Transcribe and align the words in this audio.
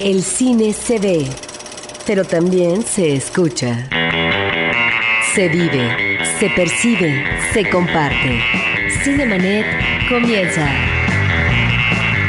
El 0.00 0.22
cine 0.22 0.72
se 0.72 0.98
ve, 0.98 1.28
pero 2.06 2.24
también 2.24 2.82
se 2.86 3.12
escucha. 3.12 3.86
Se 5.34 5.46
vive, 5.50 6.18
se 6.38 6.48
percibe, 6.48 7.22
se 7.52 7.68
comparte. 7.68 8.40
Cinemanet 9.04 9.66
comienza. 10.08 10.66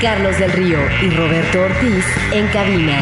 Carlos 0.01 0.37
del 0.37 0.51
Río 0.51 0.79
y 1.01 1.11
Roberto 1.11 1.61
Ortiz 1.61 2.03
en 2.33 2.47
cabina. 2.47 3.01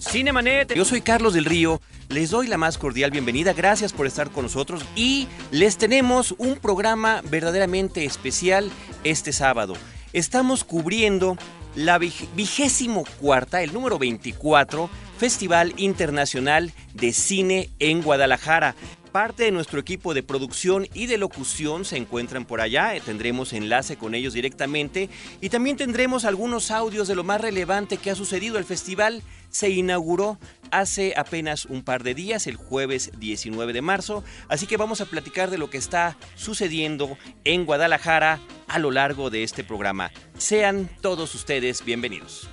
Cinemanet, 0.00 0.72
yo 0.74 0.86
soy 0.86 1.02
Carlos 1.02 1.34
del 1.34 1.44
Río, 1.44 1.82
les 2.08 2.30
doy 2.30 2.46
la 2.46 2.56
más 2.56 2.78
cordial 2.78 3.10
bienvenida, 3.10 3.52
gracias 3.52 3.92
por 3.92 4.06
estar 4.06 4.30
con 4.30 4.44
nosotros 4.44 4.82
y 4.94 5.28
les 5.50 5.76
tenemos 5.76 6.34
un 6.38 6.56
programa 6.56 7.20
verdaderamente 7.28 8.06
especial 8.06 8.70
este 9.04 9.34
sábado. 9.34 9.74
Estamos 10.16 10.64
cubriendo 10.64 11.36
la 11.74 11.98
vigésimo 11.98 13.04
cuarta, 13.20 13.62
el 13.62 13.74
número 13.74 13.98
24, 13.98 14.88
Festival 15.18 15.74
Internacional 15.76 16.72
de 16.94 17.12
Cine 17.12 17.68
en 17.80 18.00
Guadalajara. 18.00 18.74
Parte 19.12 19.42
de 19.42 19.50
nuestro 19.50 19.78
equipo 19.78 20.14
de 20.14 20.22
producción 20.22 20.88
y 20.94 21.04
de 21.04 21.18
locución 21.18 21.84
se 21.84 21.98
encuentran 21.98 22.46
por 22.46 22.62
allá, 22.62 22.96
eh, 22.96 23.02
tendremos 23.04 23.52
enlace 23.52 23.98
con 23.98 24.14
ellos 24.14 24.32
directamente 24.32 25.10
y 25.42 25.50
también 25.50 25.76
tendremos 25.76 26.24
algunos 26.24 26.70
audios 26.70 27.08
de 27.08 27.14
lo 27.14 27.22
más 27.22 27.42
relevante 27.42 27.98
que 27.98 28.10
ha 28.10 28.14
sucedido. 28.14 28.56
El 28.56 28.64
festival 28.64 29.22
se 29.50 29.70
inauguró 29.70 30.38
hace 30.70 31.14
apenas 31.16 31.66
un 31.66 31.82
par 31.82 32.02
de 32.02 32.14
días, 32.14 32.46
el 32.46 32.56
jueves 32.56 33.12
19 33.18 33.72
de 33.72 33.82
marzo, 33.82 34.24
así 34.48 34.66
que 34.66 34.76
vamos 34.76 35.00
a 35.00 35.06
platicar 35.06 35.50
de 35.50 35.58
lo 35.58 35.70
que 35.70 35.78
está 35.78 36.16
sucediendo 36.34 37.16
en 37.44 37.64
Guadalajara 37.64 38.40
a 38.68 38.78
lo 38.78 38.90
largo 38.90 39.30
de 39.30 39.42
este 39.42 39.64
programa. 39.64 40.10
Sean 40.36 40.88
todos 41.00 41.34
ustedes 41.34 41.84
bienvenidos. 41.84 42.48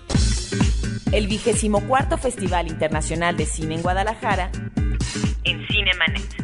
El 1.11 1.27
vigésimo 1.27 1.87
cuarto 1.87 2.17
Festival 2.17 2.67
Internacional 2.67 3.37
de 3.37 3.45
Cine 3.45 3.75
en 3.75 3.81
Guadalajara 3.81 4.51
en 5.43 5.67
Cinemanet. 5.67 6.43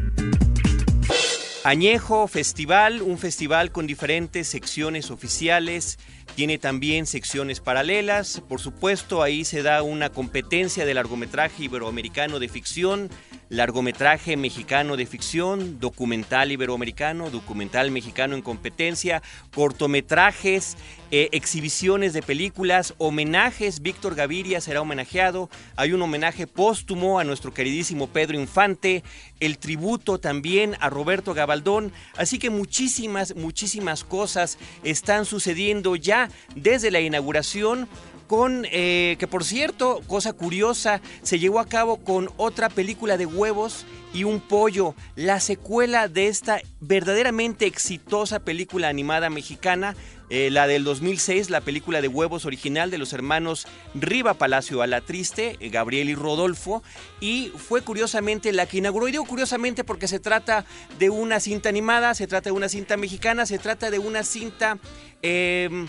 Añejo 1.63 2.27
Festival, 2.27 3.01
un 3.01 3.17
festival 3.17 3.71
con 3.71 3.85
diferentes 3.85 4.47
secciones 4.47 5.11
oficiales, 5.11 5.99
tiene 6.35 6.57
también 6.57 7.05
secciones 7.05 7.59
paralelas, 7.59 8.41
por 8.47 8.61
supuesto 8.61 9.21
ahí 9.21 9.43
se 9.45 9.63
da 9.63 9.83
una 9.83 10.09
competencia 10.09 10.85
de 10.85 10.93
largometraje 10.93 11.63
iberoamericano 11.63 12.39
de 12.39 12.47
ficción, 12.47 13.09
largometraje 13.49 14.37
mexicano 14.37 14.95
de 14.95 15.05
ficción, 15.05 15.79
documental 15.79 16.51
iberoamericano, 16.51 17.29
documental 17.29 17.91
mexicano 17.91 18.35
en 18.35 18.41
competencia, 18.41 19.21
cortometrajes, 19.53 20.77
eh, 21.11 21.29
exhibiciones 21.31 22.13
de 22.13 22.21
películas, 22.21 22.93
homenajes. 22.99 23.81
Víctor 23.81 24.13
Gaviria 24.13 24.61
será 24.61 24.81
homenajeado. 24.81 25.49
Hay 25.75 25.93
un 25.93 26.01
homenaje 26.03 26.45
póstumo 26.45 27.19
a 27.19 27.23
nuestro 27.23 27.51
queridísimo 27.51 28.07
Pedro 28.07 28.39
Infante, 28.39 29.03
el 29.39 29.57
tributo 29.57 30.19
también 30.19 30.75
a 30.79 30.91
Roberto 30.91 31.33
Gabaldón. 31.33 31.91
Así 32.15 32.37
que 32.37 32.51
muchísimas, 32.51 33.35
muchísimas 33.35 34.03
cosas 34.03 34.59
están 34.83 35.25
sucediendo 35.25 35.95
ya 35.95 36.18
desde 36.55 36.91
la 36.91 36.99
inauguración 36.99 37.87
con, 38.29 38.67
eh, 38.71 39.15
que 39.17 39.25
por 39.25 39.43
cierto, 39.43 40.01
cosa 40.05 40.33
curiosa, 40.33 41.01
se 41.23 41.39
llevó 41.39 41.59
a 41.59 41.65
cabo 41.65 41.97
con 41.97 42.29
otra 42.37 42.69
película 42.69 43.17
de 43.17 43.25
huevos 43.25 43.87
y 44.13 44.23
un 44.23 44.39
pollo, 44.39 44.93
la 45.15 45.39
secuela 45.39 46.07
de 46.07 46.27
esta 46.27 46.61
verdaderamente 46.79 47.65
exitosa 47.65 48.39
película 48.39 48.87
animada 48.87 49.31
mexicana, 49.31 49.95
eh, 50.29 50.51
la 50.51 50.67
del 50.67 50.83
2006, 50.83 51.49
la 51.49 51.61
película 51.61 52.01
de 52.01 52.07
huevos 52.07 52.45
original 52.45 52.91
de 52.91 52.99
los 52.99 53.13
hermanos 53.13 53.65
Riva 53.95 54.35
Palacio 54.35 54.83
a 54.83 54.87
la 54.87 55.01
Triste, 55.01 55.57
eh, 55.59 55.69
Gabriel 55.69 56.07
y 56.07 56.13
Rodolfo, 56.13 56.83
y 57.19 57.51
fue 57.57 57.81
curiosamente 57.81 58.53
la 58.53 58.67
que 58.67 58.77
inauguró, 58.77 59.07
y 59.07 59.11
digo 59.11 59.25
curiosamente 59.25 59.83
porque 59.83 60.07
se 60.07 60.19
trata 60.19 60.65
de 60.99 61.09
una 61.09 61.39
cinta 61.39 61.69
animada, 61.69 62.13
se 62.13 62.27
trata 62.27 62.51
de 62.51 62.55
una 62.55 62.69
cinta 62.69 62.95
mexicana, 62.95 63.47
se 63.47 63.57
trata 63.57 63.89
de 63.89 63.97
una 63.97 64.21
cinta... 64.21 64.77
Em, 65.23 65.87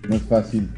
No 0.08 0.16
es 0.16 0.24
fácil 0.24 0.70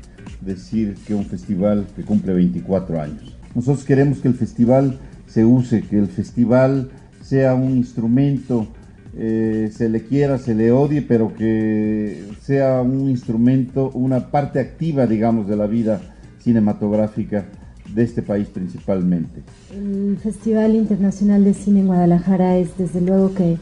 decir 0.42 0.96
que 1.06 1.14
un 1.14 1.26
festival 1.26 1.88
que 1.96 2.04
cumple 2.04 2.34
24 2.34 3.02
años. 3.02 3.38
Nosotros 3.54 3.86
queremos 3.86 4.20
que 4.20 4.28
el 4.28 4.36
festival 4.36 5.00
se 5.28 5.46
use, 5.46 5.84
que 5.84 5.98
el 5.98 6.08
festival 6.08 6.92
sea 7.22 7.54
un 7.54 7.78
instrumento 7.78 8.68
eh, 9.18 9.70
se 9.76 9.90
le 9.90 10.04
quiera, 10.04 10.38
se 10.38 10.56
le 10.56 10.72
odie, 10.72 11.02
pero 11.02 11.34
que 11.34 12.24
sea 12.42 12.82
un 12.82 13.10
instrumento, 13.10 13.92
una 13.94 14.32
parte 14.32 14.60
activa, 14.60 15.06
digamos, 15.08 15.48
de 15.48 15.56
la 15.56 15.68
vida 15.68 16.02
cinematográfica 16.40 17.46
de 17.94 18.04
este 18.04 18.22
país 18.22 18.48
principalmente. 18.48 19.42
El 19.74 20.18
Festival 20.18 20.76
Internacional 20.76 21.44
de 21.44 21.54
Cine 21.54 21.82
en 21.82 21.88
Guadalajara 21.88 22.58
es 22.58 22.78
desde 22.78 23.02
luego 23.02 23.34
que 23.34 23.58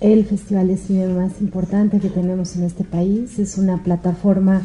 el 0.00 0.24
festival 0.24 0.68
de 0.68 0.76
cine 0.76 1.06
más 1.06 1.40
importante 1.40 2.00
que 2.00 2.08
tenemos 2.08 2.56
en 2.56 2.64
este 2.64 2.82
país. 2.84 3.38
Es 3.38 3.56
una 3.56 3.82
plataforma 3.82 4.60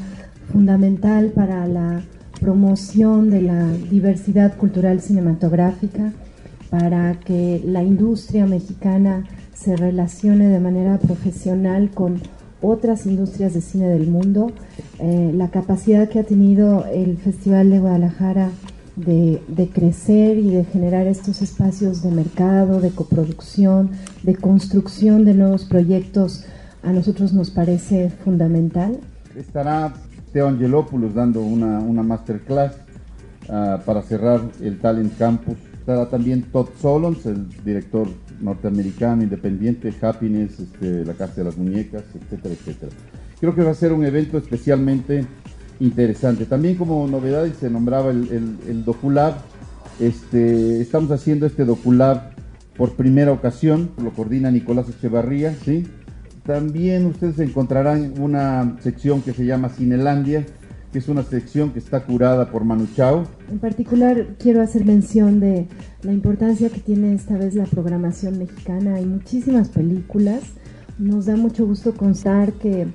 fundamental 0.52 1.32
para 1.34 1.68
la 1.68 2.02
promoción 2.42 3.30
de 3.30 3.44
la 3.44 3.72
diversidad 3.72 4.58
cultural 4.58 5.00
cinematográfica, 5.00 6.12
para 6.70 7.20
que 7.20 7.62
la 7.64 7.84
industria 7.84 8.46
mexicana 8.46 9.24
se 9.58 9.76
relacione 9.76 10.48
de 10.48 10.60
manera 10.60 10.98
profesional 11.00 11.90
con 11.92 12.22
otras 12.62 13.06
industrias 13.06 13.54
de 13.54 13.62
cine 13.62 13.90
del 13.90 14.08
mundo. 14.08 14.52
Eh, 15.00 15.32
la 15.34 15.50
capacidad 15.50 16.08
que 16.10 16.20
ha 16.20 16.24
tenido 16.24 16.86
el 16.86 17.18
Festival 17.18 17.70
de 17.70 17.80
Guadalajara 17.80 18.52
de, 18.96 19.70
crecer 19.74 20.40
y 20.40 20.50
de 20.50 20.64
generar 20.66 21.06
estos 21.08 21.42
espacios 21.42 22.02
de 22.02 22.12
mercado, 22.12 22.82
de 22.82 22.90
coproducción, 22.90 23.92
de 24.24 24.36
construcción 24.36 25.24
de 25.24 25.36
nuevos 25.36 25.66
proyectos, 25.66 26.46
a 26.84 26.92
nosotros 26.92 27.34
nos 27.34 27.52
parece 27.52 28.10
fundamental. 28.10 29.00
Estará 29.36 29.94
Teo 30.34 30.48
Angelopoulos 30.48 31.14
dando 31.14 31.42
una, 31.42 31.80
una 31.80 32.02
masterclass 32.02 32.76
uh, 33.50 33.84
para 33.86 34.02
cerrar 34.02 34.42
el 34.62 34.80
Talent 34.80 35.16
Campus. 35.18 35.58
Estará 35.80 36.10
también 36.10 36.44
Todd 36.44 36.70
Solons, 36.82 37.26
el 37.28 37.48
director 37.64 38.08
norteamericano, 38.42 39.24
independiente, 39.24 39.94
Happiness, 40.02 40.60
este, 40.60 41.06
la 41.06 41.14
Casa 41.14 41.36
de 41.36 41.44
las 41.46 41.58
Muñecas, 41.58 42.04
etcétera, 42.14 42.54
etcétera. 42.54 42.92
Creo 43.40 43.56
que 43.56 43.64
va 43.64 43.72
a 43.72 43.76
ser 43.76 43.94
un 43.94 44.06
evento 44.06 44.38
especialmente 44.38 45.26
interesante. 45.80 46.46
También 46.46 46.76
como 46.76 47.08
novedad 47.08 47.48
se 47.60 47.70
nombraba 47.70 48.12
el, 48.12 48.58
el, 48.68 48.84
Doculab, 48.84 49.36
este, 50.00 50.82
estamos 50.82 51.12
haciendo 51.12 51.46
este 51.46 51.66
Doculab 51.66 52.32
por 52.76 52.96
primera 52.96 53.32
ocasión, 53.32 53.92
lo 54.02 54.12
coordina 54.12 54.52
Nicolás 54.52 54.90
Echevarría. 54.90 55.56
También 56.46 57.06
ustedes 57.06 57.40
encontrarán 57.40 58.14
una 58.20 58.78
sección 58.82 59.22
que 59.22 59.34
se 59.34 59.46
llama 59.46 59.70
Cinelandia, 59.70 60.46
que 60.92 61.00
es 61.00 61.08
una 61.08 61.24
sección 61.24 61.72
que 61.72 61.80
está 61.80 62.04
curada 62.06 62.52
por 62.52 62.64
Manu 62.64 62.88
Chao. 62.96 63.24
En 63.52 63.60
particular 63.60 64.36
quiero 64.40 64.62
hacer 64.62 64.86
mención 64.86 65.40
de 65.40 65.68
la 66.02 66.14
importancia 66.14 66.70
que 66.70 66.80
tiene 66.80 67.14
esta 67.14 67.38
vez 67.38 67.56
la 67.56 67.66
programación 67.66 68.40
mexicana. 68.40 68.96
Hay 68.96 69.06
muchísimas 69.06 69.70
películas. 69.70 70.44
Nos 70.98 71.26
da 71.26 71.36
mucho 71.36 71.66
gusto 71.66 71.94
constar 71.94 72.54
que 72.54 72.88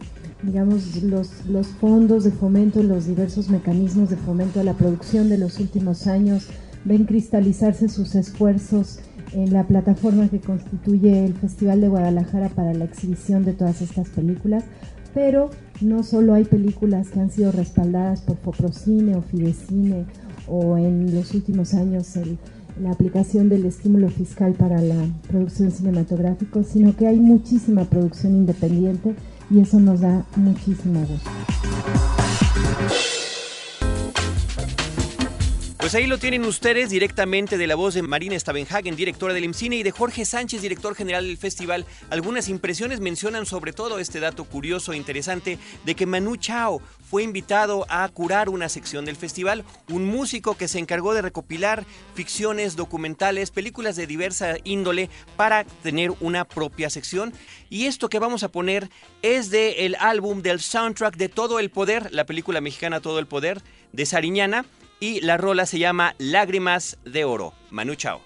digamos, 0.43 1.03
los, 1.03 1.47
los 1.47 1.69
fondos 1.69 2.25
de 2.25 2.33
fomento, 2.33 2.83
los 2.83 3.07
diversos 3.07 3.49
mecanismos 3.49 4.11
de 4.11 4.17
fomento 4.17 4.61
a 4.61 4.65
la 4.65 4.75
producción 4.75 5.29
de 5.29 5.39
los 5.39 5.61
últimos 5.61 6.07
años 6.07 6.49
ven 6.85 7.05
cristalizarse 7.05 7.89
sus 7.89 8.15
esfuerzos 8.15 9.01
en 9.33 9.53
la 9.53 9.67
plataforma 9.67 10.29
que 10.29 10.41
constituye 10.41 11.25
el 11.25 11.35
Festival 11.35 11.81
de 11.81 11.89
Guadalajara 11.89 12.49
para 12.49 12.75
la 12.75 12.85
exhibición 12.85 13.45
de 13.45 13.53
todas 13.53 13.81
estas 13.81 14.09
películas 14.09 14.65
pero 15.15 15.51
no 15.81 16.03
solo 16.03 16.35
hay 16.35 16.45
películas 16.45 17.11
que 17.11 17.21
han 17.21 17.31
sido 17.31 17.53
respaldadas 17.53 18.21
por 18.23 18.37
Foprocine 18.37 19.17
o 19.17 19.23
Fidecine 19.23 20.07
o 20.47 20.77
en 20.77 21.15
los 21.15 21.35
últimos 21.35 21.75
años 21.75 22.15
la 22.81 22.91
aplicación 22.91 23.49
del 23.49 23.67
estímulo 23.67 24.09
fiscal 24.09 24.55
para 24.55 24.81
la 24.81 25.07
producción 25.29 25.71
cinematográfica, 25.71 26.63
sino 26.65 26.97
que 26.97 27.07
hay 27.07 27.19
muchísima 27.19 27.85
producción 27.85 28.35
independiente 28.35 29.15
y 29.51 29.61
eso 29.61 29.79
nos 29.79 30.01
da 30.01 30.25
muchísimo 30.37 31.01
gusto. 31.01 31.31
Pues 35.83 35.97
ahí 35.97 36.07
lo 36.07 36.17
tienen 36.17 36.45
ustedes 36.45 36.91
directamente 36.91 37.59
de 37.59 37.67
la 37.67 37.75
voz 37.75 37.95
de 37.95 38.03
Marina 38.03 38.39
Stavenhagen, 38.39 38.95
directora 38.95 39.35
del 39.35 39.43
IMCINE, 39.43 39.75
y 39.75 39.83
de 39.83 39.91
Jorge 39.91 40.25
Sánchez, 40.25 40.63
director 40.63 40.95
general 40.95 41.27
del 41.27 41.37
festival. 41.37 41.87
Algunas 42.09 42.49
impresiones 42.49 43.01
mencionan 43.01 43.47
sobre 43.47 43.73
todo 43.73 43.99
este 43.99 44.21
dato 44.21 44.45
curioso 44.45 44.93
e 44.93 44.97
interesante 44.97 45.59
de 45.85 45.95
que 45.97 46.07
Manu 46.07 46.37
Chao 46.37 46.81
fue 47.11 47.25
invitado 47.25 47.85
a 47.89 48.09
curar 48.11 48.49
una 48.49 48.69
sección 48.69 49.05
del 49.05 49.17
festival, 49.17 49.65
un 49.89 50.07
músico 50.07 50.57
que 50.57 50.69
se 50.69 50.79
encargó 50.79 51.15
de 51.15 51.23
recopilar 51.23 51.85
ficciones, 52.15 52.77
documentales, 52.77 53.51
películas 53.51 53.97
de 53.97 54.07
diversa 54.07 54.55
índole 54.63 55.11
para 55.35 55.65
tener 55.65 56.13
una 56.21 56.45
propia 56.45 56.91
sección. 56.91 57.33
Y 57.71 57.87
esto 57.87 58.09
que 58.09 58.21
vamos 58.21 58.45
a 58.45 58.53
poner 58.53 58.89
es 59.23 59.51
del 59.51 59.75
el 59.79 59.97
álbum 59.97 60.43
del 60.43 60.61
soundtrack 60.61 61.17
de 61.17 61.29
Todo 61.29 61.59
el 61.59 61.71
Poder, 61.71 62.13
la 62.13 62.25
película 62.25 62.61
mexicana 62.61 63.01
Todo 63.01 63.19
el 63.19 63.27
Poder 63.27 63.63
de 63.93 64.07
Sariñana 64.07 64.65
y 65.03 65.21
la 65.21 65.37
rola 65.37 65.67
se 65.67 65.81
llama 65.81 66.15
Lágrimas 66.19 66.97
de 67.05 67.25
Oro. 67.25 67.55
Manu 67.71 67.97
Chao. 67.97 68.21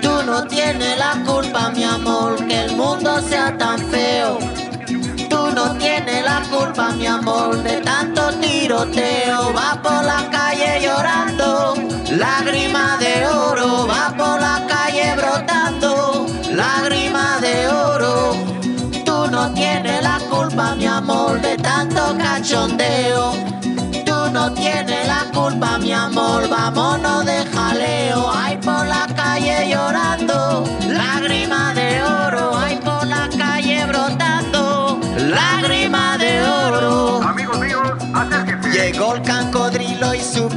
Tú 0.00 0.22
no 0.24 0.46
tienes 0.46 0.96
la 0.96 1.24
culpa, 1.26 1.72
mi 1.72 1.82
amor, 1.82 2.46
que 2.46 2.66
el 2.66 2.76
mundo 2.76 3.20
sea 3.22 3.58
tan 3.58 3.80
feo 3.90 4.59
no 5.54 5.76
tiene 5.76 6.22
la 6.22 6.42
culpa, 6.50 6.90
mi 6.92 7.06
amor, 7.06 7.62
de 7.62 7.80
tanto 7.80 8.30
tiroteo. 8.40 9.52
Va 9.54 9.80
por 9.82 10.04
la 10.04 10.28
calle 10.30 10.80
llorando, 10.82 11.74
lágrima 12.10 12.96
de 12.98 13.26
oro. 13.26 13.86
Va 13.86 14.14
por 14.16 14.40
la 14.40 14.64
calle 14.66 15.14
brotando, 15.16 16.26
lágrima 16.50 17.38
de 17.40 17.68
oro. 17.68 18.32
Tú 19.04 19.30
no 19.30 19.52
tienes 19.52 20.02
la 20.02 20.18
culpa, 20.30 20.74
mi 20.74 20.86
amor, 20.86 21.40
de 21.40 21.56
tanto 21.56 22.16
cachondeo. 22.18 23.32
Tú 24.06 24.30
no 24.32 24.52
tienes 24.52 25.06
la 25.06 25.24
culpa, 25.32 25.78
mi 25.78 25.92
amor, 25.92 26.48
vámonos 26.48 27.24
de 27.24 27.44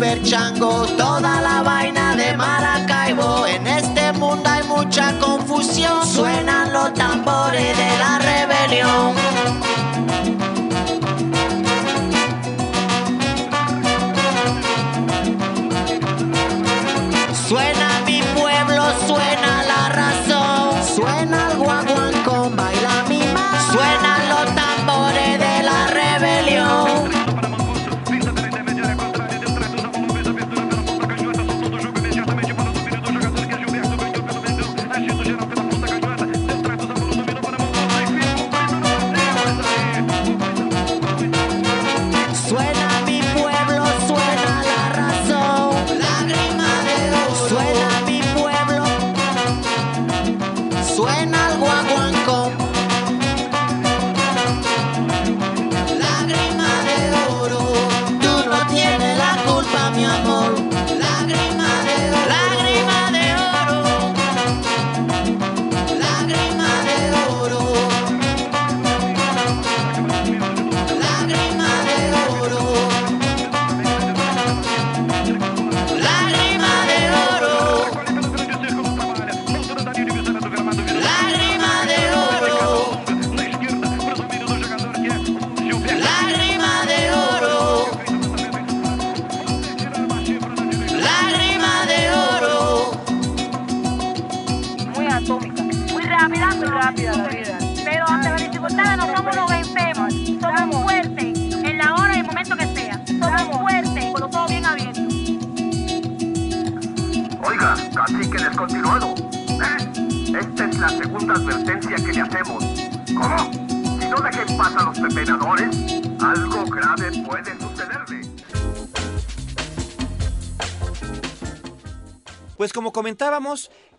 super 0.04 0.22
chango, 0.22 0.86
toda 0.98 1.40
la 1.40 1.64
vaina 1.64 2.16
de 2.18 2.36
Maracaibo. 2.36 3.48
En 3.48 3.66
este 3.66 4.12
mundo 4.12 4.50
hay 4.50 4.64
mucha 4.64 5.18
confusión, 5.18 6.06
suenan 6.06 6.74
los 6.74 6.94
tambores 6.94 7.78
de 7.78 7.98
la 8.00 8.20
rebelión. 8.20 9.33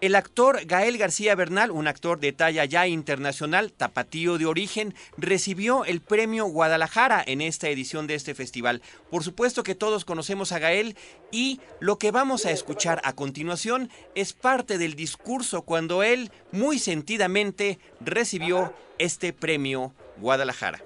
El 0.00 0.14
actor 0.14 0.64
Gael 0.64 0.96
García 0.96 1.34
Bernal, 1.34 1.72
un 1.72 1.88
actor 1.88 2.20
de 2.20 2.32
talla 2.32 2.64
ya 2.66 2.86
internacional, 2.86 3.72
tapatío 3.72 4.38
de 4.38 4.46
origen, 4.46 4.94
recibió 5.16 5.84
el 5.84 6.00
premio 6.00 6.44
Guadalajara 6.44 7.20
en 7.26 7.40
esta 7.40 7.68
edición 7.68 8.06
de 8.06 8.14
este 8.14 8.36
festival. 8.36 8.80
Por 9.10 9.24
supuesto 9.24 9.64
que 9.64 9.74
todos 9.74 10.04
conocemos 10.04 10.52
a 10.52 10.60
Gael 10.60 10.96
y 11.32 11.60
lo 11.80 11.98
que 11.98 12.12
vamos 12.12 12.46
a 12.46 12.52
escuchar 12.52 13.00
a 13.02 13.14
continuación 13.14 13.90
es 14.14 14.34
parte 14.34 14.78
del 14.78 14.94
discurso 14.94 15.62
cuando 15.62 16.04
él 16.04 16.30
muy 16.52 16.78
sentidamente 16.78 17.80
recibió 18.00 18.72
este 18.98 19.32
premio 19.32 19.94
Guadalajara. 20.18 20.80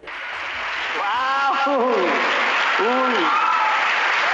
¡Wow! 1.66 1.76
¡Uy! 2.78 3.24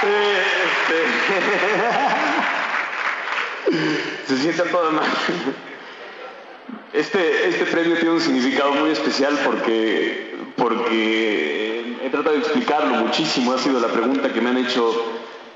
Eh, 0.07 0.43
este, 0.87 2.34
Se 4.27 4.37
siente 4.37 4.61
a 4.61 4.65
toda 4.65 4.91
madre. 4.91 5.09
Este, 6.93 7.49
este 7.49 7.65
premio 7.65 7.95
tiene 7.95 8.11
un 8.11 8.21
significado 8.21 8.71
muy 8.73 8.91
especial 8.91 9.37
porque, 9.43 10.35
porque 10.55 11.97
he 12.03 12.09
tratado 12.09 12.35
de 12.35 12.41
explicarlo 12.41 12.95
muchísimo. 12.95 13.53
Ha 13.53 13.57
sido 13.57 13.79
la 13.79 13.87
pregunta 13.89 14.31
que 14.31 14.41
me 14.41 14.49
han 14.51 14.57
hecho, 14.57 14.93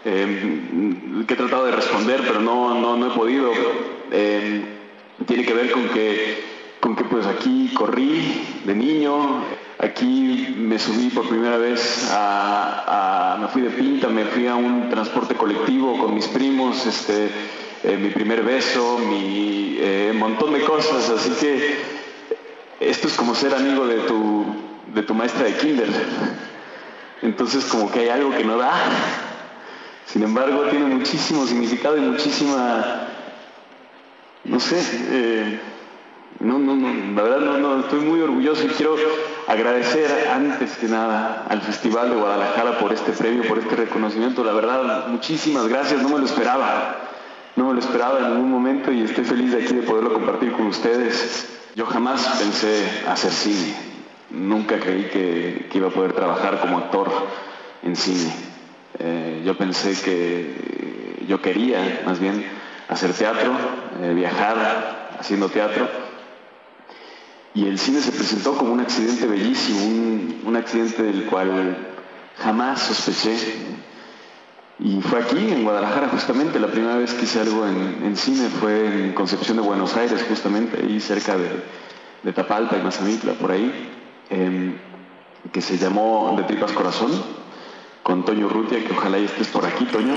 eh, 0.05 1.23
que 1.27 1.33
he 1.33 1.37
tratado 1.37 1.65
de 1.65 1.71
responder, 1.71 2.21
pero 2.27 2.41
no, 2.41 2.73
no, 2.79 2.97
no 2.97 3.07
he 3.07 3.15
podido. 3.15 3.51
Eh, 4.11 4.61
tiene 5.25 5.45
que 5.45 5.53
ver 5.53 5.71
con 5.71 5.87
que, 5.89 6.43
con 6.79 6.95
que 6.95 7.03
pues 7.05 7.25
aquí 7.25 7.71
corrí 7.73 8.43
de 8.65 8.75
niño, 8.75 9.43
aquí 9.79 10.55
me 10.57 10.77
subí 10.77 11.09
por 11.09 11.27
primera 11.29 11.57
vez 11.57 12.09
a, 12.11 13.33
a- 13.35 13.37
me 13.37 13.47
fui 13.47 13.61
de 13.61 13.69
pinta, 13.69 14.09
me 14.09 14.25
fui 14.25 14.47
a 14.47 14.55
un 14.55 14.89
transporte 14.89 15.35
colectivo 15.35 15.97
con 15.97 16.13
mis 16.13 16.27
primos, 16.27 16.85
este, 16.85 17.29
eh, 17.83 17.97
mi 17.97 18.09
primer 18.09 18.43
beso, 18.43 18.97
mi 18.99 19.77
eh, 19.79 20.11
montón 20.13 20.53
de 20.53 20.61
cosas, 20.61 21.09
así 21.09 21.31
que 21.31 21.77
esto 22.79 23.07
es 23.07 23.13
como 23.15 23.35
ser 23.35 23.53
amigo 23.53 23.87
de 23.87 23.99
tu, 23.99 24.45
de 24.93 25.03
tu 25.03 25.13
maestra 25.13 25.45
de 25.45 25.55
kinder. 25.55 25.89
Entonces 27.21 27.65
como 27.65 27.91
que 27.91 27.99
hay 27.99 28.09
algo 28.09 28.31
que 28.31 28.43
no 28.43 28.57
da. 28.57 28.71
Sin 30.05 30.23
embargo, 30.23 30.63
tiene 30.69 30.85
muchísimo 30.85 31.45
significado 31.45 31.95
y 31.97 32.01
muchísima, 32.01 33.07
no 34.43 34.59
sé, 34.59 34.81
eh, 35.11 35.59
no, 36.39 36.57
no, 36.57 36.75
no, 36.75 37.15
la 37.15 37.21
verdad 37.21 37.39
no, 37.39 37.57
no, 37.59 37.79
estoy 37.81 37.99
muy 37.99 38.19
orgulloso 38.21 38.63
y 38.65 38.69
quiero 38.69 38.95
agradecer 39.47 40.29
antes 40.29 40.77
que 40.77 40.87
nada 40.87 41.45
al 41.49 41.61
Festival 41.61 42.09
de 42.09 42.15
Guadalajara 42.15 42.79
por 42.79 42.93
este 42.93 43.11
premio, 43.11 43.47
por 43.47 43.59
este 43.59 43.75
reconocimiento. 43.75 44.43
La 44.43 44.53
verdad, 44.53 45.07
muchísimas 45.07 45.67
gracias, 45.67 46.01
no 46.01 46.09
me 46.09 46.19
lo 46.19 46.25
esperaba, 46.25 47.08
no 47.55 47.65
me 47.67 47.73
lo 47.73 47.79
esperaba 47.79 48.19
en 48.19 48.33
ningún 48.33 48.51
momento 48.51 48.91
y 48.91 49.01
estoy 49.01 49.25
feliz 49.25 49.51
de 49.51 49.63
aquí 49.63 49.73
de 49.73 49.81
poderlo 49.81 50.13
compartir 50.13 50.51
con 50.53 50.67
ustedes. 50.67 51.59
Yo 51.75 51.85
jamás 51.85 52.25
pensé 52.39 52.83
hacer 53.07 53.31
cine, 53.31 53.75
nunca 54.31 54.79
creí 54.79 55.05
que, 55.05 55.69
iba 55.73 55.87
a 55.87 55.91
poder 55.91 56.13
trabajar 56.13 56.59
como 56.59 56.77
actor 56.77 57.09
en 57.83 57.95
cine. 57.95 58.33
Eh, 58.99 59.43
yo 59.45 59.55
pensé 59.57 59.93
que 60.01 61.25
yo 61.27 61.41
quería 61.41 62.01
más 62.05 62.19
bien 62.19 62.43
hacer 62.87 63.13
teatro, 63.13 63.51
eh, 64.01 64.13
viajar 64.13 65.15
haciendo 65.19 65.49
teatro. 65.49 65.87
Y 67.53 67.65
el 67.65 67.77
cine 67.77 68.01
se 68.01 68.11
presentó 68.11 68.57
como 68.57 68.73
un 68.73 68.79
accidente 68.79 69.27
bellísimo, 69.27 69.79
un, 70.45 70.55
accidente 70.55 71.03
del 71.03 71.25
cual 71.25 71.77
jamás 72.37 72.81
sospeché. 72.81 73.37
Y 74.79 75.01
fue 75.01 75.19
aquí, 75.19 75.37
en 75.37 75.63
Guadalajara, 75.63 76.07
justamente. 76.07 76.59
La 76.59 76.67
primera 76.67 76.95
vez 76.95 77.13
que 77.13 77.25
hice 77.25 77.41
algo 77.41 77.67
en, 77.67 78.15
cine 78.15 78.47
fue 78.47 79.07
en 79.07 79.13
Concepción 79.13 79.57
de 79.57 79.63
Buenos 79.63 79.95
Aires, 79.97 80.25
justamente, 80.27 80.79
ahí 80.81 80.99
cerca 81.01 81.35
de, 81.37 82.31
Tapalpa 82.31 82.77
y 82.77 82.81
Mazamitla, 82.81 83.33
por 83.33 83.51
ahí, 83.51 83.71
em, 84.29 84.75
que 85.51 85.61
se 85.61 85.77
llamó 85.77 86.33
De 86.37 86.43
Tripas 86.43 86.71
Corazón 86.71 87.11
con 88.03 88.23
Toño 88.23 88.47
Rutia, 88.47 88.83
que 88.85 88.93
ojalá 88.93 89.17
estés 89.17 89.49
por 89.49 89.65
aquí, 89.65 89.85
Toño. 89.85 90.15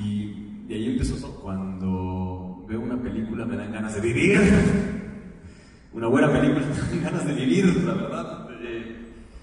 Y 0.00 0.66
de 0.68 0.74
ahí 0.74 0.86
empezó. 0.92 1.32
Cuando 1.42 2.64
veo 2.68 2.80
una 2.80 2.96
película 3.02 3.44
me 3.44 3.56
dan 3.56 3.72
ganas 3.72 3.94
de 3.94 4.00
vivir. 4.00 4.40
Una 5.92 6.06
buena 6.06 6.32
película 6.32 6.60
me 6.90 7.00
dan 7.00 7.02
ganas 7.02 7.26
de 7.26 7.34
vivir, 7.34 7.66
la 7.84 7.94
verdad. 7.94 8.51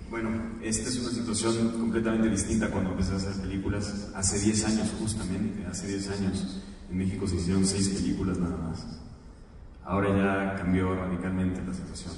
Bueno, 0.09 0.29
esta 0.63 0.89
es 0.89 0.97
una 0.99 1.11
situación 1.11 1.69
completamente 1.69 2.29
distinta 2.29 2.71
cuando 2.71 2.91
empecé 2.91 3.13
a 3.13 3.17
hacer 3.17 3.33
películas. 3.41 4.09
Hace 4.15 4.39
10 4.39 4.65
años, 4.65 4.91
justamente, 4.99 5.65
hace 5.67 5.87
10 5.87 6.09
años, 6.09 6.61
en 6.89 6.97
México 6.97 7.27
se 7.27 7.35
hicieron 7.35 7.63
6 7.63 7.89
películas 7.89 8.39
nada 8.39 8.57
más. 8.57 8.85
Ahora 9.83 10.09
ya 10.15 10.55
cambió 10.55 10.95
radicalmente 10.95 11.61
la 11.63 11.73
situación. 11.73 12.15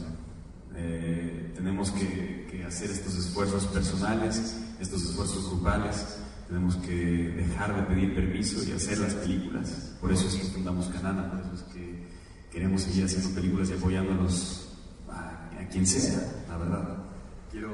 Eh, 0.76 1.52
tenemos 1.56 1.92
que, 1.92 2.42
hacer 2.66 2.90
estos 2.90 3.18
esfuerzos 3.18 3.66
personales, 3.68 4.58
estos 4.80 5.04
esfuerzos 5.04 5.50
grupales, 5.50 6.20
tenemos 6.48 6.78
que 6.78 6.96
dejar 6.96 7.76
de 7.76 7.84
pedir 7.84 8.16
permiso 8.16 8.64
y 8.64 8.72
hacer 8.72 9.00
las 9.00 9.14
películas. 9.16 9.98
Por 10.00 10.12
eso 10.12 10.28
es 10.28 10.36
que 10.36 10.46
fundamos 10.54 10.88
Canana, 10.88 11.30
por 11.30 11.42
eso 11.42 11.54
es 11.56 11.74
que 11.74 12.08
queremos 12.50 12.84
seguir 12.84 13.06
haciendo 13.06 13.30
películas 13.32 13.70
y 13.70 13.74
apoyándonos 13.74 14.70
a, 15.10 15.68
quien 15.70 15.86
sea, 15.86 16.22
la 16.48 16.58
verdad. 16.58 17.11
Quiero 17.51 17.70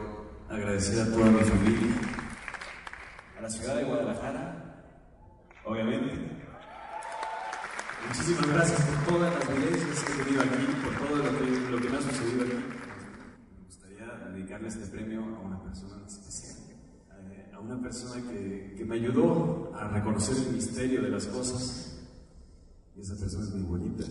agradecer 0.50 1.00
a 1.01 1.05
toda 1.05 1.29
mi 1.29 1.39
familia, 1.39 1.96
a 3.38 3.41
la 3.43 3.50
ciudad 3.50 3.75
de 3.75 3.84
Guadalajara, 3.84 4.84
obviamente. 5.65 6.31
Muchísimas 8.07 8.48
gracias 8.48 8.81
por 8.81 9.13
todas 9.13 9.36
las 9.36 9.48
violencias 9.48 10.03
que 10.03 10.13
he 10.13 10.25
tenido 10.25 10.41
aquí, 10.41 10.65
por 10.84 11.07
todo 11.07 11.17
lo 11.17 11.79
que, 11.79 11.89
me 11.89 11.98
ha 11.98 12.01
sucedido 12.01 12.43
aquí 12.43 12.77
dedicarle 14.34 14.67
este 14.67 14.88
premio 14.88 15.22
a 15.22 15.39
una 15.41 15.62
persona 15.62 16.07
especial, 16.07 16.57
eh, 17.29 17.51
a 17.53 17.60
una 17.60 17.79
persona 17.79 18.15
que, 18.31 18.74
que, 18.77 18.86
me 18.86 18.96
ayudó 18.96 19.72
a 19.75 19.89
reconocer 19.89 20.38
el 20.38 20.53
misterio 20.53 21.03
de 21.03 21.10
las 21.10 21.27
cosas. 21.27 22.01
Y 22.96 23.01
esa 23.01 23.15
persona 23.15 23.43
es 23.43 23.53
muy 23.53 23.63
bonita. 23.63 24.05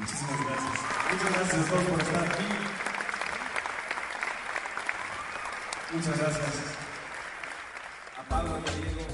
Muchísimas 0.00 0.40
gracias. 0.46 0.80
Muchas 1.12 1.30
gracias 1.34 1.60
a 1.60 1.70
todos 1.70 1.84
por 1.84 2.00
estar 2.00 2.24
aquí. 2.24 2.44
Muchas 5.92 6.18
gracias 6.18 6.46
a 8.30 8.42
Diego. 8.42 9.06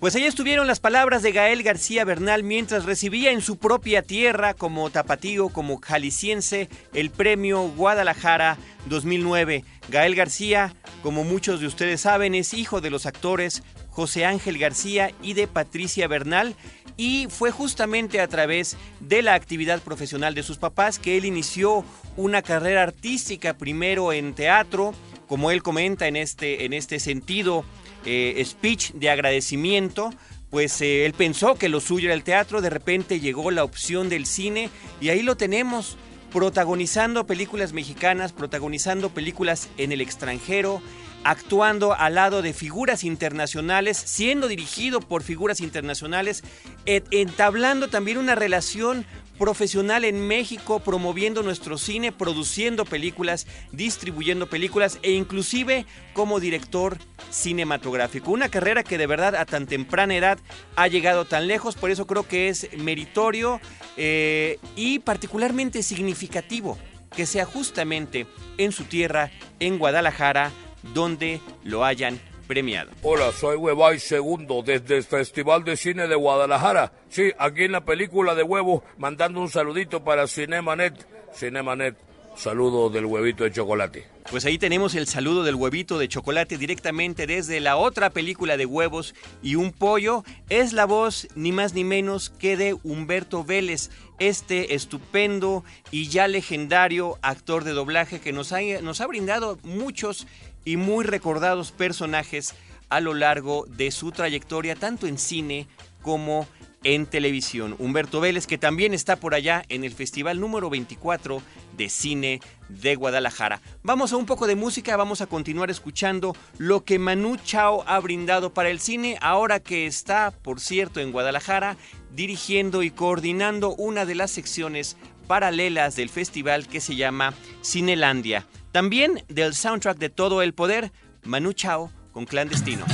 Pues 0.00 0.16
ahí 0.16 0.24
estuvieron 0.24 0.66
las 0.66 0.80
palabras 0.80 1.22
de 1.22 1.30
Gael 1.30 1.62
García 1.62 2.04
Bernal 2.04 2.42
mientras 2.42 2.84
recibía 2.84 3.30
en 3.30 3.42
su 3.42 3.58
propia 3.58 4.02
tierra 4.02 4.54
como 4.54 4.90
tapatío, 4.90 5.50
como 5.50 5.78
jalisciense, 5.78 6.68
el 6.94 7.10
premio 7.10 7.68
Guadalajara 7.68 8.56
2009. 8.86 9.62
Gael 9.88 10.16
García, 10.16 10.74
como 11.02 11.22
muchos 11.22 11.60
de 11.60 11.66
ustedes 11.66 12.00
saben, 12.00 12.34
es 12.34 12.54
hijo 12.54 12.80
de 12.80 12.90
los 12.90 13.06
actores 13.06 13.62
José 14.00 14.24
Ángel 14.24 14.56
García 14.56 15.12
y 15.22 15.34
de 15.34 15.46
Patricia 15.46 16.08
Bernal 16.08 16.56
y 16.96 17.26
fue 17.28 17.50
justamente 17.50 18.22
a 18.22 18.28
través 18.28 18.78
de 19.00 19.20
la 19.20 19.34
actividad 19.34 19.82
profesional 19.82 20.34
de 20.34 20.42
sus 20.42 20.56
papás 20.56 20.98
que 20.98 21.18
él 21.18 21.26
inició 21.26 21.84
una 22.16 22.40
carrera 22.40 22.82
artística 22.82 23.58
primero 23.58 24.14
en 24.14 24.32
teatro, 24.32 24.94
como 25.28 25.50
él 25.50 25.62
comenta 25.62 26.08
en 26.08 26.16
este, 26.16 26.64
en 26.64 26.72
este 26.72 26.98
sentido 26.98 27.62
eh, 28.06 28.42
speech 28.42 28.92
de 28.92 29.10
agradecimiento, 29.10 30.14
pues 30.48 30.80
eh, 30.80 31.04
él 31.04 31.12
pensó 31.12 31.56
que 31.56 31.68
lo 31.68 31.80
suyo 31.80 32.06
era 32.06 32.14
el 32.14 32.24
teatro, 32.24 32.62
de 32.62 32.70
repente 32.70 33.20
llegó 33.20 33.50
la 33.50 33.64
opción 33.64 34.08
del 34.08 34.24
cine 34.24 34.70
y 35.02 35.10
ahí 35.10 35.20
lo 35.20 35.36
tenemos 35.36 35.98
protagonizando 36.30 37.26
películas 37.26 37.72
mexicanas, 37.72 38.32
protagonizando 38.32 39.10
películas 39.10 39.68
en 39.76 39.92
el 39.92 40.00
extranjero, 40.00 40.80
actuando 41.24 41.92
al 41.92 42.14
lado 42.14 42.40
de 42.42 42.52
figuras 42.52 43.04
internacionales, 43.04 43.96
siendo 43.98 44.48
dirigido 44.48 45.00
por 45.00 45.22
figuras 45.22 45.60
internacionales, 45.60 46.42
entablando 46.86 47.88
también 47.88 48.18
una 48.18 48.34
relación 48.34 49.04
profesional 49.40 50.04
en 50.04 50.20
México 50.20 50.80
promoviendo 50.80 51.42
nuestro 51.42 51.78
cine, 51.78 52.12
produciendo 52.12 52.84
películas, 52.84 53.46
distribuyendo 53.72 54.50
películas 54.50 54.98
e 55.02 55.12
inclusive 55.12 55.86
como 56.12 56.40
director 56.40 56.98
cinematográfico. 57.30 58.30
Una 58.32 58.50
carrera 58.50 58.84
que 58.84 58.98
de 58.98 59.06
verdad 59.06 59.34
a 59.34 59.46
tan 59.46 59.66
temprana 59.66 60.14
edad 60.14 60.38
ha 60.76 60.88
llegado 60.88 61.24
tan 61.24 61.48
lejos, 61.48 61.74
por 61.74 61.90
eso 61.90 62.06
creo 62.06 62.28
que 62.28 62.50
es 62.50 62.68
meritorio 62.76 63.62
eh, 63.96 64.58
y 64.76 64.98
particularmente 64.98 65.82
significativo 65.82 66.76
que 67.16 67.24
sea 67.24 67.46
justamente 67.46 68.26
en 68.58 68.72
su 68.72 68.84
tierra, 68.84 69.30
en 69.58 69.78
Guadalajara, 69.78 70.52
donde 70.94 71.40
lo 71.64 71.86
hayan 71.86 72.20
premiado. 72.50 72.90
Hola, 73.02 73.30
soy 73.30 73.54
Huevay 73.54 74.00
Segundo 74.00 74.64
desde 74.66 74.96
el 74.96 75.04
Festival 75.04 75.62
de 75.62 75.76
Cine 75.76 76.08
de 76.08 76.16
Guadalajara. 76.16 76.92
Sí, 77.08 77.30
aquí 77.38 77.62
en 77.62 77.70
la 77.70 77.84
película 77.84 78.34
de 78.34 78.42
huevo, 78.42 78.82
mandando 78.98 79.40
un 79.40 79.48
saludito 79.48 80.02
para 80.02 80.26
Cinemanet. 80.26 81.06
Cinemanet, 81.32 81.94
saludo 82.34 82.90
del 82.90 83.06
huevito 83.06 83.44
de 83.44 83.52
chocolate. 83.52 84.08
Pues 84.32 84.44
ahí 84.46 84.58
tenemos 84.58 84.96
el 84.96 85.06
saludo 85.06 85.44
del 85.44 85.54
huevito 85.54 85.96
de 85.96 86.08
chocolate 86.08 86.58
directamente 86.58 87.28
desde 87.28 87.60
la 87.60 87.76
otra 87.76 88.10
película 88.10 88.56
de 88.56 88.66
huevos 88.66 89.14
y 89.42 89.54
un 89.54 89.70
pollo. 89.70 90.24
Es 90.48 90.72
la 90.72 90.86
voz 90.86 91.28
ni 91.36 91.52
más 91.52 91.74
ni 91.74 91.84
menos 91.84 92.30
que 92.30 92.56
de 92.56 92.76
Humberto 92.82 93.44
Vélez, 93.44 93.90
este 94.18 94.74
estupendo 94.74 95.64
y 95.90 96.08
ya 96.08 96.28
legendario 96.28 97.16
actor 97.22 97.62
de 97.62 97.72
doblaje 97.72 98.20
que 98.20 98.32
nos 98.32 98.52
ha, 98.52 98.60
nos 98.82 99.00
ha 99.00 99.06
brindado 99.06 99.58
muchos 99.62 100.26
y 100.64 100.76
muy 100.76 101.04
recordados 101.04 101.72
personajes 101.72 102.54
a 102.88 103.00
lo 103.00 103.14
largo 103.14 103.64
de 103.68 103.90
su 103.90 104.12
trayectoria, 104.12 104.74
tanto 104.74 105.06
en 105.06 105.18
cine 105.18 105.66
como 106.02 106.46
en 106.82 107.06
televisión. 107.06 107.76
Humberto 107.78 108.20
Vélez, 108.20 108.46
que 108.46 108.58
también 108.58 108.94
está 108.94 109.16
por 109.16 109.34
allá 109.34 109.64
en 109.68 109.84
el 109.84 109.92
Festival 109.92 110.40
número 110.40 110.70
24 110.70 111.42
de 111.76 111.88
Cine 111.90 112.40
de 112.68 112.94
Guadalajara. 112.96 113.60
Vamos 113.82 114.12
a 114.12 114.16
un 114.16 114.26
poco 114.26 114.46
de 114.46 114.56
música, 114.56 114.96
vamos 114.96 115.20
a 115.20 115.26
continuar 115.26 115.70
escuchando 115.70 116.34
lo 116.58 116.84
que 116.84 116.98
Manu 116.98 117.36
Chao 117.36 117.84
ha 117.86 117.98
brindado 118.00 118.54
para 118.54 118.70
el 118.70 118.80
cine, 118.80 119.18
ahora 119.20 119.60
que 119.60 119.86
está, 119.86 120.30
por 120.30 120.60
cierto, 120.60 121.00
en 121.00 121.12
Guadalajara, 121.12 121.76
dirigiendo 122.14 122.82
y 122.82 122.90
coordinando 122.90 123.74
una 123.74 124.06
de 124.06 124.14
las 124.14 124.30
secciones 124.30 124.96
paralelas 125.30 125.94
del 125.94 126.08
festival 126.08 126.66
que 126.66 126.80
se 126.80 126.96
llama 126.96 127.34
Cinelandia. 127.62 128.44
También 128.72 129.22
del 129.28 129.54
soundtrack 129.54 129.96
de 129.96 130.10
Todo 130.10 130.42
el 130.42 130.54
Poder, 130.54 130.90
Manu 131.22 131.52
Chao 131.52 131.92
con 132.10 132.24
Clandestino. 132.26 132.84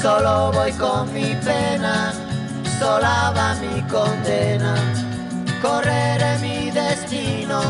Solo 0.00 0.52
voy 0.52 0.70
con 0.70 1.12
mi 1.12 1.34
pena, 1.44 2.12
sola 2.78 3.32
va 3.36 3.54
mi 3.56 3.82
condena. 3.90 4.76
correré 5.60 6.38
mi 6.38 6.70
destino 6.70 7.60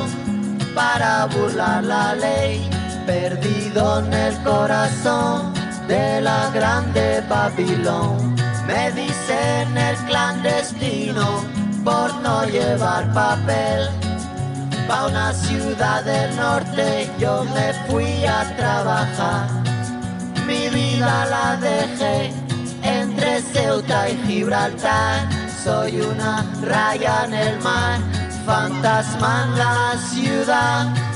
para 0.74 1.24
burlar 1.28 1.82
la 1.82 2.14
ley, 2.14 2.75
perdido 3.06 4.00
en 4.00 4.12
el 4.12 4.36
corazón 4.42 5.54
de 5.86 6.20
la 6.20 6.50
grande 6.50 7.22
Babilón. 7.28 8.34
Me 8.66 8.90
dicen 8.90 9.78
el 9.78 9.96
clandestino 10.08 11.44
por 11.84 12.12
no 12.22 12.44
llevar 12.46 13.12
papel. 13.12 13.88
Pa' 14.88 15.06
una 15.06 15.32
ciudad 15.32 16.04
del 16.04 16.36
norte 16.36 17.08
yo 17.18 17.44
me 17.44 17.72
fui 17.88 18.24
a 18.24 18.44
trabajar. 18.56 19.48
Mi 20.46 20.68
vida 20.68 21.26
la 21.26 21.56
dejé 21.56 22.32
entre 22.82 23.40
Ceuta 23.40 24.08
y 24.08 24.16
Gibraltar. 24.26 25.28
Soy 25.64 26.00
una 26.00 26.44
raya 26.62 27.24
en 27.24 27.34
el 27.34 27.60
mar, 27.60 27.98
fantasma 28.44 29.44
en 29.44 29.58
la 29.58 29.94
ciudad. 29.98 31.15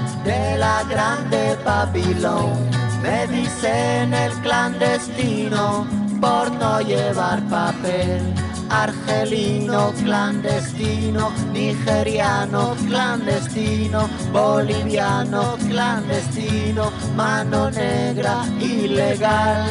de 0.23 0.57
la 0.57 0.83
grande 0.83 1.57
Babilón. 1.65 2.69
Me 3.01 3.27
dicen 3.27 4.13
el 4.13 4.31
clandestino 4.41 5.87
por 6.19 6.51
no 6.51 6.81
llevar 6.81 7.41
papel. 7.49 8.21
Argelino 8.69 9.91
clandestino, 10.03 11.29
nigeriano 11.51 12.73
clandestino, 12.87 14.07
boliviano 14.31 15.57
clandestino, 15.67 16.89
mano 17.17 17.69
negra 17.69 18.45
ilegal. 18.61 19.65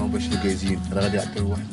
هم 0.00 0.12
مش 0.12 0.28
جايزين. 0.28 0.80
أنا 0.92 1.00
غادي 1.00 1.18
اعتبر 1.18 1.44
واحد. 1.44 1.66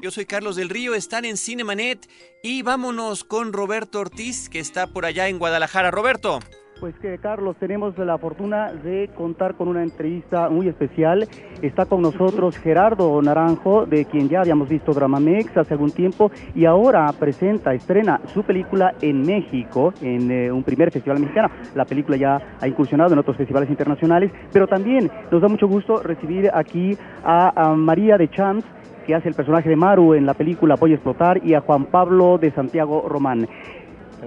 Yo 0.00 0.12
soy 0.12 0.26
Carlos 0.26 0.54
del 0.54 0.68
Río, 0.68 0.94
están 0.94 1.24
en 1.24 1.36
Cinemanet 1.36 2.06
y 2.40 2.62
vámonos 2.62 3.24
con 3.24 3.52
Roberto 3.52 3.98
Ortiz, 3.98 4.48
que 4.48 4.60
está 4.60 4.86
por 4.86 5.04
allá 5.04 5.26
en 5.26 5.40
Guadalajara. 5.40 5.90
Roberto. 5.90 6.38
Pues 6.78 6.94
que 7.00 7.18
Carlos, 7.18 7.56
tenemos 7.58 7.98
la 7.98 8.16
fortuna 8.18 8.72
de 8.72 9.10
contar 9.16 9.56
con 9.56 9.66
una 9.66 9.82
entrevista 9.82 10.48
muy 10.48 10.68
especial. 10.68 11.28
Está 11.60 11.86
con 11.86 12.02
nosotros 12.02 12.56
Gerardo 12.58 13.20
Naranjo, 13.20 13.86
de 13.86 14.04
quien 14.04 14.28
ya 14.28 14.42
habíamos 14.42 14.68
visto 14.68 14.92
Dramamex 14.92 15.56
hace 15.56 15.74
algún 15.74 15.90
tiempo 15.90 16.30
y 16.54 16.64
ahora 16.64 17.12
presenta, 17.18 17.74
estrena 17.74 18.20
su 18.32 18.44
película 18.44 18.94
en 19.00 19.22
México, 19.22 19.92
en 20.00 20.30
eh, 20.30 20.52
un 20.52 20.62
primer 20.62 20.92
festival 20.92 21.18
mexicano. 21.18 21.50
La 21.74 21.84
película 21.84 22.16
ya 22.16 22.56
ha 22.60 22.68
incursionado 22.68 23.12
en 23.12 23.18
otros 23.18 23.36
festivales 23.36 23.68
internacionales, 23.68 24.30
pero 24.52 24.68
también 24.68 25.10
nos 25.32 25.42
da 25.42 25.48
mucho 25.48 25.66
gusto 25.66 26.00
recibir 26.00 26.48
aquí 26.54 26.96
a, 27.24 27.70
a 27.70 27.74
María 27.74 28.16
de 28.16 28.30
Champs, 28.30 28.64
que 29.08 29.14
hace 29.14 29.26
el 29.30 29.34
personaje 29.34 29.70
de 29.70 29.74
Maru 29.74 30.12
en 30.12 30.26
la 30.26 30.34
película 30.34 30.74
Voy 30.76 30.90
a 30.92 30.94
explotar, 30.96 31.40
y 31.42 31.54
a 31.54 31.62
Juan 31.62 31.86
Pablo 31.86 32.36
de 32.36 32.50
Santiago 32.50 33.06
Román. 33.08 33.48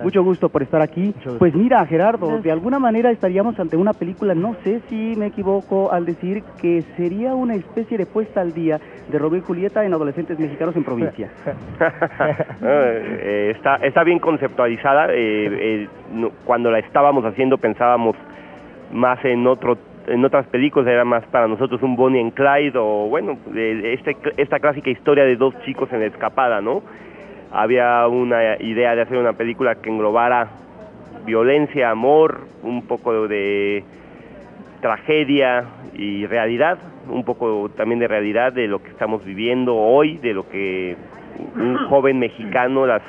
Mucho 0.01 0.23
gusto 0.23 0.49
por 0.49 0.63
estar 0.63 0.81
aquí. 0.81 1.13
Pues 1.37 1.53
mira, 1.53 1.85
Gerardo, 1.85 2.39
de 2.41 2.51
alguna 2.51 2.79
manera 2.79 3.11
estaríamos 3.11 3.59
ante 3.59 3.77
una 3.77 3.93
película, 3.93 4.33
no 4.33 4.55
sé 4.63 4.81
si 4.89 5.13
me 5.17 5.27
equivoco 5.27 5.91
al 5.91 6.05
decir 6.07 6.41
que 6.59 6.83
sería 6.97 7.35
una 7.35 7.53
especie 7.53 7.95
de 7.99 8.07
puesta 8.07 8.41
al 8.41 8.53
día 8.53 8.79
de 9.11 9.19
Romeo 9.19 9.37
y 9.39 9.43
Julieta 9.43 9.85
en 9.85 9.93
adolescentes 9.93 10.39
mexicanos 10.39 10.75
en 10.75 10.83
provincia. 10.83 11.29
Eh, 12.63 13.53
está, 13.55 13.75
está 13.77 14.03
bien 14.03 14.17
conceptualizada. 14.19 15.07
eh, 15.13 15.13
eh, 15.15 15.87
no- 16.13 16.31
cuando 16.45 16.71
la 16.71 16.79
estábamos 16.79 17.23
haciendo 17.25 17.57
pensábamos 17.59 18.15
más 18.91 19.23
en 19.25 19.45
otro 19.45 19.77
en 20.07 20.25
otras 20.25 20.47
películas 20.47 20.87
era 20.87 21.05
más 21.05 21.25
para 21.27 21.47
nosotros 21.47 21.81
un 21.83 21.95
Bonnie 21.95 22.21
and 22.21 22.33
Clyde 22.33 22.77
o 22.77 23.07
bueno 23.07 23.37
este, 23.53 24.15
esta 24.37 24.59
clásica 24.59 24.89
historia 24.89 25.23
de 25.23 25.35
dos 25.35 25.53
chicos 25.63 25.91
en 25.91 25.99
la 25.99 26.05
escapada 26.07 26.61
no 26.61 26.81
había 27.51 28.07
una 28.07 28.55
idea 28.61 28.95
de 28.95 29.01
hacer 29.01 29.17
una 29.17 29.33
película 29.33 29.75
que 29.75 29.89
englobara 29.89 30.47
violencia 31.25 31.89
amor 31.89 32.41
un 32.63 32.87
poco 32.87 33.27
de 33.27 33.83
tragedia 34.81 35.65
y 35.93 36.25
realidad 36.25 36.79
un 37.07 37.23
poco 37.23 37.69
también 37.75 37.99
de 37.99 38.07
realidad 38.07 38.53
de 38.53 38.67
lo 38.67 38.81
que 38.81 38.89
estamos 38.89 39.23
viviendo 39.23 39.75
hoy 39.75 40.17
de 40.17 40.33
lo 40.33 40.49
que 40.49 40.95
un 41.55 41.77
joven 41.89 42.19
mexicano 42.19 42.85
las 42.85 43.03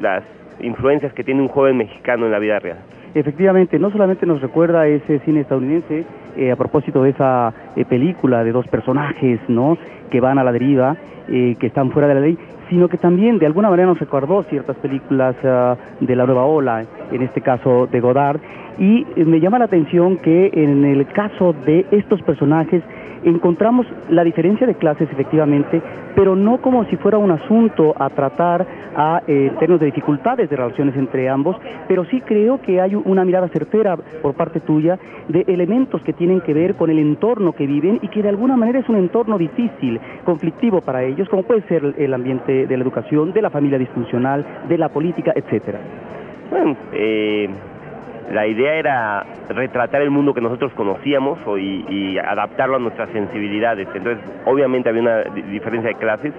las 0.00 0.24
influencias 0.60 1.12
que 1.12 1.22
tiene 1.22 1.42
un 1.42 1.48
joven 1.48 1.76
mexicano 1.76 2.26
en 2.26 2.32
la 2.32 2.38
vida 2.38 2.58
real 2.58 2.78
Efectivamente, 3.14 3.78
no 3.78 3.90
solamente 3.90 4.24
nos 4.24 4.40
recuerda 4.40 4.86
ese 4.86 5.18
cine 5.20 5.40
estadounidense 5.40 6.04
eh, 6.36 6.50
a 6.50 6.56
propósito 6.56 7.02
de 7.02 7.10
esa 7.10 7.52
eh, 7.76 7.84
película 7.84 8.44
de 8.44 8.52
dos 8.52 8.66
personajes, 8.68 9.40
¿no? 9.48 9.78
Que 10.10 10.20
van 10.20 10.38
a 10.38 10.44
la 10.44 10.52
deriva, 10.52 10.96
eh, 11.28 11.56
que 11.58 11.68
están 11.68 11.90
fuera 11.90 12.08
de 12.08 12.14
la 12.14 12.20
ley, 12.20 12.38
sino 12.68 12.88
que 12.88 12.96
también 12.96 13.38
de 13.38 13.46
alguna 13.46 13.70
manera 13.70 13.88
nos 13.88 13.98
recordó 13.98 14.42
ciertas 14.44 14.76
películas 14.76 15.36
ah, 15.44 15.76
de 16.00 16.16
la 16.16 16.26
nueva 16.26 16.44
ola, 16.44 16.84
en 17.10 17.22
este 17.22 17.40
caso 17.40 17.86
de 17.86 18.00
Godard, 18.00 18.40
Y 18.78 19.06
eh, 19.16 19.24
me 19.24 19.38
llama 19.38 19.58
la 19.58 19.66
atención 19.66 20.16
que 20.16 20.50
en 20.54 20.84
el 20.84 21.06
caso 21.06 21.52
de 21.52 21.86
estos 21.90 22.22
personajes 22.22 22.82
encontramos 23.24 23.86
la 24.08 24.24
diferencia 24.24 24.66
de 24.66 24.74
clases 24.74 25.08
efectivamente, 25.12 25.80
pero 26.14 26.34
no 26.34 26.58
como 26.60 26.84
si 26.86 26.96
fuera 26.96 27.18
un 27.18 27.30
asunto 27.30 27.94
a 27.98 28.10
tratar 28.10 28.66
a, 28.96 29.22
en 29.26 29.54
términos 29.56 29.80
de 29.80 29.86
dificultades 29.86 30.50
de 30.50 30.56
relaciones 30.56 30.96
entre 30.96 31.28
ambos, 31.28 31.56
pero 31.88 32.04
sí 32.06 32.20
creo 32.20 32.60
que 32.60 32.80
hay 32.80 32.94
una 32.94 33.24
mirada 33.24 33.48
certera 33.48 33.96
por 33.96 34.34
parte 34.34 34.60
tuya 34.60 34.98
de 35.28 35.44
elementos 35.46 36.02
que 36.02 36.12
tienen 36.12 36.40
que 36.40 36.54
ver 36.54 36.74
con 36.74 36.90
el 36.90 36.98
entorno 36.98 37.52
viven 37.66 37.98
y 38.02 38.08
que 38.08 38.22
de 38.22 38.28
alguna 38.28 38.56
manera 38.56 38.78
es 38.78 38.88
un 38.88 38.96
entorno 38.96 39.38
difícil, 39.38 40.00
conflictivo 40.24 40.80
para 40.80 41.02
ellos, 41.02 41.28
como 41.28 41.42
puede 41.42 41.62
ser 41.62 41.94
el 41.98 42.14
ambiente 42.14 42.66
de 42.66 42.76
la 42.76 42.82
educación, 42.82 43.32
de 43.32 43.42
la 43.42 43.50
familia 43.50 43.78
disfuncional, 43.78 44.44
de 44.68 44.78
la 44.78 44.88
política, 44.88 45.32
etcétera. 45.34 45.78
Bueno, 46.50 46.76
eh, 46.92 47.48
la 48.32 48.46
idea 48.46 48.74
era 48.74 49.26
retratar 49.48 50.02
el 50.02 50.10
mundo 50.10 50.32
que 50.34 50.40
nosotros 50.40 50.72
conocíamos 50.74 51.38
y, 51.58 51.84
y 51.88 52.18
adaptarlo 52.18 52.76
a 52.76 52.78
nuestras 52.78 53.10
sensibilidades. 53.10 53.88
Entonces, 53.94 54.24
obviamente 54.46 54.88
había 54.88 55.02
una 55.02 55.22
di- 55.24 55.42
diferencia 55.42 55.88
de 55.90 55.94
clases, 55.96 56.32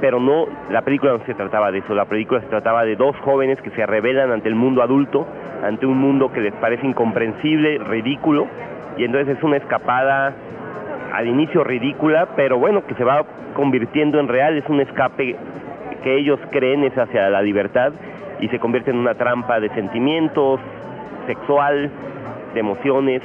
pero 0.00 0.20
no, 0.20 0.46
la 0.70 0.82
película 0.82 1.12
no 1.12 1.24
se 1.24 1.34
trataba 1.34 1.70
de 1.72 1.78
eso. 1.78 1.94
La 1.94 2.04
película 2.04 2.40
se 2.40 2.46
trataba 2.46 2.84
de 2.84 2.96
dos 2.96 3.16
jóvenes 3.18 3.60
que 3.62 3.70
se 3.70 3.86
rebelan 3.86 4.30
ante 4.30 4.48
el 4.48 4.54
mundo 4.54 4.82
adulto, 4.82 5.26
ante 5.64 5.86
un 5.86 5.98
mundo 5.98 6.32
que 6.32 6.40
les 6.40 6.52
parece 6.54 6.86
incomprensible, 6.86 7.78
ridículo, 7.78 8.46
y 8.96 9.04
entonces 9.04 9.36
es 9.36 9.42
una 9.42 9.56
escapada 9.56 10.34
al 11.12 11.26
inicio 11.26 11.64
ridícula, 11.64 12.28
pero 12.36 12.58
bueno, 12.58 12.84
que 12.86 12.94
se 12.94 13.04
va 13.04 13.24
convirtiendo 13.54 14.20
en 14.20 14.28
real, 14.28 14.56
es 14.58 14.68
un 14.68 14.80
escape 14.80 15.36
que 16.02 16.16
ellos 16.16 16.38
creen 16.50 16.84
es 16.84 16.96
hacia 16.96 17.28
la 17.30 17.42
libertad 17.42 17.92
y 18.40 18.48
se 18.48 18.58
convierte 18.58 18.90
en 18.90 18.98
una 18.98 19.14
trampa 19.14 19.60
de 19.60 19.70
sentimientos, 19.70 20.60
sexual, 21.26 21.90
de 22.54 22.60
emociones 22.60 23.22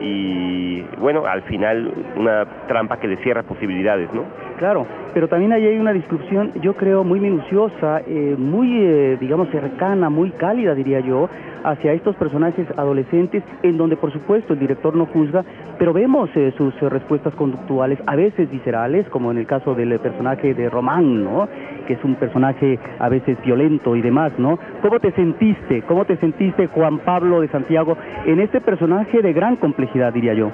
y 0.00 0.82
bueno, 0.98 1.26
al 1.26 1.42
final 1.42 1.92
una 2.16 2.44
trampa 2.68 2.98
que 2.98 3.08
le 3.08 3.16
cierra 3.16 3.42
posibilidades, 3.42 4.12
¿no? 4.12 4.24
Claro, 4.56 4.86
pero 5.12 5.28
también 5.28 5.52
ahí 5.52 5.66
hay 5.66 5.78
una 5.78 5.92
discusión, 5.92 6.52
yo 6.62 6.74
creo, 6.76 7.04
muy 7.04 7.20
minuciosa, 7.20 8.00
eh, 8.06 8.34
muy, 8.38 8.78
eh, 8.80 9.18
digamos, 9.20 9.50
cercana, 9.50 10.08
muy 10.08 10.30
cálida, 10.30 10.74
diría 10.74 11.00
yo, 11.00 11.28
hacia 11.62 11.92
estos 11.92 12.16
personajes 12.16 12.66
adolescentes, 12.78 13.42
en 13.62 13.76
donde, 13.76 13.96
por 13.96 14.12
supuesto, 14.12 14.54
el 14.54 14.58
director 14.58 14.96
no 14.96 15.06
juzga, 15.06 15.44
pero 15.78 15.92
vemos 15.92 16.30
eh, 16.36 16.54
sus 16.56 16.74
respuestas 16.80 17.34
conductuales, 17.34 17.98
a 18.06 18.16
veces 18.16 18.50
viscerales, 18.50 19.06
como 19.10 19.30
en 19.30 19.38
el 19.38 19.46
caso 19.46 19.74
del 19.74 19.98
personaje 19.98 20.54
de 20.54 20.70
Román, 20.70 21.22
¿no? 21.22 21.48
Que 21.86 21.94
es 21.94 22.04
un 22.04 22.14
personaje 22.14 22.78
a 22.98 23.10
veces 23.10 23.36
violento 23.42 23.94
y 23.94 24.00
demás, 24.00 24.32
¿no? 24.38 24.58
¿Cómo 24.80 25.00
te 25.00 25.12
sentiste? 25.12 25.82
¿Cómo 25.82 26.06
te 26.06 26.16
sentiste, 26.16 26.68
Juan 26.68 26.98
Pablo 27.00 27.42
de 27.42 27.48
Santiago, 27.48 27.98
en 28.24 28.40
este 28.40 28.62
personaje 28.62 29.20
de 29.20 29.34
gran 29.34 29.56
complejidad, 29.56 30.14
diría 30.14 30.32
yo? 30.32 30.50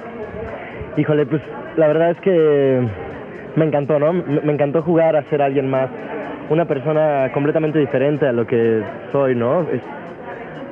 Híjole, 0.97 1.25
pues 1.25 1.41
la 1.77 1.87
verdad 1.87 2.11
es 2.11 2.19
que 2.19 3.12
me 3.55 3.65
encantó, 3.65 3.99
¿no? 3.99 4.13
Me, 4.13 4.51
encantó 4.53 4.81
jugar 4.81 5.15
a 5.15 5.23
ser 5.23 5.41
alguien 5.41 5.69
más, 5.69 5.89
una 6.49 6.65
persona 6.65 7.29
completamente 7.33 7.79
diferente 7.79 8.27
a 8.27 8.31
lo 8.31 8.45
que 8.47 8.81
soy, 9.11 9.35
¿no? 9.35 9.61
Es- 9.71 9.81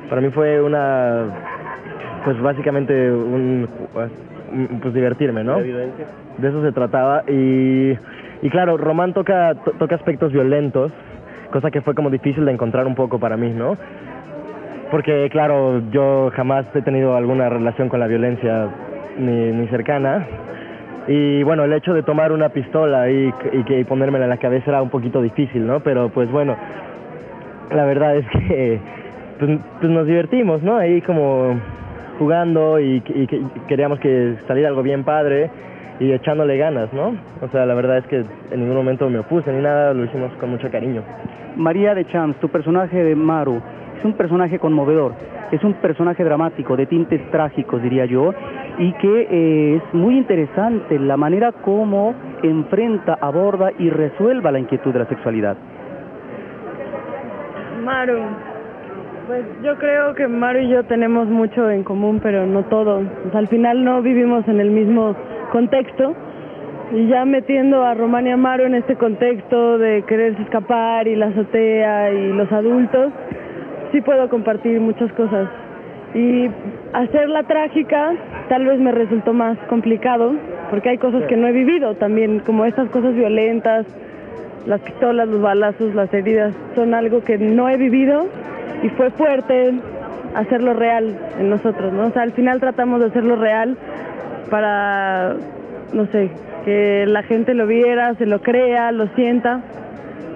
para 0.08 0.20
mí 0.20 0.28
fue 0.30 0.60
una, 0.60 1.24
pues 2.24 2.40
básicamente 2.42 3.10
un, 3.10 3.68
un- 4.52 4.80
pues 4.80 4.92
divertirme, 4.94 5.42
¿no? 5.44 5.56
De 6.38 6.48
eso 6.48 6.62
se 6.62 6.72
trataba 6.72 7.22
y, 7.28 7.96
y 8.42 8.50
claro, 8.50 8.76
Román 8.76 9.14
toca, 9.14 9.54
to- 9.54 9.72
toca 9.72 9.94
aspectos 9.94 10.32
violentos, 10.32 10.92
cosa 11.50 11.70
que 11.70 11.80
fue 11.80 11.94
como 11.94 12.10
difícil 12.10 12.44
de 12.44 12.52
encontrar 12.52 12.86
un 12.86 12.94
poco 12.94 13.18
para 13.18 13.36
mí, 13.36 13.50
¿no? 13.50 13.76
Porque 14.90 15.28
claro, 15.30 15.80
yo 15.90 16.30
jamás 16.34 16.66
he 16.74 16.82
tenido 16.82 17.16
alguna 17.16 17.48
relación 17.48 17.88
con 17.88 17.98
la 18.00 18.06
violencia 18.06 18.66
ni, 19.18 19.50
ni 19.52 19.66
cercana. 19.68 20.26
Y 21.08 21.42
bueno, 21.42 21.64
el 21.64 21.72
hecho 21.72 21.94
de 21.94 22.02
tomar 22.02 22.32
una 22.32 22.50
pistola 22.50 23.10
y, 23.10 23.32
y, 23.52 23.74
y 23.74 23.84
ponérmela 23.84 24.24
en 24.24 24.30
la 24.30 24.36
cabeza 24.36 24.70
era 24.70 24.82
un 24.82 24.90
poquito 24.90 25.20
difícil, 25.20 25.66
¿no? 25.66 25.80
Pero 25.80 26.08
pues 26.10 26.30
bueno, 26.30 26.56
la 27.74 27.84
verdad 27.84 28.16
es 28.16 28.26
que 28.28 28.78
pues, 29.38 29.58
pues 29.80 29.90
nos 29.90 30.06
divertimos, 30.06 30.62
¿no? 30.62 30.76
Ahí 30.76 31.00
como 31.02 31.58
jugando 32.18 32.78
y, 32.78 33.02
y 33.14 33.26
que- 33.26 33.42
queríamos 33.68 33.98
que 33.98 34.34
saliera 34.46 34.68
algo 34.68 34.82
bien 34.82 35.02
padre 35.02 35.50
y 35.98 36.12
echándole 36.12 36.56
ganas, 36.56 36.92
¿no? 36.92 37.14
O 37.40 37.48
sea, 37.50 37.66
la 37.66 37.74
verdad 37.74 37.98
es 37.98 38.06
que 38.06 38.24
en 38.52 38.60
ningún 38.60 38.76
momento 38.76 39.08
me 39.10 39.18
opuse 39.18 39.52
ni 39.52 39.62
nada, 39.62 39.92
lo 39.94 40.04
hicimos 40.04 40.32
con 40.34 40.50
mucho 40.50 40.70
cariño. 40.70 41.02
María 41.56 41.94
de 41.94 42.04
Champs, 42.06 42.38
tu 42.40 42.48
personaje 42.48 43.02
de 43.02 43.14
Maru, 43.16 43.60
es 44.02 44.06
un 44.06 44.14
personaje 44.14 44.58
conmovedor, 44.58 45.12
es 45.52 45.62
un 45.62 45.74
personaje 45.74 46.24
dramático, 46.24 46.76
de 46.76 46.86
tintes 46.86 47.20
trágicos, 47.30 47.80
diría 47.80 48.04
yo, 48.04 48.34
y 48.78 48.92
que 48.94 49.28
eh, 49.30 49.76
es 49.76 49.94
muy 49.94 50.18
interesante 50.18 50.98
la 50.98 51.16
manera 51.16 51.52
como 51.52 52.12
enfrenta, 52.42 53.16
aborda 53.20 53.70
y 53.78 53.90
resuelva 53.90 54.50
la 54.50 54.58
inquietud 54.58 54.92
de 54.92 54.98
la 54.98 55.06
sexualidad. 55.06 55.56
Maru, 57.84 58.18
pues 59.28 59.44
yo 59.62 59.76
creo 59.78 60.14
que 60.16 60.26
Maru 60.26 60.58
y 60.58 60.68
yo 60.68 60.82
tenemos 60.82 61.28
mucho 61.28 61.70
en 61.70 61.84
común, 61.84 62.18
pero 62.20 62.44
no 62.44 62.64
todo. 62.64 63.02
Al 63.32 63.46
final 63.46 63.84
no 63.84 64.02
vivimos 64.02 64.48
en 64.48 64.58
el 64.58 64.70
mismo 64.70 65.14
contexto. 65.52 66.12
Y 66.92 67.06
ya 67.06 67.24
metiendo 67.24 67.82
a 67.84 67.94
Román 67.94 68.26
y 68.26 68.36
Maru 68.36 68.64
en 68.64 68.74
este 68.74 68.96
contexto 68.96 69.78
de 69.78 70.02
quererse 70.02 70.42
escapar 70.42 71.08
y 71.08 71.16
la 71.16 71.26
azotea 71.26 72.12
y 72.12 72.32
los 72.32 72.52
adultos, 72.52 73.12
sí 73.92 74.00
puedo 74.00 74.28
compartir 74.28 74.80
muchas 74.80 75.12
cosas. 75.12 75.48
Y 76.14 76.50
hacerla 76.92 77.44
trágica 77.44 78.12
tal 78.48 78.66
vez 78.66 78.80
me 78.80 78.92
resultó 78.92 79.32
más 79.32 79.56
complicado, 79.68 80.34
porque 80.70 80.90
hay 80.90 80.98
cosas 80.98 81.24
que 81.24 81.36
no 81.36 81.46
he 81.46 81.52
vivido 81.52 81.94
también, 81.94 82.40
como 82.40 82.64
estas 82.64 82.88
cosas 82.90 83.14
violentas, 83.14 83.86
las 84.66 84.80
pistolas, 84.80 85.28
los 85.28 85.40
balazos, 85.40 85.94
las 85.94 86.12
heridas, 86.12 86.54
son 86.74 86.94
algo 86.94 87.22
que 87.22 87.38
no 87.38 87.68
he 87.68 87.76
vivido 87.76 88.26
y 88.82 88.88
fue 88.90 89.10
fuerte 89.10 89.74
hacerlo 90.34 90.74
real 90.74 91.16
en 91.38 91.50
nosotros, 91.50 91.92
¿no? 91.92 92.06
O 92.06 92.10
sea, 92.10 92.22
al 92.22 92.32
final 92.32 92.60
tratamos 92.60 93.00
de 93.00 93.06
hacerlo 93.06 93.36
real 93.36 93.76
para, 94.50 95.34
no 95.92 96.06
sé, 96.06 96.30
que 96.64 97.06
la 97.06 97.22
gente 97.22 97.54
lo 97.54 97.66
viera, 97.66 98.14
se 98.14 98.26
lo 98.26 98.40
crea, 98.40 98.92
lo 98.92 99.08
sienta 99.08 99.60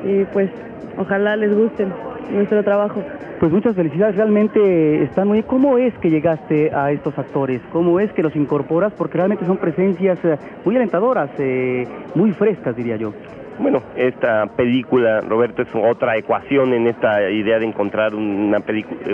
y 0.05 0.25
pues 0.25 0.51
ojalá 0.99 1.37
les 1.37 1.55
guste 1.55 1.87
nuestro 2.31 2.62
trabajo. 2.65 3.03
Pues 3.41 3.53
muchas 3.53 3.75
felicidades, 3.75 4.17
realmente 4.17 5.03
están 5.03 5.29
muy... 5.29 5.43
¿Cómo 5.43 5.79
es 5.79 5.93
que 5.99 6.11
llegaste 6.11 6.75
a 6.75 6.91
estos 6.91 7.19
actores? 7.19 7.61
¿Cómo 7.73 8.01
es 8.01 8.12
que 8.12 8.23
los 8.23 8.35
incorporas? 8.35 8.93
Porque 8.97 9.19
realmente 9.19 9.45
son 9.45 9.59
presencias 9.59 10.19
eh, 10.25 10.39
muy 10.65 10.77
alentadoras, 10.77 11.31
eh, 11.39 11.87
muy 12.15 12.33
frescas, 12.33 12.75
diría 12.75 12.97
yo. 12.97 13.12
Bueno, 13.59 13.83
esta 13.97 14.47
película, 14.47 15.23
Roberto, 15.23 15.62
es 15.62 15.69
otra 15.75 16.16
ecuación 16.19 16.75
en 16.75 16.87
esta 16.87 17.31
idea 17.31 17.59
de 17.59 17.64
encontrar 17.64 18.14
una 18.14 18.59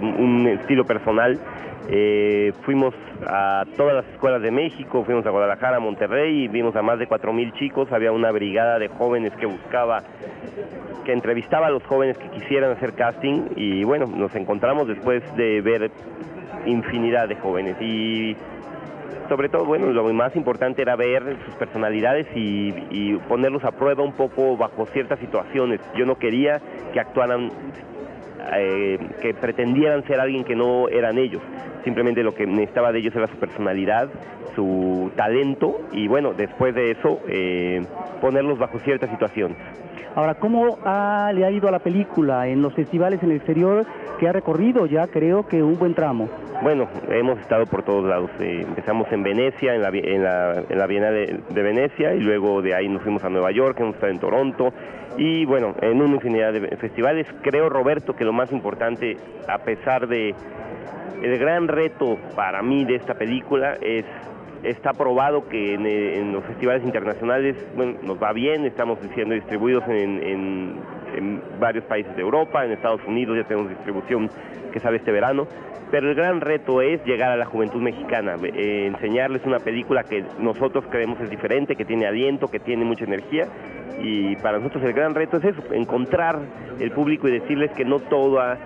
un 0.02 0.48
estilo 0.48 0.84
personal. 0.84 1.38
Eh, 1.88 2.52
fuimos 2.62 2.94
a 3.26 3.64
todas 3.76 3.94
las 3.94 4.06
escuelas 4.06 4.42
de 4.42 4.50
México, 4.50 5.04
fuimos 5.04 5.24
a 5.26 5.30
Guadalajara, 5.30 5.76
a 5.76 5.80
Monterrey, 5.80 6.48
vimos 6.48 6.74
a 6.74 6.82
más 6.82 6.98
de 6.98 7.08
4.000 7.08 7.52
chicos, 7.54 7.92
había 7.92 8.10
una 8.10 8.32
brigada 8.32 8.78
de 8.78 8.88
jóvenes 8.88 9.32
que 9.34 9.46
buscaba, 9.46 10.02
que 11.04 11.12
entrevistaba 11.12 11.68
a 11.68 11.70
los 11.70 11.84
jóvenes 11.84 12.18
que 12.18 12.28
quisieran 12.30 12.72
hacer 12.72 12.94
casting 12.94 13.50
y 13.56 13.84
bueno, 13.84 14.06
nos 14.06 14.34
encontramos 14.34 14.88
después 14.88 15.22
de 15.36 15.60
ver 15.60 15.90
infinidad 16.66 17.28
de 17.28 17.36
jóvenes 17.36 17.76
y 17.80 18.36
sobre 19.28 19.48
todo, 19.48 19.64
bueno, 19.64 19.86
lo 19.92 20.12
más 20.12 20.34
importante 20.36 20.82
era 20.82 20.96
ver 20.96 21.36
sus 21.44 21.54
personalidades 21.54 22.26
y, 22.34 22.72
ponerlos 23.28 23.64
a 23.64 23.72
prueba 23.72 24.02
un 24.02 24.12
poco 24.12 24.56
bajo 24.56 24.86
ciertas 24.86 25.18
situaciones. 25.18 25.80
Yo 25.96 26.04
no 26.04 26.16
quería 26.16 26.60
que 26.92 27.00
actuaran, 27.00 27.50
eh, 28.54 28.98
que 29.20 29.34
pretendieran 29.34 30.04
ser 30.04 30.20
alguien 30.20 30.44
que 30.44 30.54
no 30.54 30.88
eran 30.88 31.18
ellos. 31.18 31.42
Simplemente 31.84 32.22
lo 32.22 32.34
que 32.34 32.46
necesitaba 32.46 32.92
de 32.92 32.98
ellos 32.98 33.14
era 33.14 33.26
su 33.28 33.36
personalidad, 33.36 34.08
su 34.54 35.10
talento 35.16 35.80
y 35.92 36.08
bueno, 36.08 36.32
después 36.34 36.74
de 36.74 36.90
eso, 36.92 37.20
eh, 37.28 37.82
ponerlos 38.20 38.58
bajo 38.58 38.78
cierta 38.80 39.08
situación. 39.08 39.56
Ahora, 40.14 40.34
¿cómo 40.34 40.78
le 40.84 41.44
ha 41.44 41.50
ido 41.50 41.68
a 41.68 41.70
la 41.70 41.78
película 41.78 42.46
en 42.46 42.60
los 42.60 42.74
festivales 42.74 43.22
en 43.22 43.30
el 43.30 43.36
exterior 43.36 43.86
que 44.20 44.28
ha 44.28 44.32
recorrido 44.32 44.84
ya 44.86 45.06
creo 45.06 45.46
que 45.46 45.62
un 45.62 45.78
buen 45.78 45.94
tramo? 45.94 46.28
Bueno, 46.62 46.88
hemos 47.08 47.40
estado 47.40 47.66
por 47.66 47.82
todos 47.82 48.08
lados. 48.08 48.30
Eh, 48.38 48.60
empezamos 48.62 49.10
en 49.10 49.24
Venecia, 49.24 49.74
en 49.74 49.82
la, 49.82 49.88
en 49.88 50.22
la, 50.22 50.62
en 50.68 50.78
la 50.78 50.86
Bienal 50.86 51.42
de, 51.48 51.62
Venecia, 51.62 52.14
y 52.14 52.20
luego 52.20 52.62
de 52.62 52.72
ahí 52.72 52.88
nos 52.88 53.02
fuimos 53.02 53.24
a 53.24 53.28
Nueva 53.28 53.50
York, 53.50 53.80
hemos 53.80 53.96
estado 53.96 54.12
en 54.12 54.20
Toronto, 54.20 54.72
y 55.18 55.44
bueno, 55.44 55.74
en 55.82 56.00
una 56.00 56.14
infinidad 56.14 56.52
de 56.52 56.76
festivales. 56.76 57.26
Creo, 57.42 57.68
Roberto, 57.68 58.14
que 58.14 58.24
lo 58.24 58.32
más 58.32 58.52
importante, 58.52 59.16
a 59.48 59.58
pesar 59.58 60.06
de 60.06 60.36
el 61.20 61.36
gran 61.36 61.66
reto 61.66 62.16
para 62.36 62.62
mí 62.62 62.84
de 62.84 62.94
esta 62.94 63.14
película, 63.14 63.74
es 63.80 64.04
está 64.62 64.92
probado 64.92 65.48
que 65.48 65.74
en, 65.74 66.32
los 66.32 66.44
festivales 66.44 66.84
internacionales 66.84 67.56
bueno, 67.74 67.98
nos 68.04 68.22
va 68.22 68.32
bien, 68.32 68.64
estamos 68.66 69.00
siendo 69.16 69.34
distribuidos 69.34 69.82
en 69.88 70.76
en 71.16 71.42
varios 71.60 71.84
países 71.84 72.14
de 72.16 72.22
Europa, 72.22 72.64
en 72.64 72.72
Estados 72.72 73.00
Unidos 73.06 73.36
ya 73.36 73.44
tenemos 73.44 73.70
distribución 73.70 74.30
que 74.72 74.80
sale 74.80 74.98
este 74.98 75.12
verano. 75.12 75.46
Pero 75.90 76.08
el 76.08 76.14
gran 76.14 76.40
reto 76.40 76.80
es 76.80 77.04
llegar 77.04 77.32
a 77.32 77.36
la 77.36 77.44
juventud 77.44 77.82
mexicana, 77.82 78.36
eh, 78.42 78.86
enseñarles 78.86 79.44
una 79.44 79.58
película 79.58 80.04
que 80.04 80.24
nosotros 80.38 80.84
creemos 80.90 81.20
es 81.20 81.28
diferente, 81.28 81.76
que 81.76 81.84
tiene 81.84 82.06
aliento, 82.06 82.48
que 82.48 82.60
tiene 82.60 82.84
mucha 82.84 83.04
energía. 83.04 83.46
Y 84.00 84.36
para 84.36 84.58
nosotros 84.58 84.82
el 84.84 84.94
gran 84.94 85.14
reto 85.14 85.36
es 85.36 85.44
eso, 85.44 85.62
encontrar 85.72 86.38
el 86.80 86.90
público 86.92 87.28
y 87.28 87.32
decirles 87.32 87.70
que 87.72 87.84
no 87.84 87.98
toda 88.00 88.58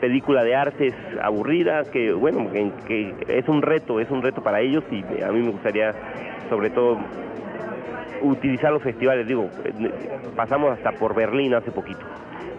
película 0.00 0.42
de 0.42 0.54
arte 0.56 0.88
es 0.88 0.94
aburrida, 1.22 1.84
que 1.84 2.12
bueno, 2.12 2.50
que, 2.50 2.72
que 2.86 3.38
es 3.38 3.48
un 3.48 3.62
reto, 3.62 4.00
es 4.00 4.10
un 4.10 4.22
reto 4.22 4.42
para 4.42 4.60
ellos 4.60 4.84
y 4.90 5.22
a 5.22 5.30
mí 5.30 5.40
me 5.42 5.50
gustaría 5.50 5.94
sobre 6.50 6.70
todo 6.70 6.98
utilizar 8.22 8.72
los 8.72 8.82
festivales, 8.82 9.26
digo, 9.26 9.48
pasamos 10.34 10.72
hasta 10.72 10.92
por 10.92 11.14
Berlín 11.14 11.54
hace 11.54 11.70
poquito. 11.70 12.00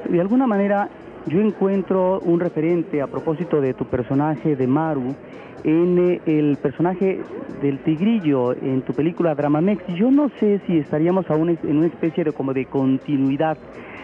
De 0.08 0.22
alguna 0.22 0.48
manera 0.48 0.89
yo 1.28 1.41
encuentro 1.41 2.20
un 2.22 2.39
referente 2.39 3.02
a 3.02 3.08
propósito 3.08 3.60
de 3.60 3.74
tu 3.74 3.86
personaje 3.86 4.56
de 4.56 4.65
Maru 4.65 5.13
en 5.63 5.98
eh, 5.98 6.22
el 6.26 6.58
personaje 6.58 7.20
del 7.62 7.80
tigrillo 7.80 8.54
en 8.54 8.82
tu 8.82 8.93
película 8.93 9.36
Dramamex. 9.36 9.86
Yo 9.96 10.10
no 10.10 10.30
sé 10.39 10.62
si 10.65 10.78
estaríamos 10.78 11.30
aún 11.30 11.50
en 11.50 11.78
una 11.78 11.88
especie 11.88 12.24
de 12.24 12.32
como 12.32 12.54
de 12.54 12.65
continuidad 12.65 13.58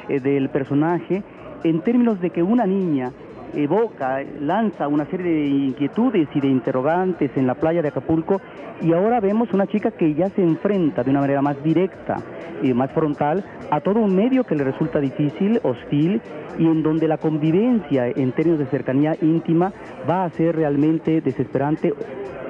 eh, 0.09 0.19
del 0.19 0.49
personaje 0.49 1.23
en 1.63 1.81
términos 1.81 2.19
de 2.19 2.29
que 2.29 2.43
una 2.43 2.65
niña 2.65 3.13
evoca, 3.53 4.21
lanza 4.39 4.87
una 4.87 5.05
serie 5.05 5.31
de 5.31 5.45
inquietudes 5.47 6.27
y 6.33 6.39
de 6.39 6.47
interrogantes 6.47 7.31
en 7.35 7.47
la 7.47 7.55
playa 7.55 7.81
de 7.81 7.89
Acapulco 7.89 8.41
y 8.81 8.93
ahora 8.93 9.19
vemos 9.19 9.53
una 9.53 9.67
chica 9.67 9.91
que 9.91 10.13
ya 10.13 10.29
se 10.29 10.41
enfrenta 10.41 11.03
de 11.03 11.11
una 11.11 11.21
manera 11.21 11.41
más 11.41 11.61
directa 11.63 12.17
y 12.61 12.73
más 12.73 12.91
frontal 12.91 13.43
a 13.69 13.81
todo 13.81 13.99
un 13.99 14.15
medio 14.15 14.43
que 14.43 14.55
le 14.55 14.63
resulta 14.63 14.99
difícil, 14.99 15.59
hostil 15.63 16.21
y 16.57 16.65
en 16.65 16.83
donde 16.83 17.07
la 17.07 17.17
convivencia 17.17 18.07
en 18.07 18.31
términos 18.31 18.59
de 18.59 18.65
cercanía 18.67 19.15
íntima 19.21 19.73
va 20.09 20.25
a 20.25 20.29
ser 20.31 20.55
realmente 20.55 21.21
desesperante 21.21 21.93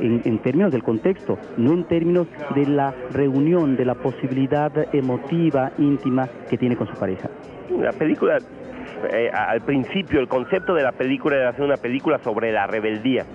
en, 0.02 0.40
términos 0.40 0.72
del 0.72 0.84
contexto, 0.84 1.38
no 1.58 1.74
en 1.74 1.86
términos 1.86 2.28
de 2.56 2.66
la 2.66 2.94
reunión, 3.12 3.76
de 3.76 3.86
la 3.86 3.96
posibilidad 3.96 4.72
emotiva, 4.94 5.72
íntima 5.78 6.28
que 6.50 6.58
tiene 6.58 6.76
con 6.76 6.88
su 6.88 6.96
pareja. 6.96 7.30
La 7.80 7.92
película 7.92 8.38
eh, 9.12 9.30
al 9.32 9.62
principio 9.62 10.20
el 10.20 10.28
concepto 10.28 10.74
de 10.74 10.84
la 10.84 10.92
película 10.92 11.36
era 11.36 11.50
hacer 11.50 11.64
una 11.64 11.78
película 11.78 12.20
sobre 12.20 12.52
la 12.52 12.68
rebeldía. 12.68 13.26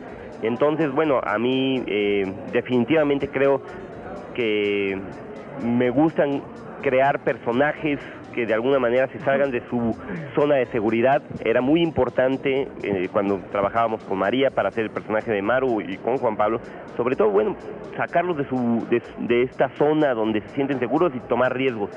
Entonces, 0.42 0.92
bueno, 0.92 1.20
a 1.22 1.38
mí 1.38 1.82
eh, 1.86 2.32
definitivamente 2.52 3.28
creo 3.28 3.60
que 4.34 4.98
me 5.64 5.90
gustan 5.90 6.42
crear 6.80 7.18
personajes 7.20 7.98
que 8.32 8.46
de 8.46 8.54
alguna 8.54 8.78
manera 8.78 9.08
se 9.08 9.18
salgan 9.18 9.50
de 9.50 9.62
su 9.68 9.96
zona 10.36 10.56
de 10.56 10.66
seguridad. 10.66 11.22
Era 11.44 11.60
muy 11.60 11.82
importante 11.82 12.68
eh, 12.84 13.08
cuando 13.12 13.40
trabajábamos 13.50 14.04
con 14.04 14.18
María 14.18 14.50
para 14.50 14.68
hacer 14.68 14.84
el 14.84 14.90
personaje 14.90 15.32
de 15.32 15.42
Maru 15.42 15.80
y 15.80 15.96
con 15.96 16.18
Juan 16.18 16.36
Pablo, 16.36 16.60
sobre 16.96 17.16
todo, 17.16 17.30
bueno, 17.30 17.56
sacarlos 17.96 18.36
de, 18.36 18.44
su, 18.44 18.86
de, 18.88 19.02
de 19.26 19.42
esta 19.42 19.70
zona 19.70 20.14
donde 20.14 20.40
se 20.42 20.48
sienten 20.50 20.78
seguros 20.78 21.12
y 21.16 21.20
tomar 21.20 21.56
riesgos. 21.56 21.90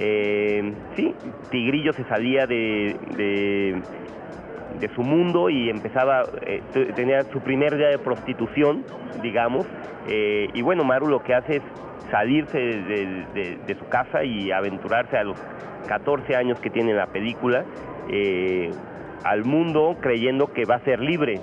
Eh, 0.00 0.72
sí, 0.94 1.14
Tigrillo 1.50 1.92
se 1.92 2.04
salía 2.04 2.46
de, 2.46 2.94
de, 3.16 4.88
su 4.94 5.02
mundo 5.02 5.50
y 5.50 5.68
empezaba, 5.68 6.22
eh, 6.42 6.62
tenía 6.94 7.22
su 7.24 7.40
primer 7.40 7.76
día 7.76 7.88
de 7.88 7.98
prostitución, 7.98 8.84
digamos, 9.22 9.66
eh, 10.08 10.48
y 10.54 10.62
bueno, 10.62 10.84
Maru 10.84 11.08
lo 11.08 11.22
que 11.22 11.34
hace 11.34 11.56
es 11.56 11.62
salirse 12.12 12.58
de, 12.58 13.76
su 13.78 13.88
casa 13.88 14.24
y 14.24 14.52
aventurarse 14.52 15.16
a 15.18 15.24
los 15.24 15.38
14 15.88 16.36
años 16.36 16.60
que 16.60 16.70
tiene 16.70 16.94
la 16.94 17.06
película 17.06 17.64
eh, 18.08 18.70
al 19.24 19.44
mundo 19.44 19.96
creyendo 20.00 20.52
que 20.52 20.64
va 20.64 20.76
a 20.76 20.80
ser 20.80 21.00
libre, 21.00 21.40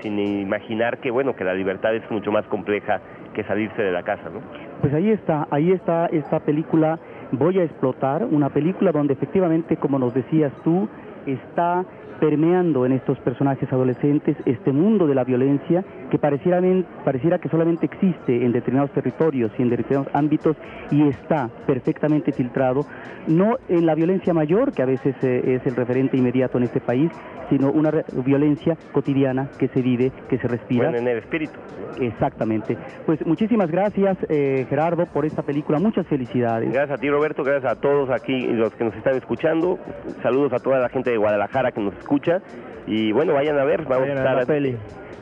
sin 0.00 0.18
imaginar 0.18 0.98
que 0.98 1.10
bueno 1.10 1.36
que 1.36 1.44
la 1.44 1.54
libertad 1.54 1.94
es 1.94 2.10
mucho 2.10 2.32
más 2.32 2.46
compleja 2.46 3.00
que 3.34 3.44
salirse 3.44 3.82
de 3.82 3.92
la 3.92 4.02
casa, 4.02 4.30
¿no? 4.32 4.40
Pues 4.80 4.92
ahí 4.94 5.10
está, 5.10 5.46
ahí 5.50 5.70
está 5.70 6.06
esta 6.06 6.40
película 6.40 6.98
Voy 7.32 7.58
a 7.58 7.64
explotar, 7.64 8.24
una 8.24 8.48
película 8.48 8.90
donde 8.90 9.12
efectivamente, 9.12 9.76
como 9.76 9.98
nos 9.98 10.14
decías 10.14 10.52
tú, 10.64 10.88
está 11.28 11.84
permeando 12.18 12.84
en 12.84 12.92
estos 12.92 13.18
personajes 13.20 13.72
adolescentes 13.72 14.36
este 14.44 14.72
mundo 14.72 15.06
de 15.06 15.14
la 15.14 15.24
violencia 15.24 15.84
que 16.10 16.18
pareciera, 16.18 16.60
pareciera 17.04 17.38
que 17.38 17.48
solamente 17.48 17.86
existe 17.86 18.44
en 18.44 18.52
determinados 18.52 18.90
territorios 18.92 19.52
y 19.58 19.62
en 19.62 19.70
determinados 19.70 20.08
ámbitos 20.14 20.56
y 20.90 21.06
está 21.08 21.48
perfectamente 21.66 22.32
filtrado, 22.32 22.80
no 23.26 23.56
en 23.68 23.86
la 23.86 23.94
violencia 23.94 24.34
mayor, 24.34 24.72
que 24.72 24.82
a 24.82 24.86
veces 24.86 25.14
eh, 25.22 25.60
es 25.60 25.66
el 25.66 25.76
referente 25.76 26.16
inmediato 26.16 26.58
en 26.58 26.64
este 26.64 26.80
país, 26.80 27.10
sino 27.50 27.70
una 27.70 27.90
violencia 28.24 28.76
cotidiana 28.92 29.48
que 29.58 29.68
se 29.68 29.80
vive, 29.80 30.12
que 30.28 30.38
se 30.38 30.48
respira. 30.48 30.90
Bueno, 30.90 30.98
en 30.98 31.08
el 31.08 31.18
espíritu. 31.18 31.58
Exactamente. 32.00 32.76
Pues 33.06 33.24
muchísimas 33.26 33.70
gracias, 33.70 34.16
eh, 34.28 34.66
Gerardo, 34.68 35.06
por 35.06 35.24
esta 35.24 35.42
película. 35.42 35.78
Muchas 35.78 36.06
felicidades. 36.06 36.70
Gracias 36.72 36.98
a 36.98 37.00
ti, 37.00 37.08
Roberto. 37.08 37.42
Gracias 37.42 37.72
a 37.72 37.80
todos 37.80 38.10
aquí, 38.10 38.46
los 38.48 38.74
que 38.74 38.84
nos 38.84 38.94
están 38.94 39.16
escuchando. 39.16 39.78
Saludos 40.22 40.52
a 40.52 40.58
toda 40.58 40.78
la 40.78 40.88
gente 40.88 41.10
de 41.10 41.17
Guadalajara 41.18 41.72
que 41.72 41.80
nos 41.80 41.94
escucha. 41.94 42.40
Y 42.86 43.12
bueno, 43.12 43.34
vayan 43.34 43.58
a 43.58 43.64
ver. 43.64 43.84
Vamos 43.84 44.08
a 44.08 44.12
estar 44.12 44.36
la 44.36 44.46
peli. 44.46 44.76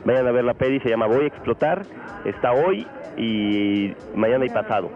Vayan 0.05 0.27
a 0.27 0.31
ver 0.31 0.45
la 0.45 0.53
peli. 0.53 0.79
Se 0.79 0.89
llama 0.89 1.07
Voy 1.07 1.25
a 1.25 1.27
explotar. 1.27 1.83
Está 2.25 2.53
hoy 2.53 2.87
y 3.17 3.93
mañana 4.15 4.45
y 4.45 4.49
pasado. 4.49 4.89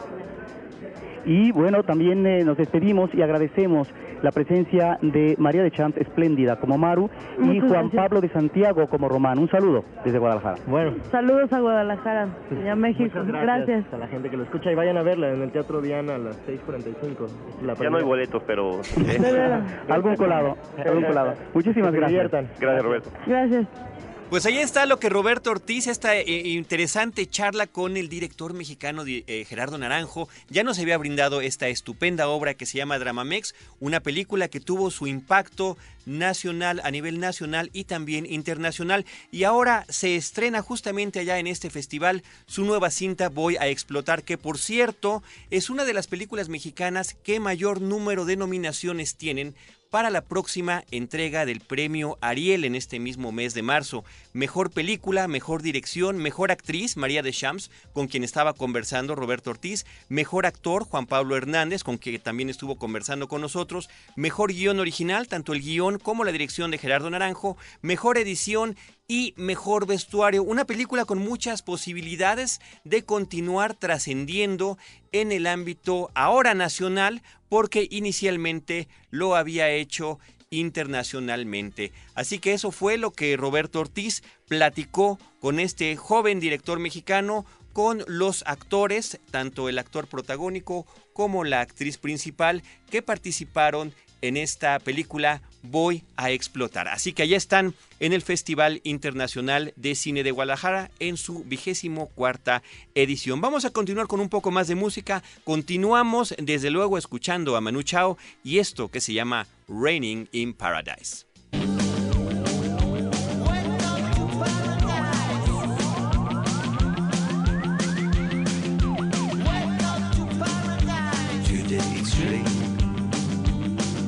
Y 1.26 1.52
bueno, 1.52 1.84
también 1.84 2.26
eh, 2.26 2.44
nos 2.44 2.58
despedimos 2.58 3.14
y 3.14 3.22
agradecemos 3.22 3.88
la 4.22 4.32
presencia 4.32 4.98
de 5.02 5.36
María 5.38 5.64
de 5.64 5.72
Champ, 5.72 5.98
espléndida 5.98 6.58
como 6.58 6.78
Maru, 6.78 7.10
y 7.44 7.60
Juan 7.60 7.90
Pablo 7.90 8.22
de 8.22 8.30
Santiago 8.30 8.88
como 8.88 9.10
Román. 9.10 9.40
Un 9.40 9.50
saludo 9.50 9.84
desde 10.04 10.20
Guadalajara. 10.20 10.58
Bueno. 10.68 10.96
Saludos 11.12 11.52
a 11.54 11.60
Guadalajara 11.60 12.28
y 12.64 12.68
a 12.68 12.76
México. 12.76 13.20
Gracias, 13.26 13.44
gracias, 13.44 13.94
a 13.94 13.98
la 13.98 14.08
gente 14.08 14.30
que 14.30 14.38
lo 14.38 14.44
escucha 14.44 14.72
y 14.72 14.76
vayan 14.76 14.98
a 14.98 15.04
verla 15.04 15.32
en 15.34 15.42
el 15.42 15.52
Teatro 15.52 15.82
Diana 15.82 16.16
a 16.16 16.18
las 16.18 16.48
6.45. 16.48 17.28
La 17.64 17.74
ya 17.74 17.90
no 17.90 17.98
hay 17.98 18.04
boletos, 18.04 18.44
pero... 18.46 18.82
algún 19.90 20.16
colado, 20.16 20.58
algún 20.78 21.04
colado. 21.04 21.34
Muchísimas 21.54 21.94
gracias. 21.94 22.32
Gracias, 22.32 22.84
Roberto. 22.84 23.10
Gracias. 23.26 23.68
Pues 24.32 24.46
ahí 24.46 24.60
está 24.60 24.86
lo 24.86 24.98
que 24.98 25.10
Roberto 25.10 25.52
Ortiz, 25.52 25.88
esta 25.88 26.16
eh, 26.16 26.48
interesante 26.48 27.28
charla 27.28 27.68
con 27.68 27.98
el 27.98 28.08
director 28.08 28.54
mexicano 28.54 29.04
eh, 29.06 29.46
Gerardo 29.46 29.78
Naranjo, 29.78 30.30
ya 30.50 30.64
nos 30.64 30.80
había 30.80 30.98
brindado 30.98 31.42
esta 31.42 31.68
estupenda 31.68 32.30
obra 32.30 32.54
que 32.54 32.66
se 32.66 32.78
llama 32.78 32.98
Dramamex, 32.98 33.54
una 33.82 34.00
película 34.00 34.48
que 34.48 34.62
tuvo 34.62 34.90
su 34.90 35.06
impacto 35.06 35.78
nacional, 36.06 36.82
a 36.84 36.92
nivel 36.92 37.20
nacional 37.20 37.70
y 37.74 37.86
también 37.86 38.26
internacional. 38.26 39.06
Y 39.32 39.44
ahora 39.44 39.86
se 39.90 40.16
estrena 40.16 40.62
justamente 40.62 41.20
allá 41.20 41.40
en 41.40 41.48
este 41.48 41.70
festival 41.70 42.24
su 42.46 42.66
nueva 42.66 42.90
cinta 42.92 43.30
Voy 43.30 43.58
a 43.58 43.68
explotar, 43.68 44.24
que 44.24 44.38
por 44.38 44.58
cierto 44.58 45.24
es 45.50 45.70
una 45.70 45.86
de 45.86 45.94
las 45.94 46.08
películas 46.08 46.50
mexicanas 46.50 47.16
que 47.24 47.40
mayor 47.40 47.82
número 47.82 48.26
de 48.26 48.36
nominaciones 48.36 49.16
tienen 49.16 49.56
para 49.92 50.10
la 50.10 50.22
próxima 50.22 50.86
entrega 50.90 51.46
del 51.46 51.60
premio 51.60 52.18
Ariel 52.22 52.64
en 52.64 52.76
este 52.76 52.98
mismo 52.98 53.34
mes 53.34 53.54
de 53.54 53.62
marzo. 53.62 54.06
Mejor 54.32 54.72
película, 54.72 55.28
mejor 55.28 55.62
dirección, 55.62 56.18
mejor 56.18 56.50
actriz, 56.50 56.96
María 56.96 57.22
de 57.22 57.34
Champs, 57.34 57.70
con 57.92 58.08
quien 58.08 58.24
estaba 58.24 58.54
conversando 58.54 59.16
Roberto 59.16 59.50
Ortiz, 59.50 59.86
mejor 60.08 60.46
actor, 60.46 60.86
Juan 60.86 61.08
Pablo 61.08 61.36
Hernández, 61.36 61.84
con 61.84 61.98
quien 61.98 62.22
también 62.22 62.50
estuvo 62.50 62.78
conversando 62.78 63.28
con 63.28 63.42
nosotros, 63.42 63.90
mejor 64.16 64.54
guion 64.54 64.80
original, 64.80 65.28
tanto 65.28 65.52
el 65.52 65.62
guion 65.62 65.91
como 66.00 66.24
la 66.24 66.32
dirección 66.32 66.72
de 66.72 66.78
Gerardo 66.78 67.10
Naranjo, 67.10 67.58
mejor 67.82 68.18
edición 68.18 68.76
y 69.08 69.34
mejor 69.38 69.88
vestuario. 69.88 70.44
Una 70.44 70.66
película 70.66 71.06
con 71.06 71.20
muchas 71.20 71.62
posibilidades 71.62 72.62
de 72.84 73.04
continuar 73.04 73.74
trascendiendo 73.74 74.78
en 75.12 75.32
el 75.32 75.48
ámbito 75.48 76.12
ahora 76.14 76.54
nacional 76.54 77.22
porque 77.50 77.88
inicialmente 77.92 78.88
lo 79.10 79.36
había 79.36 79.70
hecho 79.70 80.20
internacionalmente. 80.52 81.92
Así 82.14 82.40
que 82.40 82.54
eso 82.54 82.72
fue 82.72 82.98
lo 82.98 83.12
que 83.12 83.36
Roberto 83.38 83.80
Ortiz 83.80 84.22
platicó 84.48 85.18
con 85.40 85.60
este 85.60 85.96
joven 85.96 86.40
director 86.40 86.78
mexicano, 86.78 87.46
con 87.74 88.04
los 88.08 88.44
actores, 88.46 89.20
tanto 89.32 89.70
el 89.70 89.80
actor 89.80 90.08
protagónico 90.08 90.86
como 91.14 91.44
la 91.44 91.62
actriz 91.62 91.98
principal, 91.98 92.64
que 92.90 93.02
participaron 93.02 93.94
en 94.22 94.38
esta 94.38 94.78
película 94.80 95.42
Voy 95.64 96.04
a 96.18 96.32
explotar. 96.32 96.88
Así 96.88 97.14
que 97.14 97.24
allá 97.24 97.38
están 97.38 97.74
en 98.00 98.14
el 98.14 98.22
Festival 98.22 98.82
Internacional 98.84 99.74
de 99.76 99.96
Cine 99.96 100.24
de 100.24 100.32
Guadalajara 100.32 100.92
en 101.00 101.18
su 101.18 101.44
vigésimo 101.44 102.08
cuarta 102.16 102.64
edición. 102.96 103.42
Vamos 103.42 103.66
a 103.66 103.70
continuar 103.72 104.08
con 104.08 104.20
un 104.20 104.30
poco 104.30 104.52
más 104.52 104.68
de 104.68 104.76
música. 104.76 105.24
Continuamos 105.44 106.36
desde 106.38 106.72
luego 106.72 106.98
escuchando 106.98 107.56
a 107.56 107.62
Manu 107.62 107.84
Chao 107.84 108.18
y 108.44 108.60
esto 108.60 108.90
que 108.90 109.02
se 109.02 109.14
llama 109.14 109.48
Raining 109.68 110.28
in 110.32 110.54
Paradise. 110.54 111.26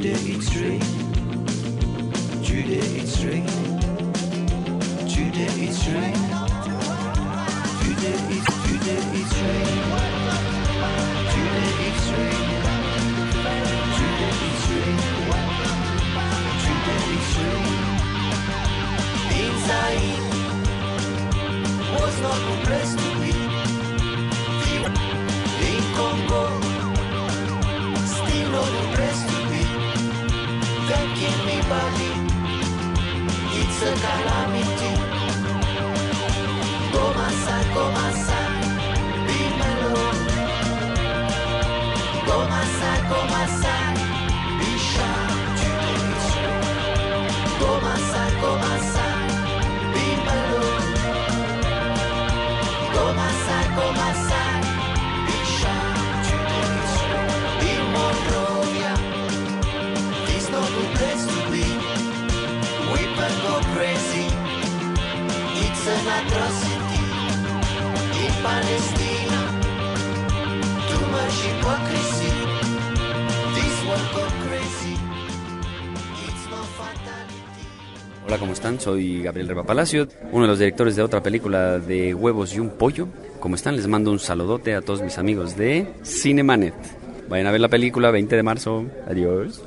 Today 0.00 0.32
it's 0.32 0.56
rain. 0.56 0.80
Today 2.42 2.78
it's 3.00 3.22
rain. 3.22 3.44
Today 5.06 5.52
it's 5.66 5.86
rain. 5.88 6.14
Today 7.82 8.16
it's 8.32 8.46
today 8.64 9.02
it's 9.12 9.34
rain. 9.42 9.89
Hola, 78.26 78.38
¿cómo 78.38 78.52
están? 78.52 78.78
Soy 78.78 79.22
Gabriel 79.22 79.48
Reba 79.48 79.64
Palacio, 79.64 80.06
uno 80.30 80.42
de 80.42 80.48
los 80.48 80.58
directores 80.58 80.94
de 80.96 81.02
otra 81.02 81.22
película 81.22 81.78
de 81.78 82.14
huevos 82.14 82.54
y 82.54 82.60
un 82.60 82.70
pollo. 82.70 83.08
¿Cómo 83.40 83.56
están? 83.56 83.76
Les 83.76 83.88
mando 83.88 84.10
un 84.10 84.20
saludote 84.20 84.74
a 84.74 84.82
todos 84.82 85.02
mis 85.02 85.18
amigos 85.18 85.56
de 85.56 85.88
Cinemanet. 86.04 86.74
Vayan 87.28 87.46
a 87.46 87.50
ver 87.50 87.60
la 87.60 87.68
película 87.68 88.10
20 88.10 88.36
de 88.36 88.42
marzo. 88.42 88.86
Adiós. 89.06 89.62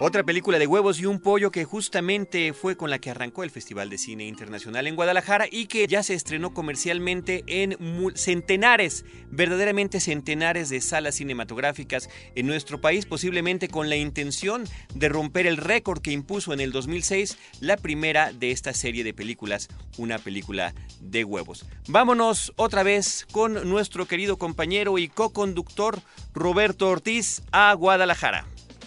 Otra 0.00 0.24
película 0.24 0.58
de 0.58 0.66
huevos 0.66 0.98
y 0.98 1.06
un 1.06 1.20
pollo 1.20 1.52
que 1.52 1.64
justamente 1.64 2.52
fue 2.52 2.76
con 2.76 2.90
la 2.90 2.98
que 2.98 3.10
arrancó 3.10 3.44
el 3.44 3.52
Festival 3.52 3.90
de 3.90 3.98
Cine 3.98 4.26
Internacional 4.26 4.88
en 4.88 4.96
Guadalajara 4.96 5.46
y 5.48 5.66
que 5.66 5.86
ya 5.86 6.02
se 6.02 6.14
estrenó 6.14 6.52
comercialmente 6.52 7.44
en 7.46 7.78
centenares, 8.16 9.04
verdaderamente 9.30 10.00
centenares 10.00 10.68
de 10.68 10.80
salas 10.80 11.14
cinematográficas 11.14 12.10
en 12.34 12.48
nuestro 12.48 12.80
país, 12.80 13.06
posiblemente 13.06 13.68
con 13.68 13.88
la 13.88 13.94
intención 13.94 14.64
de 14.96 15.08
romper 15.08 15.46
el 15.46 15.58
récord 15.58 16.02
que 16.02 16.10
impuso 16.10 16.52
en 16.52 16.58
el 16.58 16.72
2006 16.72 17.38
la 17.60 17.76
primera 17.76 18.32
de 18.32 18.50
esta 18.50 18.72
serie 18.72 19.04
de 19.04 19.14
películas, 19.14 19.68
una 19.96 20.18
película 20.18 20.74
de 21.02 21.22
huevos. 21.22 21.66
Vámonos 21.86 22.52
otra 22.56 22.82
vez 22.82 23.28
con 23.30 23.70
nuestro 23.70 24.06
querido 24.06 24.38
compañero 24.38 24.98
y 24.98 25.06
co-conductor 25.06 26.00
Roberto 26.34 26.88
Ortiz 26.88 27.42
a 27.52 27.72
Guadalajara. 27.74 28.44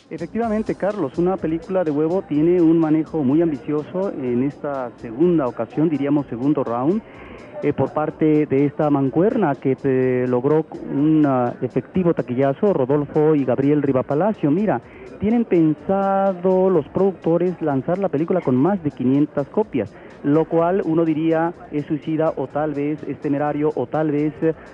Efectivamente, 0.10 0.76
Carlos, 0.76 1.18
una 1.18 1.36
película 1.36 1.84
de 1.84 1.92
huevo 1.92 2.22
tiene 2.22 2.62
un 2.62 2.80
manejo 2.80 3.26
muy 3.26 3.42
ambicioso 3.42 4.10
en 4.14 4.44
esta 4.44 4.90
segunda 5.02 5.48
ocasión, 5.48 5.90
diríamos 5.90 6.28
segundo 6.28 6.64
round, 6.64 7.02
eh, 7.62 7.74
por 7.74 7.92
parte 7.92 8.46
de 8.46 8.66
esta 8.66 8.90
mancuerna 8.90 9.56
que 9.56 9.76
eh, 9.84 10.26
logró 10.26 10.66
un 10.90 11.26
ah, 11.26 11.56
efectivo 11.62 12.14
taquillazo, 12.14 12.72
Rodolfo 12.72 13.36
y 13.36 13.44
Gabriel 13.44 13.82
Rivapalacio. 13.82 14.50
Mira, 14.50 14.80
tienen 15.20 15.44
pensado 15.44 16.70
los 16.70 16.88
productores 16.88 17.62
lanzar 17.62 17.98
la 17.98 18.08
película 18.08 18.40
con 18.40 18.56
más 18.56 18.82
de 18.84 18.92
500 18.92 19.50
copias, 19.50 19.94
lo 20.24 20.46
cual 20.46 20.82
uno 20.86 21.06
diría 21.06 21.54
es 21.72 21.86
suicida 21.86 22.34
o 22.36 22.48
tal 22.48 22.74
vez 22.74 23.02
es 23.08 23.20
temerario 23.20 23.72
o 23.76 23.88
tal 23.88 24.12
vez 24.12 24.34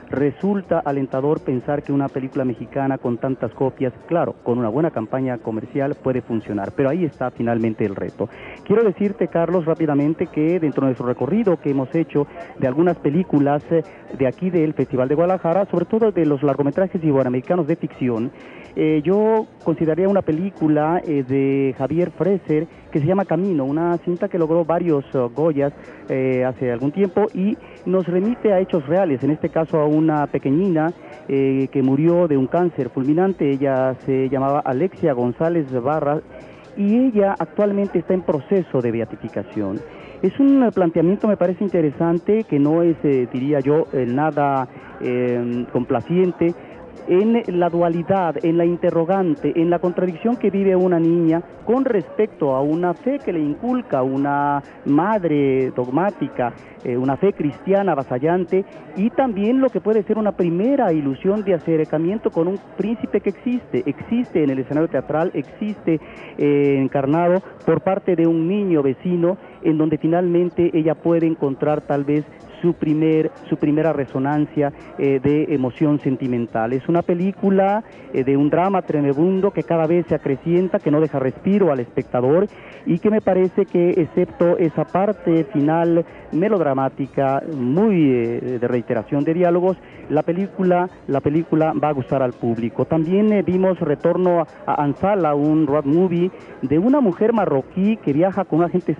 resulta 0.09 0.79
alentador 0.79 1.41
pensar 1.41 1.83
que 1.83 1.91
una 1.91 2.07
película 2.07 2.45
mexicana 2.45 2.97
con 2.97 3.17
tantas 3.17 3.51
copias, 3.53 3.93
claro, 4.07 4.35
con 4.43 4.57
una 4.57 4.69
buena 4.69 4.91
campaña 4.91 5.37
comercial 5.37 5.95
puede 5.95 6.21
funcionar, 6.21 6.73
pero 6.75 6.89
ahí 6.89 7.05
está 7.05 7.31
finalmente 7.31 7.85
el 7.85 7.95
reto. 7.95 8.29
Quiero 8.65 8.83
decirte, 8.83 9.27
Carlos, 9.27 9.65
rápidamente 9.65 10.27
que 10.27 10.59
dentro 10.59 10.81
de 10.81 10.87
nuestro 10.89 11.07
recorrido 11.07 11.59
que 11.59 11.71
hemos 11.71 11.93
hecho 11.95 12.27
de 12.59 12.67
algunas 12.67 12.97
películas 12.97 13.63
eh, 13.71 13.83
de 14.17 14.27
aquí 14.27 14.49
del 14.49 14.73
Festival 14.73 15.07
de 15.07 15.15
Guadalajara, 15.15 15.65
sobre 15.65 15.85
todo 15.85 16.11
de 16.11 16.25
los 16.25 16.43
largometrajes 16.43 17.03
iberoamericanos 17.03 17.67
de 17.67 17.75
ficción, 17.75 18.31
eh, 18.75 19.01
yo 19.03 19.45
consideraría 19.63 20.09
una 20.09 20.21
película 20.21 21.01
eh, 21.05 21.23
de 21.23 21.75
Javier 21.77 22.11
Freser 22.11 22.67
que 22.91 22.99
se 22.99 23.05
llama 23.05 23.25
Camino, 23.25 23.65
una 23.65 23.97
cinta 23.99 24.27
que 24.27 24.39
logró 24.39 24.65
varios 24.65 25.05
eh, 25.13 25.19
Goyas 25.33 25.73
eh, 26.09 26.43
hace 26.43 26.71
algún 26.71 26.91
tiempo 26.91 27.27
y 27.33 27.57
nos 27.85 28.07
remite 28.07 28.51
a 28.51 28.59
hechos 28.59 28.85
reales, 28.87 29.23
en 29.23 29.31
este 29.31 29.49
caso 29.49 29.79
a 29.79 29.85
una 29.85 30.27
pequeñina 30.27 30.93
que 31.25 31.81
murió 31.81 32.27
de 32.27 32.35
un 32.35 32.47
cáncer 32.47 32.89
fulminante, 32.89 33.49
ella 33.49 33.95
se 34.05 34.27
llamaba 34.27 34.59
Alexia 34.59 35.13
González 35.13 35.71
Barra 35.71 36.19
y 36.75 36.97
ella 36.97 37.33
actualmente 37.39 37.99
está 37.99 38.13
en 38.13 38.23
proceso 38.23 38.81
de 38.81 38.91
beatificación. 38.91 39.79
Es 40.21 40.37
un 40.37 40.69
planteamiento, 40.75 41.29
me 41.29 41.37
parece 41.37 41.63
interesante, 41.63 42.43
que 42.43 42.59
no 42.59 42.83
es, 42.83 43.01
diría 43.01 43.61
yo, 43.61 43.87
nada 43.93 44.67
complaciente 45.71 46.53
en 47.07 47.59
la 47.59 47.69
dualidad, 47.69 48.43
en 48.43 48.57
la 48.57 48.65
interrogante, 48.65 49.53
en 49.55 49.69
la 49.69 49.79
contradicción 49.79 50.37
que 50.37 50.49
vive 50.49 50.75
una 50.75 50.99
niña 50.99 51.41
con 51.65 51.85
respecto 51.85 52.55
a 52.55 52.61
una 52.61 52.93
fe 52.93 53.19
que 53.19 53.33
le 53.33 53.39
inculca 53.39 54.03
una 54.03 54.61
madre 54.85 55.71
dogmática, 55.71 56.53
eh, 56.83 56.97
una 56.97 57.15
fe 57.17 57.33
cristiana 57.33 57.93
avasallante 57.93 58.65
y 58.97 59.09
también 59.09 59.61
lo 59.61 59.69
que 59.69 59.81
puede 59.81 60.03
ser 60.03 60.17
una 60.17 60.33
primera 60.33 60.91
ilusión 60.91 61.43
de 61.43 61.53
acercamiento 61.53 62.29
con 62.29 62.47
un 62.47 62.59
príncipe 62.77 63.21
que 63.21 63.29
existe, 63.29 63.83
existe 63.85 64.43
en 64.43 64.49
el 64.49 64.59
escenario 64.59 64.89
teatral, 64.89 65.31
existe 65.33 65.99
eh, 66.37 66.77
encarnado 66.79 67.41
por 67.65 67.81
parte 67.81 68.15
de 68.15 68.27
un 68.27 68.47
niño 68.47 68.83
vecino 68.83 69.37
en 69.61 69.77
donde 69.77 69.97
finalmente 69.97 70.71
ella 70.73 70.95
puede 70.95 71.27
encontrar 71.27 71.81
tal 71.81 72.03
vez 72.03 72.25
su, 72.63 72.73
primer, 72.73 73.29
su 73.49 73.57
primera 73.57 73.91
resonancia 73.91 74.71
eh, 74.97 75.19
de 75.21 75.53
emoción 75.53 75.99
sentimental. 75.99 76.71
Es 76.71 76.87
una 76.87 77.01
película 77.01 77.83
eh, 78.13 78.23
de 78.23 78.37
un 78.37 78.49
drama 78.49 78.81
tremebundo 78.83 79.51
que 79.51 79.63
cada 79.63 79.85
vez 79.85 80.05
se 80.07 80.15
acrecienta, 80.15 80.79
que 80.79 80.89
no 80.89 81.01
deja 81.01 81.19
respiro 81.19 81.73
al 81.73 81.81
espectador 81.81 82.47
y 82.85 82.99
que 82.99 83.09
me 83.09 83.19
parece 83.19 83.65
que 83.65 83.89
excepto 83.89 84.57
esa 84.57 84.85
parte 84.85 85.43
final 85.51 86.05
melodramática, 86.31 87.43
muy 87.53 88.11
eh, 88.11 88.59
de 88.61 88.67
reiteración 88.67 89.25
de 89.25 89.33
diálogos, 89.33 89.77
la 90.09 90.23
película, 90.23 90.89
la 91.07 91.19
película 91.19 91.73
va 91.73 91.89
a 91.89 91.93
gustar 91.93 92.23
al 92.23 92.31
público. 92.31 92.85
También 92.85 93.43
vimos 93.45 93.77
Retorno 93.79 94.45
a 94.65 94.83
Ansala, 94.83 95.35
un 95.35 95.67
road 95.67 95.85
movie 95.85 96.31
de 96.61 96.79
una 96.79 97.01
mujer 97.01 97.33
marroquí 97.33 97.97
que 97.97 98.13
viaja 98.13 98.45
con 98.45 98.59
un 98.59 98.65
agente 98.65 98.95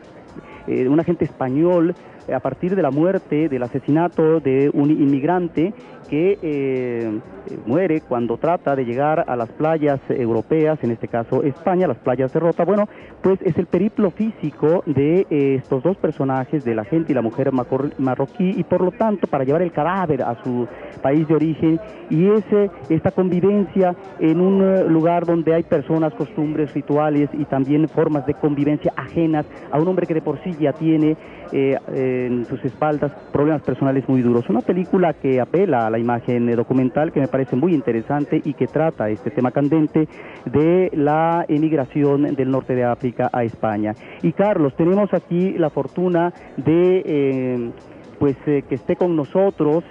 un 0.66 0.98
agente 0.98 1.26
español 1.26 1.94
a 2.32 2.40
partir 2.40 2.76
de 2.76 2.82
la 2.82 2.92
muerte, 2.92 3.50
del 3.50 3.64
asesinato 3.64 4.40
de 4.40 4.70
un 4.74 4.92
inmigrante 4.92 5.74
que 6.14 6.38
eh, 6.44 7.20
muere 7.66 8.02
cuando 8.02 8.38
trata 8.38 8.76
de 8.76 8.86
llegar 8.86 9.26
a 9.28 9.36
las 9.36 9.50
playas 9.50 10.00
europeas, 10.10 10.78
en 10.84 10.92
este 10.92 11.08
caso 11.08 11.42
España, 11.42 11.88
las 11.88 11.98
playas 11.98 12.32
de 12.32 12.40
Rota. 12.40 12.64
Bueno, 12.66 12.88
pues 13.24 13.42
es 13.42 13.58
el 13.58 13.66
periplo 13.66 14.12
físico 14.12 14.84
de 14.86 15.26
eh, 15.32 15.56
estos 15.56 15.82
dos 15.82 15.98
personajes, 15.98 16.64
de 16.64 16.76
la 16.76 16.86
gente 16.86 17.12
y 17.12 17.16
la 17.16 17.24
mujer 17.24 17.52
marroquí, 17.52 18.54
y 18.56 18.64
por 18.64 18.82
lo 18.82 18.92
tanto 18.92 19.26
para 19.26 19.44
llevar 19.44 19.64
el 19.64 19.72
cadáver 19.72 20.22
a 20.22 20.36
su 20.44 20.68
país 21.02 21.28
de 21.28 21.34
origen, 21.34 21.80
y 22.12 22.30
ese, 22.30 22.70
esta 22.90 23.10
convivencia 23.10 23.96
en 24.20 24.40
un 24.40 24.62
eh, 24.62 24.84
lugar 24.88 25.26
donde 25.26 25.56
hay 25.56 25.64
personas, 25.64 26.14
costumbres, 26.14 26.76
rituales 26.76 27.28
y 27.34 27.46
también 27.46 27.90
formas 27.90 28.28
de 28.28 28.36
convivencia 28.36 28.94
ajenas 28.96 29.48
a 29.72 29.80
un 29.80 29.88
hombre 29.88 30.06
que 30.06 30.14
de 30.14 30.22
por 30.22 30.38
sí 30.44 30.52
ya 30.60 30.74
tiene 30.74 31.12
eh, 31.12 31.54
eh, 31.54 31.78
eh, 31.94 32.26
en 32.26 32.46
sus 32.46 32.66
espaldas 32.66 33.12
problemas 33.32 33.62
personales 33.62 34.08
muy 34.10 34.24
duros. 34.24 34.50
Una 34.50 34.62
película 34.62 35.14
que 35.14 35.40
apela 35.40 35.86
a 35.86 35.90
la 35.90 36.00
imagen 36.04 36.46
documental 36.56 37.12
que 37.12 37.20
me 37.20 37.28
parece 37.28 37.56
muy 37.56 37.74
interesante 37.74 38.42
y 38.44 38.54
que 38.54 38.68
trata 38.68 39.10
este 39.10 39.32
tema 39.32 39.52
candente 39.52 40.08
de 40.46 40.92
la 40.94 41.46
emigración 41.48 42.36
del 42.36 42.52
norte 42.52 42.76
de 42.76 42.84
África 42.84 43.30
a 43.34 43.44
España. 43.44 43.96
Y 44.22 44.34
Carlos, 44.34 44.76
tenemos 44.76 45.14
aquí 45.14 45.54
la 45.58 45.70
fortuna 45.70 46.34
de 46.58 47.04
eh, 47.06 47.72
pues 48.20 48.38
eh, 48.46 48.64
que 48.68 48.76
esté 48.76 48.96
con 48.96 49.16
nosotros 49.16 49.84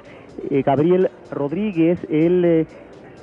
eh, 0.51 0.63
Gabriel 0.63 1.11
Rodríguez, 1.31 1.99
él 2.09 2.67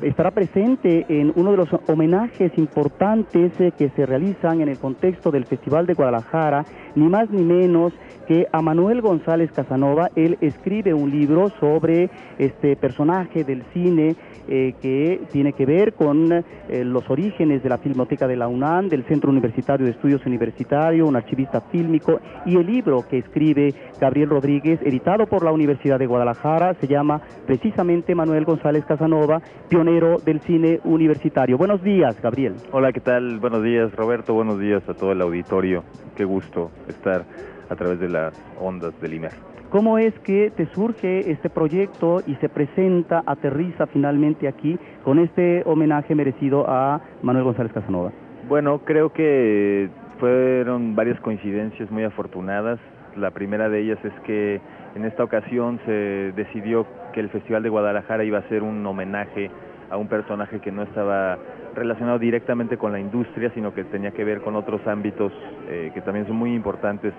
estará 0.02 0.32
presente 0.32 1.06
en 1.10 1.34
uno 1.36 1.52
de 1.52 1.58
los 1.58 1.70
homenajes 1.88 2.52
importantes 2.58 3.52
eh, 3.60 3.72
que 3.78 3.90
se 3.90 4.06
realizan 4.06 4.62
en 4.62 4.70
el 4.70 4.80
contexto 4.80 5.32
del 5.32 5.46
Festival 5.46 5.86
de 5.86 5.94
Guadalajara, 5.94 6.66
ni 6.96 7.08
más 7.08 7.30
ni 7.30 7.44
menos 7.44 7.94
que 8.28 8.48
a 8.52 8.62
Manuel 8.62 9.02
González 9.02 9.52
Casanova. 9.52 10.10
Él 10.16 10.38
escribe 10.42 10.94
un 10.94 11.10
libro 11.10 11.50
sobre 11.60 12.10
este 12.38 12.76
personaje 12.76 13.44
del 13.44 13.64
cine 13.74 14.16
eh, 14.48 14.74
que 14.82 15.22
tiene 15.32 15.54
que 15.54 15.66
ver 15.66 15.94
con 15.94 16.32
eh, 16.32 16.44
los 16.86 17.10
orígenes 17.10 17.62
de 17.62 17.70
la 17.70 17.78
Filmoteca 17.78 18.28
de 18.28 18.38
la 18.38 18.48
UNAM, 18.48 18.88
del 18.88 19.04
Centro 19.06 19.30
Universitario 19.30 19.86
de 19.86 19.92
Estudios 19.92 20.26
Universitarios, 20.26 21.08
un 21.08 21.16
archivista 21.16 21.62
fílmico, 21.62 22.20
y 22.46 22.56
el 22.56 22.66
libro 22.66 23.06
que 23.08 23.18
escribe 23.18 23.74
Gabriel 24.00 24.30
Rodríguez, 24.30 24.80
editado 24.84 25.28
por 25.28 25.44
la 25.44 25.52
Universidad 25.52 26.00
de 26.00 26.08
Guadalajara, 26.08 26.76
se 26.76 26.88
llama 26.88 27.22
precisamente 27.46 28.16
Manuel 28.16 28.46
González 28.46 28.86
Casanova, 28.86 29.42
pionero 29.68 29.89
del 29.90 30.40
cine 30.42 30.80
universitario. 30.84 31.58
Buenos 31.58 31.82
días, 31.82 32.22
Gabriel. 32.22 32.54
Hola, 32.72 32.94
¿qué 32.94 33.00
tal? 33.00 33.40
Buenos 33.40 33.64
días, 33.64 33.92
Roberto. 33.96 34.36
Buenos 34.36 34.60
días 34.60 34.88
a 34.88 34.94
todo 34.94 35.14
el 35.14 35.22
auditorio. 35.22 35.84
Qué 36.16 36.26
gusto 36.26 36.70
estar 36.88 37.24
a 37.70 37.76
través 37.76 38.00
de 38.00 38.08
las 38.08 38.40
ondas 38.62 38.94
del 39.02 39.16
IMER. 39.16 39.32
¿Cómo 39.72 39.98
es 39.98 40.14
que 40.20 40.52
te 40.56 40.68
surge 40.68 41.32
este 41.32 41.50
proyecto 41.50 42.22
y 42.28 42.36
se 42.36 42.50
presenta, 42.50 43.24
aterriza 43.26 43.88
finalmente 43.88 44.48
aquí 44.48 44.78
con 45.04 45.18
este 45.18 45.64
homenaje 45.66 46.14
merecido 46.14 46.70
a 46.70 47.02
Manuel 47.24 47.46
González 47.46 47.74
Casanova? 47.74 48.12
Bueno, 48.48 48.82
creo 48.86 49.12
que 49.12 49.90
fueron 50.20 50.96
varias 50.96 51.20
coincidencias 51.22 51.90
muy 51.90 52.04
afortunadas. 52.04 52.80
La 53.16 53.32
primera 53.32 53.70
de 53.70 53.82
ellas 53.82 53.98
es 54.04 54.14
que 54.24 54.62
en 54.94 55.06
esta 55.06 55.24
ocasión 55.24 55.80
se 55.86 56.32
decidió 56.36 56.86
que 57.12 57.22
el 57.22 57.30
Festival 57.30 57.64
de 57.64 57.70
Guadalajara 57.70 58.24
iba 58.24 58.38
a 58.38 58.50
ser 58.50 58.62
un 58.62 58.86
homenaje 58.86 59.50
a 59.90 59.98
un 59.98 60.08
personaje 60.08 60.60
que 60.60 60.72
no 60.72 60.84
estaba 60.84 61.38
relacionado 61.76 62.20
directamente 62.20 62.78
con 62.78 62.92
la 62.92 63.00
industria, 63.00 63.52
sino 63.54 63.74
que 63.74 63.84
tenía 63.84 64.12
que 64.12 64.24
ver 64.24 64.42
con 64.42 64.56
otros 64.56 64.86
ámbitos 64.88 65.32
eh, 65.70 65.92
que 65.94 66.02
también 66.02 66.28
son 66.28 66.36
muy 66.36 66.54
importantes 66.54 67.14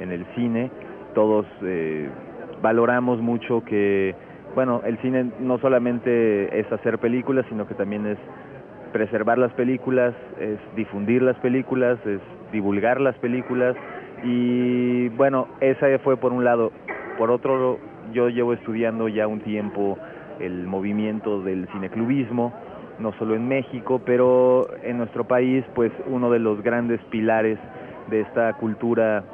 en 0.00 0.12
el 0.12 0.24
cine. 0.34 0.70
Todos 1.14 1.46
eh, 1.62 2.08
valoramos 2.62 3.20
mucho 3.20 3.64
que, 3.64 4.14
bueno, 4.54 4.82
el 4.84 4.98
cine 4.98 5.30
no 5.40 5.58
solamente 5.58 6.58
es 6.58 6.70
hacer 6.72 6.98
películas, 6.98 7.46
sino 7.48 7.66
que 7.66 7.74
también 7.74 8.06
es 8.06 8.18
preservar 8.92 9.38
las 9.38 9.52
películas, 9.52 10.14
es 10.40 10.58
difundir 10.74 11.22
las 11.22 11.36
películas, 11.38 11.98
es 12.06 12.20
divulgar 12.52 13.00
las 13.00 13.16
películas 13.16 13.76
y 14.24 15.08
bueno, 15.10 15.48
esa 15.60 15.86
fue 15.98 16.16
por 16.16 16.32
un 16.32 16.44
lado. 16.44 16.72
Por 17.18 17.30
otro, 17.30 17.78
yo 18.12 18.28
llevo 18.28 18.52
estudiando 18.52 19.08
ya 19.08 19.26
un 19.26 19.40
tiempo 19.40 19.98
el 20.40 20.66
movimiento 20.66 21.42
del 21.42 21.68
cineclubismo, 21.72 22.52
no 22.98 23.12
solo 23.14 23.34
en 23.34 23.46
México, 23.48 24.00
pero 24.04 24.68
en 24.82 24.98
nuestro 24.98 25.24
país, 25.24 25.64
pues 25.74 25.92
uno 26.06 26.30
de 26.30 26.38
los 26.38 26.62
grandes 26.62 27.00
pilares 27.10 27.58
de 28.08 28.20
esta 28.20 28.52
cultura 28.54 29.24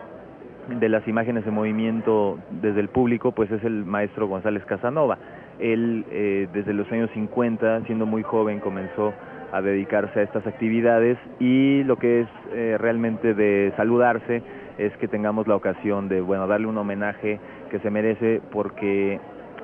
de 0.68 0.88
las 0.88 1.06
imágenes 1.08 1.44
de 1.44 1.50
movimiento 1.50 2.38
desde 2.50 2.80
el 2.80 2.88
público, 2.88 3.32
pues 3.32 3.50
es 3.50 3.62
el 3.64 3.84
maestro 3.84 4.28
González 4.28 4.64
Casanova. 4.64 5.18
Él 5.58 6.04
eh, 6.10 6.48
desde 6.52 6.72
los 6.72 6.90
años 6.90 7.10
50, 7.14 7.82
siendo 7.86 8.06
muy 8.06 8.22
joven, 8.22 8.60
comenzó 8.60 9.12
a 9.52 9.60
dedicarse 9.60 10.20
a 10.20 10.22
estas 10.22 10.46
actividades 10.46 11.18
y 11.38 11.84
lo 11.84 11.96
que 11.96 12.22
es 12.22 12.28
eh, 12.52 12.76
realmente 12.78 13.34
de 13.34 13.72
saludarse 13.76 14.42
es 14.78 14.96
que 14.96 15.08
tengamos 15.08 15.46
la 15.46 15.56
ocasión 15.56 16.08
de 16.08 16.22
bueno 16.22 16.46
darle 16.46 16.66
un 16.66 16.78
homenaje 16.78 17.38
que 17.70 17.78
se 17.80 17.90
merece 17.90 18.40
porque 18.50 19.20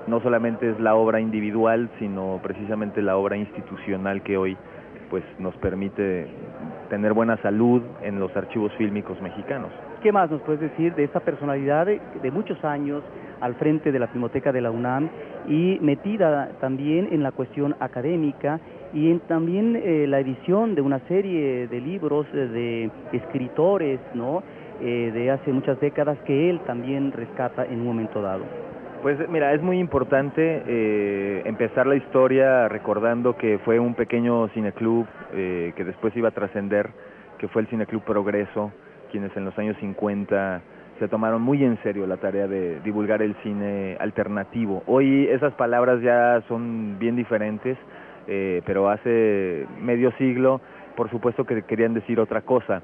no 0.06 0.20
solamente 0.20 0.70
es 0.70 0.80
la 0.80 0.94
obra 0.94 1.20
individual 1.20 1.90
sino 1.98 2.40
precisamente 2.42 3.02
la 3.02 3.16
obra 3.16 3.36
institucional 3.36 4.22
que 4.22 4.36
hoy 4.36 4.56
pues 5.10 5.24
nos 5.38 5.56
permite 5.56 6.26
tener 6.88 7.12
buena 7.12 7.36
salud 7.38 7.82
en 8.02 8.18
los 8.18 8.34
archivos 8.36 8.72
fílmicos 8.74 9.20
mexicanos. 9.20 9.70
¿Qué 10.02 10.12
más 10.12 10.30
nos 10.30 10.40
puedes 10.42 10.60
decir 10.60 10.94
de 10.94 11.04
esta 11.04 11.20
personalidad 11.20 11.86
de, 11.86 12.30
muchos 12.30 12.62
años 12.64 13.02
al 13.40 13.54
frente 13.54 13.92
de 13.92 13.98
la 13.98 14.08
Filmoteca 14.08 14.52
de 14.52 14.60
la 14.60 14.70
UNAM 14.70 15.08
y 15.48 15.78
metida 15.80 16.50
también 16.60 17.08
en 17.10 17.22
la 17.22 17.32
cuestión 17.32 17.74
académica 17.80 18.60
y 18.92 19.10
en 19.10 19.20
también 19.20 19.76
eh, 19.76 20.06
la 20.08 20.20
edición 20.20 20.74
de 20.74 20.82
una 20.82 21.00
serie 21.08 21.68
de 21.68 21.80
libros 21.80 22.26
eh, 22.32 22.36
de 22.36 22.90
escritores, 23.16 24.00
¿no? 24.14 24.42
Eh, 24.80 25.10
de 25.12 25.30
hace 25.30 25.52
muchas 25.52 25.80
décadas 25.80 26.18
que 26.24 26.48
él 26.50 26.60
también 26.60 27.12
rescata 27.12 27.64
en 27.64 27.80
un 27.80 27.86
momento 27.86 28.22
dado. 28.22 28.44
Pues 29.02 29.16
mira, 29.28 29.54
es 29.54 29.62
muy 29.62 29.78
importante 29.78 30.62
eh, 30.66 31.42
empezar 31.44 31.86
la 31.86 31.94
historia 31.94 32.68
recordando 32.68 33.36
que 33.36 33.58
fue 33.58 33.78
un 33.78 33.94
pequeño 33.94 34.48
cineclub 34.48 35.06
eh, 35.32 35.72
que 35.76 35.84
después 35.84 36.16
iba 36.16 36.28
a 36.28 36.32
trascender, 36.32 36.90
que 37.38 37.46
fue 37.46 37.62
el 37.62 37.68
Cineclub 37.68 38.02
Progreso, 38.02 38.72
quienes 39.12 39.34
en 39.36 39.44
los 39.44 39.56
años 39.56 39.76
50 39.78 40.60
se 40.98 41.06
tomaron 41.06 41.42
muy 41.42 41.62
en 41.62 41.80
serio 41.84 42.08
la 42.08 42.16
tarea 42.16 42.48
de 42.48 42.80
divulgar 42.80 43.22
el 43.22 43.36
cine 43.44 43.96
alternativo. 44.00 44.82
Hoy 44.86 45.28
esas 45.28 45.52
palabras 45.54 46.02
ya 46.02 46.42
son 46.48 46.98
bien 46.98 47.14
diferentes, 47.14 47.78
eh, 48.26 48.62
pero 48.66 48.90
hace 48.90 49.64
medio 49.80 50.10
siglo, 50.18 50.60
por 50.96 51.08
supuesto 51.10 51.44
que 51.44 51.62
querían 51.62 51.94
decir 51.94 52.18
otra 52.18 52.40
cosa. 52.40 52.82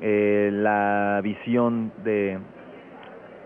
Eh, 0.00 0.50
la 0.52 1.20
visión 1.22 1.92
de, 2.02 2.38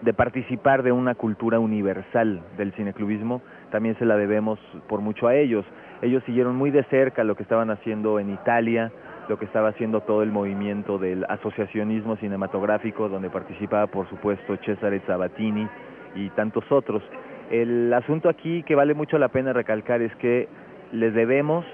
de 0.03 0.13
participar 0.13 0.83
de 0.83 0.93
una 0.93 1.15
cultura 1.15 1.59
universal 1.59 2.43
del 2.57 2.73
cineclubismo 2.73 3.43
también 3.71 3.97
se 3.99 4.05
la 4.05 4.17
debemos 4.17 4.59
por 4.89 5.01
mucho 5.01 5.27
a 5.29 5.35
ellos. 5.35 5.65
Ellos 6.03 6.23
siguieron 6.25 6.57
muy 6.57 6.71
de 6.71 6.85
cerca 6.85 7.25
lo 7.25 7.35
que 7.35 7.43
estaban 7.43 7.71
haciendo 7.71 8.21
en 8.21 8.31
Italia, 8.31 8.93
lo 9.29 9.39
que 9.39 9.47
estaba 9.47 9.69
haciendo 9.69 10.03
todo 10.03 10.23
el 10.23 10.31
movimiento 10.31 10.99
del 10.99 11.25
asociacionismo 11.29 12.17
cinematográfico, 12.17 13.09
donde 13.09 13.31
participaba 13.31 13.87
por 13.87 14.09
supuesto 14.09 14.57
Cesare 14.65 15.01
Sabatini 15.07 15.67
y 16.15 16.29
tantos 16.31 16.71
otros. 16.71 17.03
El 17.51 17.93
asunto 17.93 18.29
aquí 18.29 18.63
que 18.65 18.75
vale 18.75 18.95
mucho 18.95 19.19
la 19.19 19.29
pena 19.29 19.53
recalcar 19.53 20.03
es 20.03 20.15
que 20.17 20.49
les 20.93 21.15
debemos 21.15 21.65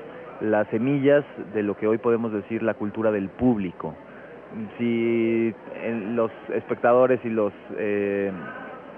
las 0.40 0.66
semillas 0.68 1.24
de 1.54 1.62
lo 1.62 1.76
que 1.76 1.86
hoy 1.86 1.98
podemos 1.98 2.32
decir 2.32 2.62
la 2.62 2.74
cultura 2.74 3.10
del 3.10 3.28
público. 3.28 3.94
Si 4.78 5.54
los 6.14 6.30
espectadores 6.54 7.20
y 7.24 7.30
los 7.30 7.52
eh, 7.78 8.30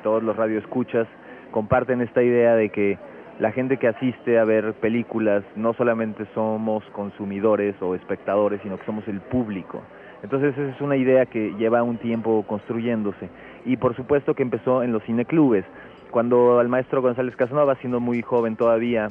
todos 0.02 0.22
los 0.22 0.36
radioescuchas 0.36 1.06
comparten 1.50 2.00
esta 2.00 2.22
idea 2.22 2.54
de 2.54 2.70
que 2.70 2.98
la 3.38 3.50
gente 3.52 3.78
que 3.78 3.88
asiste 3.88 4.38
a 4.38 4.44
ver 4.44 4.74
películas 4.74 5.42
no 5.56 5.72
solamente 5.74 6.26
somos 6.34 6.84
consumidores 6.92 7.74
o 7.80 7.94
espectadores, 7.94 8.60
sino 8.62 8.78
que 8.78 8.84
somos 8.84 9.06
el 9.08 9.20
público. 9.20 9.82
Entonces 10.22 10.56
esa 10.56 10.74
es 10.74 10.80
una 10.80 10.96
idea 10.96 11.26
que 11.26 11.54
lleva 11.58 11.82
un 11.82 11.98
tiempo 11.98 12.44
construyéndose 12.46 13.28
y 13.64 13.76
por 13.76 13.96
supuesto 13.96 14.34
que 14.34 14.42
empezó 14.42 14.82
en 14.82 14.92
los 14.92 15.02
cineclubes. 15.04 15.64
Cuando 16.10 16.60
al 16.60 16.68
maestro 16.68 17.02
González 17.02 17.34
Casanova, 17.34 17.74
siendo 17.76 17.98
muy 17.98 18.22
joven 18.22 18.56
todavía, 18.56 19.08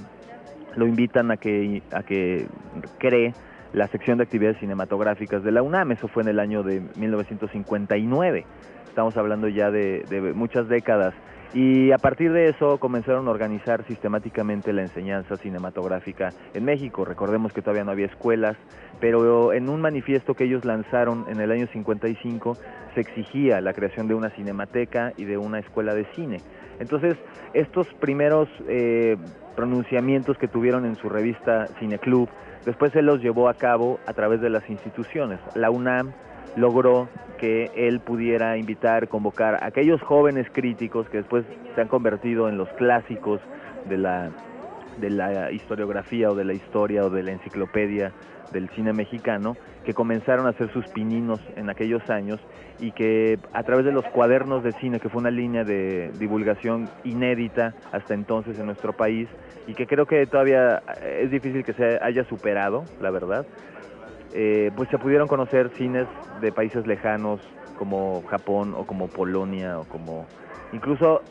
lo 0.76 0.88
invitan 0.88 1.32
a 1.32 1.38
que, 1.38 1.82
a 1.92 2.04
que 2.04 2.48
cree 2.98 3.34
la 3.74 3.88
sección 3.88 4.18
de 4.18 4.24
actividades 4.24 4.60
cinematográficas 4.60 5.44
de 5.44 5.52
la 5.52 5.62
UNAM, 5.62 5.92
eso 5.92 6.08
fue 6.08 6.24
en 6.24 6.30
el 6.30 6.40
año 6.40 6.64
de 6.64 6.82
1959, 6.96 8.46
estamos 8.88 9.18
hablando 9.18 9.48
ya 9.48 9.72
de, 9.72 10.34
muchas 10.36 10.68
décadas. 10.68 11.14
Y 11.56 11.92
a 11.92 12.00
partir 12.00 12.32
de 12.32 12.50
eso 12.50 12.80
comenzaron 12.80 13.28
a 13.28 13.32
organizar 13.32 13.86
sistemáticamente 13.86 14.74
la 14.74 14.82
enseñanza 14.82 15.38
cinematográfica 15.38 16.30
en 16.56 16.66
México. 16.66 17.06
Recordemos 17.06 17.54
que 17.54 17.62
todavía 17.62 17.84
no 17.84 17.92
había 17.92 18.08
escuelas, 18.08 18.58
pero 19.00 19.54
en 19.54 19.70
un 19.70 19.80
manifiesto 19.80 20.34
que 20.34 20.46
ellos 20.46 20.66
lanzaron 20.66 21.26
en 21.30 21.40
el 21.40 21.52
año 21.52 21.68
55 21.68 22.58
se 22.96 23.02
exigía 23.02 23.62
la 23.62 23.74
creación 23.74 24.08
de 24.08 24.16
una 24.16 24.32
cinemateca 24.32 25.14
y 25.16 25.26
de 25.26 25.38
una 25.38 25.60
escuela 25.60 25.94
de 25.94 26.06
cine. 26.16 26.38
Entonces, 26.80 27.16
estos 27.54 27.88
primeros 28.00 28.50
eh, 28.68 29.16
pronunciamientos 29.56 30.38
que 30.40 30.48
tuvieron 30.48 30.86
en 30.86 30.96
su 30.96 31.08
revista 31.08 31.68
Cineclub, 31.80 32.30
después 32.66 32.92
se 32.92 33.02
los 33.02 33.22
llevó 33.22 33.50
a 33.50 33.54
cabo 33.54 34.00
a 34.06 34.14
través 34.14 34.42
de 34.42 34.50
las 34.50 34.70
instituciones. 34.70 35.40
La 35.56 35.70
UNAM 35.70 36.14
logró 36.56 37.10
que 37.38 37.72
él 37.76 38.00
pudiera 38.00 38.58
invitar, 38.58 39.08
convocar 39.08 39.56
a 39.56 39.68
aquellos 39.68 40.02
jóvenes 40.02 40.48
críticos 40.52 41.10
que 41.10 41.18
después 41.18 41.46
se 41.76 41.82
han 41.82 41.88
convertido 41.88 42.48
en 42.48 42.58
los 42.58 42.70
clásicos 42.70 43.42
de 43.90 43.98
la 43.98 44.32
de 44.98 45.10
la 45.10 45.52
historiografía 45.52 46.30
o 46.32 46.36
de 46.36 46.46
la 46.46 46.54
historia 46.54 47.06
o 47.06 47.10
de 47.10 47.24
la 47.24 47.32
enciclopedia 47.32 48.12
del 48.52 48.70
cine 48.70 48.94
mexicano 48.94 49.58
que 49.84 49.94
comenzaron 49.94 50.46
a 50.46 50.50
hacer 50.50 50.72
sus 50.72 50.88
pininos 50.88 51.40
en 51.56 51.70
aquellos 51.70 52.10
años 52.10 52.40
y 52.80 52.92
que 52.92 53.40
a 53.54 53.64
través 53.64 53.86
de 53.86 53.92
los 53.92 54.06
cuadernos 54.06 54.64
de 54.64 54.72
cine, 54.74 55.00
que 55.00 55.10
fue 55.10 55.20
una 55.20 55.32
línea 55.32 55.64
de 55.64 56.12
divulgación 56.20 56.90
inédita 57.04 57.74
hasta 57.92 58.14
entonces 58.14 58.58
en 58.60 58.66
nuestro 58.68 58.94
país 58.94 59.28
y 59.68 59.74
que 59.74 59.88
creo 59.88 60.06
que 60.06 60.26
todavía 60.28 60.84
es 61.02 61.32
difícil 61.32 61.64
que 61.64 61.74
se 61.74 62.00
haya 62.02 62.24
superado, 62.26 62.84
la 63.02 63.12
verdad, 63.12 63.46
eh, 64.34 64.72
pues 64.76 64.90
se 64.90 64.98
pudieron 64.98 65.28
conocer 65.28 65.70
cines 65.78 66.08
de 66.42 66.52
países 66.52 66.88
lejanos 66.88 67.40
como 67.78 68.24
Japón 68.24 68.74
o 68.76 68.86
como 68.86 69.08
Polonia 69.08 69.80
o 69.80 69.84
como 69.84 70.26
incluso 70.74 71.22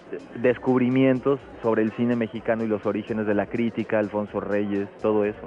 descubrimientos 0.41 1.41
sobre 1.63 1.83
el 1.83 1.93
cine 1.93 2.17
mexicano 2.17 2.65
y 2.65 2.69
los 2.69 2.87
orígenes 2.87 3.27
de 3.27 3.35
la 3.35 3.47
crítica, 3.47 3.99
Alfonso 3.99 4.41
Reyes, 4.41 4.89
todo 5.01 5.25
eso. 5.25 5.47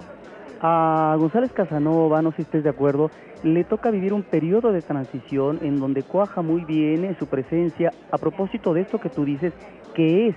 A 0.61 1.15
González 1.17 1.51
Casanova, 1.51 2.21
no 2.21 2.31
sé 2.31 2.37
si 2.37 2.41
estés 2.43 2.63
de 2.63 2.69
acuerdo, 2.69 3.09
le 3.43 3.63
toca 3.63 3.91
vivir 3.91 4.13
un 4.13 4.23
periodo 4.23 4.71
de 4.71 4.81
transición 4.81 5.59
en 5.61 5.79
donde 5.79 6.03
cuaja 6.03 6.41
muy 6.41 6.65
bien 6.65 7.15
su 7.19 7.27
presencia 7.27 7.91
a 8.11 8.17
propósito 8.17 8.73
de 8.73 8.81
esto 8.81 8.99
que 8.99 9.09
tú 9.09 9.25
dices, 9.25 9.53
que 9.93 10.27
es 10.27 10.35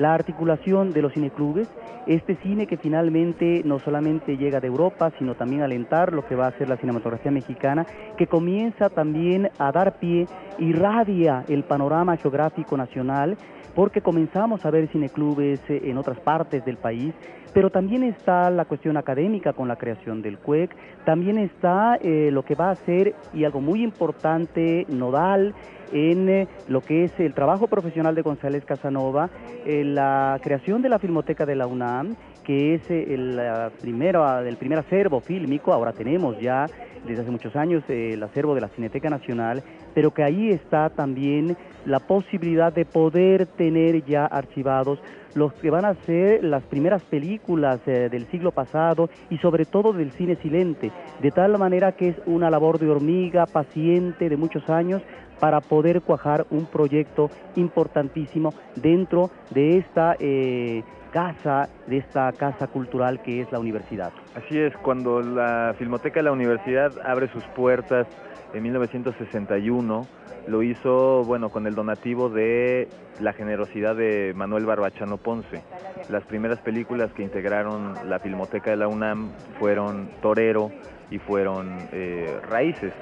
la 0.00 0.14
articulación 0.14 0.92
de 0.92 1.02
los 1.02 1.12
cineclubes, 1.12 1.68
este 2.06 2.34
cine 2.36 2.66
que 2.66 2.78
finalmente 2.78 3.60
no 3.66 3.78
solamente 3.78 4.38
llega 4.38 4.58
de 4.58 4.66
Europa, 4.66 5.12
sino 5.18 5.34
también 5.34 5.60
alentar 5.60 6.14
lo 6.14 6.26
que 6.26 6.34
va 6.34 6.46
a 6.46 6.56
ser 6.56 6.70
la 6.70 6.78
cinematografía 6.78 7.30
mexicana, 7.30 7.86
que 8.16 8.26
comienza 8.26 8.88
también 8.88 9.50
a 9.58 9.70
dar 9.72 9.98
pie, 9.98 10.26
irradia 10.58 11.44
el 11.48 11.64
panorama 11.64 12.16
geográfico 12.16 12.78
nacional, 12.78 13.36
porque 13.74 14.00
comenzamos 14.00 14.64
a 14.64 14.70
ver 14.70 14.88
cineclubes 14.88 15.60
eh, 15.68 15.82
en 15.84 15.98
otras 15.98 16.18
partes 16.20 16.64
del 16.64 16.78
país, 16.78 17.14
pero 17.52 17.70
también 17.70 18.02
está 18.02 18.50
la 18.50 18.64
cuestión 18.64 18.96
académica 18.96 19.52
con 19.52 19.68
la 19.68 19.76
creación 19.76 20.22
del 20.22 20.38
CUEC, 20.38 20.74
también 21.04 21.38
está 21.38 21.96
eh, 21.96 22.30
lo 22.30 22.44
que 22.44 22.54
va 22.54 22.70
a 22.70 22.76
ser, 22.76 23.14
y 23.32 23.44
algo 23.44 23.60
muy 23.60 23.82
importante, 23.82 24.86
nodal, 24.88 25.54
en 25.92 26.28
eh, 26.28 26.48
lo 26.68 26.80
que 26.80 27.04
es 27.04 27.18
el 27.18 27.34
trabajo 27.34 27.66
profesional 27.66 28.14
de 28.14 28.22
González 28.22 28.64
Casanova, 28.64 29.30
eh, 29.66 29.84
la 29.84 30.38
creación 30.42 30.82
de 30.82 30.88
la 30.88 30.98
Filmoteca 30.98 31.46
de 31.46 31.56
la 31.56 31.66
UNAM, 31.66 32.14
que 32.44 32.74
es 32.74 32.90
el, 32.90 33.36
la 33.36 33.70
el 33.72 34.56
primer 34.56 34.78
acervo 34.78 35.20
fílmico, 35.20 35.72
ahora 35.72 35.92
tenemos 35.92 36.38
ya 36.40 36.66
desde 37.06 37.22
hace 37.22 37.30
muchos 37.30 37.56
años 37.56 37.82
el 37.88 38.22
acervo 38.22 38.54
de 38.54 38.60
la 38.60 38.68
Cineteca 38.68 39.08
Nacional, 39.10 39.62
pero 39.94 40.12
que 40.12 40.22
ahí 40.22 40.50
está 40.50 40.90
también 40.90 41.56
la 41.86 42.00
posibilidad 42.00 42.72
de 42.72 42.84
poder 42.84 43.46
tener 43.46 44.04
ya 44.04 44.26
archivados 44.26 45.00
los 45.34 45.52
que 45.54 45.70
van 45.70 45.84
a 45.84 45.94
ser 46.06 46.44
las 46.44 46.62
primeras 46.64 47.02
películas 47.02 47.80
eh, 47.86 48.08
del 48.10 48.26
siglo 48.26 48.52
pasado 48.52 49.10
y 49.28 49.38
sobre 49.38 49.64
todo 49.64 49.92
del 49.92 50.12
cine 50.12 50.36
silente, 50.36 50.90
de 51.20 51.30
tal 51.30 51.58
manera 51.58 51.92
que 51.92 52.08
es 52.08 52.16
una 52.26 52.50
labor 52.50 52.78
de 52.78 52.88
hormiga 52.88 53.46
paciente 53.46 54.28
de 54.28 54.36
muchos 54.36 54.68
años 54.68 55.02
para 55.38 55.60
poder 55.60 56.02
cuajar 56.02 56.46
un 56.50 56.66
proyecto 56.66 57.30
importantísimo 57.56 58.52
dentro 58.76 59.30
de 59.50 59.78
esta 59.78 60.14
eh, 60.20 60.82
casa, 61.12 61.68
de 61.86 61.98
esta 61.98 62.30
casa 62.32 62.66
cultural 62.66 63.20
que 63.22 63.40
es 63.40 63.50
la 63.50 63.58
universidad. 63.58 64.12
Así 64.34 64.58
es, 64.58 64.76
cuando 64.76 65.20
la 65.20 65.74
Filmoteca 65.78 66.20
de 66.20 66.24
la 66.24 66.32
Universidad 66.32 66.92
abre 67.04 67.28
sus 67.28 67.44
puertas 67.56 68.06
en 68.52 68.62
1961, 68.62 70.06
lo 70.46 70.62
hizo, 70.62 71.22
bueno, 71.24 71.50
con 71.50 71.66
el 71.66 71.74
donativo 71.74 72.28
de 72.28 72.88
la 73.20 73.32
generosidad 73.32 73.94
de 73.94 74.32
Manuel 74.34 74.66
Barbachano 74.66 75.16
Ponce. 75.18 75.62
Las 76.08 76.24
primeras 76.24 76.60
películas 76.60 77.12
que 77.12 77.22
integraron 77.22 77.94
la 78.08 78.18
Filmoteca 78.18 78.70
de 78.70 78.76
la 78.76 78.88
UNAM 78.88 79.30
fueron 79.58 80.10
Torero 80.22 80.70
y 81.10 81.18
fueron 81.18 81.76
eh, 81.92 82.40
Raíces. 82.48 82.92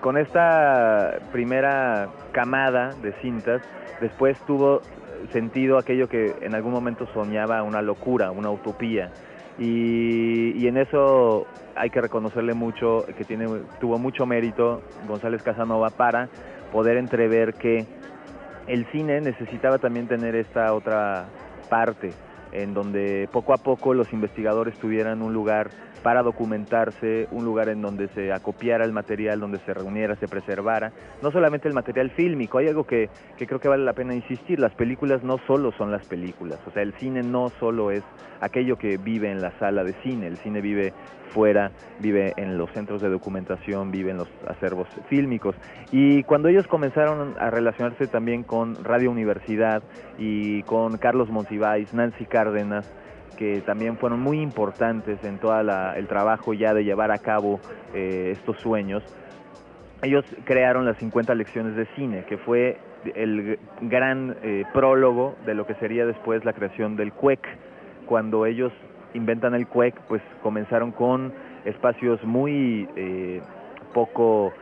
Con 0.00 0.16
esta 0.16 1.20
primera 1.30 2.08
camada 2.32 2.90
de 3.02 3.12
cintas, 3.20 3.62
después 4.00 4.38
tuvo 4.46 4.80
sentido 5.30 5.78
aquello 5.78 6.08
que 6.08 6.34
en 6.40 6.54
algún 6.54 6.72
momento 6.72 7.06
soñaba 7.14 7.62
una 7.62 7.82
locura, 7.82 8.32
una 8.32 8.50
utopía. 8.50 9.12
Y, 9.58 10.52
y, 10.56 10.66
en 10.66 10.78
eso 10.78 11.46
hay 11.76 11.90
que 11.90 12.00
reconocerle 12.00 12.54
mucho, 12.54 13.04
que 13.16 13.24
tiene, 13.24 13.46
tuvo 13.80 13.98
mucho 13.98 14.26
mérito 14.26 14.82
González 15.06 15.42
Casanova 15.42 15.90
para 15.90 16.28
poder 16.72 16.96
entrever 16.96 17.54
que 17.54 17.86
el 18.66 18.86
cine 18.92 19.20
necesitaba 19.20 19.78
también 19.78 20.08
tener 20.08 20.34
esta 20.34 20.72
otra 20.72 21.26
parte, 21.68 22.12
en 22.52 22.74
donde 22.74 23.28
poco 23.32 23.52
a 23.52 23.58
poco 23.58 23.94
los 23.94 24.12
investigadores 24.12 24.78
tuvieran 24.78 25.22
un 25.22 25.32
lugar 25.32 25.70
para 26.02 26.22
documentarse, 26.22 27.28
un 27.30 27.44
lugar 27.44 27.68
en 27.68 27.80
donde 27.80 28.08
se 28.08 28.32
acopiara 28.32 28.84
el 28.84 28.92
material, 28.92 29.40
donde 29.40 29.58
se 29.60 29.72
reuniera, 29.72 30.16
se 30.16 30.28
preservara, 30.28 30.92
no 31.22 31.30
solamente 31.30 31.68
el 31.68 31.74
material 31.74 32.10
fílmico, 32.10 32.58
hay 32.58 32.68
algo 32.68 32.84
que, 32.84 33.08
que, 33.36 33.46
creo 33.46 33.60
que 33.60 33.68
vale 33.68 33.84
la 33.84 33.92
pena 33.92 34.14
insistir, 34.14 34.58
las 34.58 34.74
películas 34.74 35.22
no 35.22 35.38
solo 35.46 35.72
son 35.72 35.92
las 35.92 36.06
películas, 36.06 36.58
o 36.66 36.70
sea, 36.72 36.82
el 36.82 36.92
cine 36.94 37.22
no 37.22 37.50
solo 37.60 37.90
es 37.90 38.02
aquello 38.40 38.76
que 38.76 38.96
vive 38.96 39.30
en 39.30 39.40
la 39.40 39.56
sala 39.58 39.84
de 39.84 39.94
cine, 40.02 40.26
el 40.26 40.36
cine 40.38 40.60
vive 40.60 40.92
fuera, 41.32 41.72
vive 42.00 42.34
en 42.36 42.58
los 42.58 42.70
centros 42.72 43.00
de 43.02 43.08
documentación, 43.08 43.90
vive 43.90 44.10
en 44.10 44.18
los 44.18 44.28
acervos 44.46 44.88
fílmicos. 45.08 45.56
Y 45.90 46.22
cuando 46.24 46.48
ellos 46.48 46.66
comenzaron 46.66 47.34
a 47.38 47.50
relacionarse 47.50 48.06
también 48.06 48.42
con 48.42 48.82
Radio 48.84 49.10
Universidad 49.10 49.82
y 50.18 50.62
con 50.64 50.98
Carlos 50.98 51.30
Monsiváis, 51.30 51.92
Nancy 51.94 52.26
Cárdenas, 52.42 52.92
que 53.36 53.60
también 53.60 53.96
fueron 53.96 54.20
muy 54.20 54.40
importantes 54.40 55.22
en 55.22 55.38
todo 55.38 55.58
el 55.60 56.06
trabajo 56.08 56.54
ya 56.54 56.74
de 56.74 56.82
llevar 56.82 57.12
a 57.12 57.18
cabo 57.18 57.60
eh, 57.94 58.30
estos 58.32 58.58
sueños, 58.60 59.04
ellos 60.02 60.24
crearon 60.44 60.84
las 60.84 60.96
50 60.96 61.34
lecciones 61.36 61.76
de 61.76 61.86
cine, 61.94 62.24
que 62.28 62.36
fue 62.36 62.78
el 63.14 63.60
gran 63.82 64.36
eh, 64.42 64.64
prólogo 64.72 65.36
de 65.46 65.54
lo 65.54 65.66
que 65.66 65.74
sería 65.74 66.04
después 66.04 66.44
la 66.44 66.52
creación 66.52 66.96
del 66.96 67.12
CUEC. 67.12 67.40
Cuando 68.06 68.44
ellos 68.44 68.72
inventan 69.14 69.54
el 69.54 69.68
CUEC, 69.68 69.94
pues 70.08 70.20
comenzaron 70.42 70.90
con 70.90 71.32
espacios 71.64 72.24
muy 72.24 72.88
eh, 72.96 73.40
poco 73.94 74.52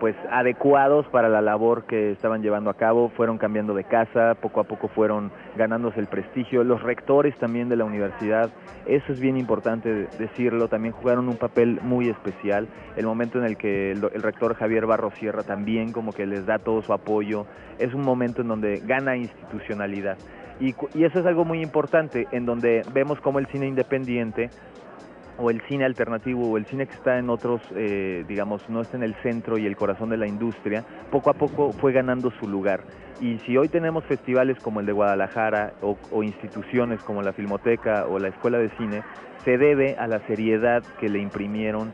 pues 0.00 0.16
adecuados 0.30 1.06
para 1.08 1.28
la 1.28 1.40
labor 1.40 1.84
que 1.84 2.12
estaban 2.12 2.42
llevando 2.42 2.70
a 2.70 2.74
cabo, 2.74 3.10
fueron 3.10 3.38
cambiando 3.38 3.74
de 3.74 3.84
casa, 3.84 4.34
poco 4.40 4.60
a 4.60 4.64
poco 4.64 4.88
fueron 4.88 5.30
ganándose 5.56 6.00
el 6.00 6.06
prestigio, 6.06 6.64
los 6.64 6.82
rectores 6.82 7.36
también 7.38 7.68
de 7.68 7.76
la 7.76 7.84
universidad, 7.84 8.50
eso 8.86 9.12
es 9.12 9.20
bien 9.20 9.36
importante 9.36 10.08
decirlo, 10.18 10.68
también 10.68 10.92
jugaron 10.92 11.28
un 11.28 11.36
papel 11.36 11.80
muy 11.82 12.08
especial, 12.08 12.68
el 12.96 13.06
momento 13.06 13.38
en 13.38 13.44
el 13.44 13.56
que 13.56 13.92
el, 13.92 14.02
rector 14.22 14.54
Javier 14.54 14.86
Barros 14.86 15.14
Sierra 15.14 15.42
también 15.42 15.92
como 15.92 16.12
que 16.12 16.26
les 16.26 16.46
da 16.46 16.58
todo 16.58 16.82
su 16.82 16.92
apoyo, 16.92 17.46
es 17.78 17.94
un 17.94 18.02
momento 18.02 18.42
en 18.42 18.48
donde 18.48 18.82
gana 18.84 19.16
institucionalidad. 19.16 20.18
Y, 20.60 20.74
y 20.94 21.04
eso 21.04 21.18
es 21.18 21.26
algo 21.26 21.44
muy 21.44 21.60
importante, 21.60 22.28
en 22.30 22.46
donde 22.46 22.82
vemos 22.92 23.20
como 23.20 23.40
el 23.40 23.46
cine 23.48 23.66
independiente 23.66 24.50
o 25.38 25.50
el 25.50 25.60
cine 25.62 25.84
alternativo 25.84 26.50
o 26.50 26.56
el 26.56 26.66
cine 26.66 26.86
que 26.86 26.94
está 26.94 27.18
en 27.18 27.30
otros, 27.30 27.60
eh, 27.74 28.24
digamos, 28.28 28.68
no 28.68 28.80
está 28.80 28.96
en 28.96 29.02
el 29.02 29.14
centro 29.22 29.58
y 29.58 29.66
el 29.66 29.76
corazón 29.76 30.10
de 30.10 30.16
la 30.16 30.26
industria, 30.26 30.84
poco 31.10 31.30
a 31.30 31.34
poco 31.34 31.72
fue 31.72 31.92
ganando 31.92 32.30
su 32.30 32.48
lugar. 32.48 32.84
Y 33.20 33.38
si 33.40 33.56
hoy 33.56 33.68
tenemos 33.68 34.04
festivales 34.04 34.58
como 34.60 34.80
el 34.80 34.86
de 34.86 34.92
Guadalajara 34.92 35.74
o, 35.82 36.22
instituciones 36.22 37.02
como 37.02 37.22
la 37.22 37.32
Filmoteca 37.32 38.06
o 38.06 38.18
la 38.18 38.28
Escuela 38.28 38.58
de 38.58 38.70
Cine, 38.76 39.02
se 39.44 39.58
debe 39.58 39.96
a 39.96 40.06
la 40.06 40.20
seriedad 40.26 40.82
que 40.98 41.08
le 41.08 41.20
imprimieron 41.20 41.92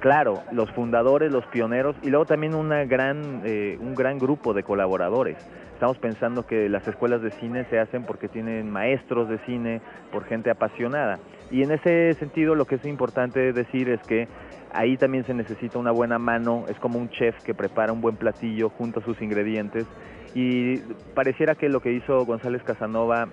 claro, 0.00 0.42
los 0.50 0.70
fundadores, 0.72 1.30
los 1.30 1.46
pioneros 1.46 1.94
y 2.02 2.08
luego 2.08 2.24
también 2.24 2.54
una 2.54 2.84
gran, 2.84 3.42
eh, 3.44 3.78
un 3.80 3.94
gran 3.94 4.18
grupo 4.18 4.54
de 4.54 4.62
colaboradores. 4.62 5.36
Estamos 5.80 5.96
pensando 5.96 6.46
que 6.46 6.68
las 6.68 6.86
escuelas 6.86 7.22
de 7.22 7.30
cine 7.30 7.64
se 7.70 7.78
hacen 7.78 8.04
porque 8.04 8.28
tienen 8.28 8.70
maestros 8.70 9.30
de 9.30 9.38
cine, 9.46 9.80
por 10.12 10.26
gente 10.26 10.50
apasionada. 10.50 11.18
Y 11.50 11.62
en 11.62 11.70
ese 11.70 12.12
sentido 12.16 12.54
lo 12.54 12.66
que 12.66 12.74
es 12.74 12.84
importante 12.84 13.54
decir 13.54 13.88
es 13.88 13.98
que 14.02 14.28
ahí 14.74 14.98
también 14.98 15.24
se 15.24 15.32
necesita 15.32 15.78
una 15.78 15.90
buena 15.90 16.18
mano, 16.18 16.66
es 16.68 16.78
como 16.80 16.98
un 16.98 17.08
chef 17.08 17.34
que 17.44 17.54
prepara 17.54 17.94
un 17.94 18.02
buen 18.02 18.16
platillo 18.16 18.68
junto 18.68 19.00
a 19.00 19.02
sus 19.02 19.22
ingredientes 19.22 19.86
y 20.34 20.80
pareciera 21.14 21.54
que 21.54 21.70
lo 21.70 21.80
que 21.80 21.92
hizo 21.92 22.26
González 22.26 22.62
Casanova 22.62 23.28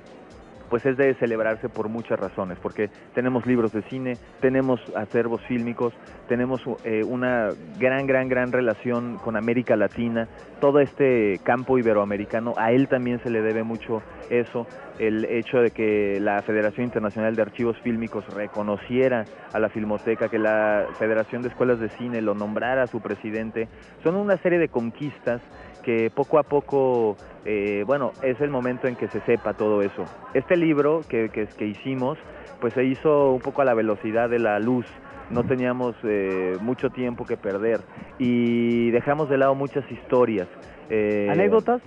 pues 0.70 0.86
es 0.86 0.98
de 0.98 1.14
celebrarse 1.16 1.70
por 1.70 1.90
muchas 1.90 2.20
razones, 2.20 2.58
porque 2.62 2.90
tenemos 3.14 3.46
libros 3.46 3.72
de 3.72 3.82
cine, 3.84 4.18
tenemos 4.42 4.82
acervos 4.96 5.42
fílmicos, 5.48 5.94
tenemos 6.28 6.62
eh, 6.84 7.04
una 7.04 7.50
gran, 7.80 8.08
gran, 8.08 8.28
gran 8.28 8.52
relación 8.52 9.18
con 9.18 9.36
América 9.36 9.76
Latina, 9.76 10.28
todo 10.60 10.80
este 10.80 11.40
campo 11.44 11.78
iberoamericano, 11.78 12.54
a 12.58 12.72
él 12.72 12.88
también 12.88 13.20
se 13.22 13.30
le 13.30 13.42
debe 13.42 13.64
mucho 13.64 14.02
eso, 14.30 14.68
el 15.00 15.26
hecho 15.26 15.60
de 15.60 15.72
que 15.72 16.20
la 16.20 16.42
Federación 16.42 16.86
Internacional 16.86 17.36
de 17.36 17.42
Archivos 17.42 17.78
Fílmicos 17.80 18.26
reconociera 18.34 19.26
a 19.54 19.60
la 19.60 19.70
Filmoteca, 19.70 20.30
que 20.30 20.40
la 20.40 20.88
Federación 20.98 21.42
de 21.42 21.50
Escuelas 21.50 21.80
de 21.80 21.90
Cine 21.90 22.22
lo 22.22 22.34
nombrara 22.34 22.84
a 22.84 22.88
su 22.88 23.02
presidente, 23.02 23.68
son 24.04 24.16
una 24.16 24.38
serie 24.38 24.60
de 24.60 24.70
conquistas 24.70 25.42
que 25.84 26.10
poco 26.10 26.40
a 26.40 26.44
poco, 26.44 27.16
eh, 27.46 27.84
bueno, 27.86 28.12
es 28.22 28.42
el 28.42 28.50
momento 28.50 28.88
en 28.88 28.96
que 28.96 29.08
se 29.08 29.22
sepa 29.22 29.54
todo 29.54 29.82
eso. 29.82 30.06
Este 30.34 30.58
libro 30.58 31.02
que, 31.08 31.30
que, 31.30 31.48
que 31.48 31.66
hicimos, 31.66 32.18
pues 32.60 32.74
se 32.74 32.84
hizo 32.84 33.32
un 33.32 33.40
poco 33.40 33.62
a 33.62 33.66
la 33.66 33.74
velocidad 33.74 34.30
de 34.30 34.40
la 34.40 34.60
luz, 34.60 34.86
no 35.30 35.44
teníamos 35.44 35.96
eh, 36.04 36.58
mucho 36.62 36.90
tiempo 36.90 37.26
que 37.26 37.38
perder 37.38 37.82
y 38.18 38.92
dejamos 38.92 39.30
de 39.30 39.38
lado 39.38 39.56
muchas 39.56 39.90
historias. 39.92 40.48
Eh, 40.90 41.28
¿Anécdotas? 41.30 41.82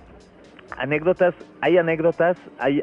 Anécdotas, 0.77 1.35
hay 1.59 1.77
anécdotas, 1.77 2.37
hay, 2.57 2.81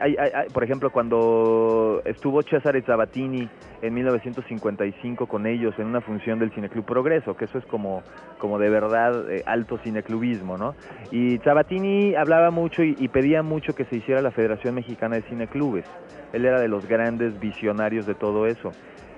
por 0.53 0.62
ejemplo, 0.62 0.91
cuando 0.91 2.03
estuvo 2.05 2.43
Cesare 2.43 2.82
Zavattini 2.82 3.49
en 3.82 3.95
1955 3.95 5.26
con 5.26 5.47
ellos 5.47 5.74
en 5.78 5.86
una 5.86 6.01
función 6.01 6.39
del 6.39 6.51
Cineclub 6.53 6.84
Progreso, 6.84 7.36
que 7.36 7.47
eso 7.47 7.59
es 7.59 7.64
como, 7.66 8.03
como 8.39 8.59
de 8.59 8.68
verdad 8.68 9.30
eh, 9.30 9.43
alto 9.47 9.78
cineclubismo, 9.78 10.59
¿no? 10.59 10.74
Y 11.11 11.39
Zavattini 11.39 12.14
hablaba 12.14 12.51
mucho 12.51 12.82
y, 12.82 12.95
y 12.99 13.09
pedía 13.09 13.43
mucho 13.43 13.74
que 13.74 13.84
se 13.86 13.97
hiciera 13.97 14.20
la 14.20 14.30
Federación 14.30 14.74
Mexicana 14.74 15.16
de 15.16 15.22
Cineclubes. 15.22 15.86
Él 16.32 16.45
era 16.45 16.61
de 16.61 16.68
los 16.68 16.86
grandes 16.86 17.41
visionarios 17.41 18.07
de 18.07 18.14
todo 18.14 18.47
eso. 18.47 18.70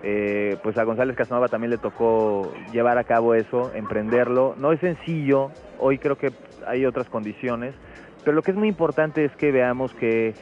Eh, 0.03 0.57
pues 0.63 0.79
a 0.79 0.85
González 0.85 1.15
Casanova 1.15 1.49
también 1.49 1.71
le 1.71 1.79
tocó 1.79 2.53
llevar 2.73 2.97
a 2.97 3.05
cabo 3.05 3.35
eso, 3.35 3.71
emprenderlo. 3.75 4.55
No 4.59 4.73
es 4.73 4.81
sencillo, 4.81 5.51
hoy 5.79 5.99
creo 5.99 6.17
que 6.17 6.33
hay 6.67 6.87
otras 6.87 7.09
condiciones, 7.09 7.75
pero 8.25 8.35
lo 8.35 8.43
que 8.43 8.51
es 8.51 8.57
muy 8.57 8.69
importante 8.69 9.25
es 9.25 9.33
que 9.37 9.51
veamos 9.53 9.93
que 9.95 10.29
eh, 10.29 10.35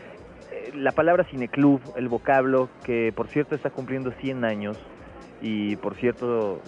la 0.75 0.93
palabra 0.93 1.25
cineclub, 1.25 1.81
el 1.97 2.09
vocablo, 2.09 2.69
que 2.85 3.13
por 3.15 3.29
cierto 3.29 3.55
está 3.55 3.71
cumpliendo 3.71 4.11
100 4.21 4.45
años 4.45 4.77
y 5.41 5.77
por 5.77 5.95
cierto 5.97 6.61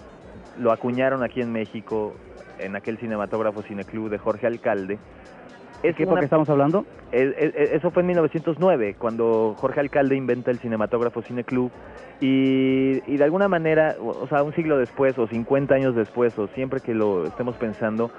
lo 0.58 0.72
acuñaron 0.72 1.22
aquí 1.22 1.40
en 1.40 1.52
México 1.52 2.14
en 2.58 2.76
aquel 2.76 2.98
cinematógrafo 2.98 3.62
cineclub 3.62 4.10
de 4.10 4.18
Jorge 4.18 4.46
Alcalde. 4.46 4.98
¿De 5.82 5.94
qué 5.94 6.02
época 6.02 6.20
estamos 6.26 6.48
hablando? 6.50 6.84
Es- 7.10 7.34
es- 7.38 7.54
es- 7.54 7.70
Eso 7.72 7.90
fue 7.90 8.02
en 8.02 8.08
1909, 8.08 8.94
cuando 8.98 9.56
Jorge 9.60 9.80
Alcalde 9.80 10.14
inventa 10.14 10.50
el 10.50 10.58
cinematógrafo 10.58 11.22
Cineclub 11.22 11.70
y, 12.20 13.00
y 13.06 13.16
de 13.16 13.24
alguna 13.24 13.48
manera, 13.48 13.96
o 13.98 14.08
o 14.22 14.28
sea, 14.28 14.42
un 14.42 14.52
siglo 14.54 14.76
después 14.76 15.16
o 15.18 15.26
50 15.26 15.74
años 15.74 15.94
después 15.96 16.38
o 16.38 16.48
siempre 16.48 16.80
que 16.82 16.92
lo 16.94 17.26
estemos 17.26 17.56
pensando, 17.56 18.10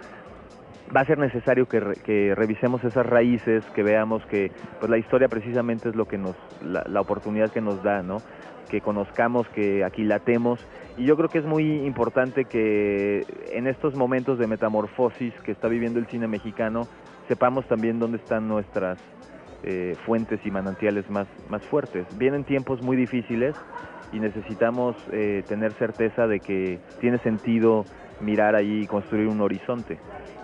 va 0.95 1.01
a 1.01 1.05
ser 1.05 1.17
necesario 1.17 1.65
que, 1.67 1.79
re- 1.79 1.95
que 2.03 2.33
revisemos 2.35 2.83
esas 2.83 3.05
raíces, 3.05 3.63
que 3.73 3.83
veamos 3.83 4.25
que 4.25 4.51
pues 4.79 4.89
la 4.89 4.97
historia 4.97 5.27
precisamente 5.27 5.89
es 5.89 5.95
lo 5.95 6.05
que 6.05 6.17
nos, 6.17 6.35
la, 6.61 6.83
la 6.87 7.01
oportunidad 7.01 7.51
que 7.51 7.61
nos 7.61 7.81
da, 7.83 8.01
¿no? 8.03 8.21
Que 8.69 8.81
conozcamos, 8.81 9.47
que 9.49 9.83
aquilatemos. 9.83 10.59
Y 10.97 11.05
yo 11.05 11.15
creo 11.17 11.29
que 11.29 11.39
es 11.39 11.45
muy 11.45 11.85
importante 11.85 12.45
que 12.45 13.25
en 13.53 13.67
estos 13.67 13.95
momentos 13.95 14.37
de 14.39 14.47
metamorfosis 14.47 15.33
que 15.43 15.51
está 15.51 15.67
viviendo 15.67 15.99
el 15.99 16.07
cine 16.07 16.27
mexicano, 16.27 16.87
sepamos 17.27 17.65
también 17.67 17.99
dónde 17.99 18.17
están 18.17 18.47
nuestras 18.47 18.97
eh, 19.63 19.95
fuentes 20.05 20.39
y 20.45 20.51
manantiales 20.51 21.09
más, 21.09 21.27
más 21.49 21.61
fuertes. 21.63 22.05
Vienen 22.17 22.43
tiempos 22.43 22.81
muy 22.81 22.97
difíciles 22.97 23.55
y 24.11 24.19
necesitamos 24.19 24.95
eh, 25.11 25.43
tener 25.47 25.73
certeza 25.73 26.27
de 26.27 26.39
que 26.39 26.79
tiene 26.99 27.17
sentido 27.19 27.85
mirar 28.19 28.55
ahí 28.55 28.81
y 28.81 28.87
construir 28.87 29.27
un 29.27 29.41
horizonte. 29.41 29.97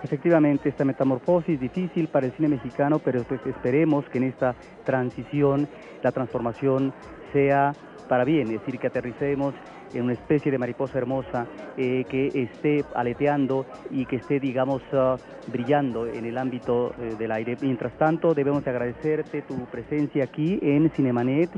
Efectivamente, 0.04 0.70
esta 0.70 0.86
metamorfosis 0.86 1.60
difícil 1.60 2.08
para 2.08 2.28
el 2.28 2.32
cine 2.34 2.50
mexicano, 2.50 3.00
pero 3.00 3.24
pues 3.24 3.42
esperemos 3.46 4.06
que 4.10 4.20
en 4.20 4.26
esta 4.26 4.56
transición 4.86 5.68
la 6.04 6.12
transformación 6.12 6.94
sea 7.34 7.74
para 8.08 8.24
bien, 8.24 8.48
es 8.48 8.60
decir, 8.60 8.80
que 8.80 8.88
aterricemos 8.88 9.54
en 9.94 10.04
una 10.04 10.14
especie 10.14 10.52
de 10.52 10.58
mariposa 10.58 10.98
hermosa 10.98 11.48
eh, 11.78 12.06
que 12.10 12.28
esté 12.34 12.84
aleteando 12.96 13.66
y 13.90 14.06
que 14.06 14.18
esté, 14.18 14.40
digamos, 14.40 14.82
ah, 14.94 15.16
brillando 15.48 16.08
en 16.08 16.26
el 16.26 16.38
ámbito 16.38 16.94
eh, 17.00 17.16
del 17.18 17.32
aire. 17.32 17.58
Mientras 17.62 17.94
tanto, 17.98 18.34
debemos 18.34 18.64
de 18.64 18.72
agradecerte 18.72 19.42
tu 19.42 19.56
presencia 19.66 20.24
aquí 20.24 20.60
en 20.62 20.90
Cinemanet, 20.92 21.50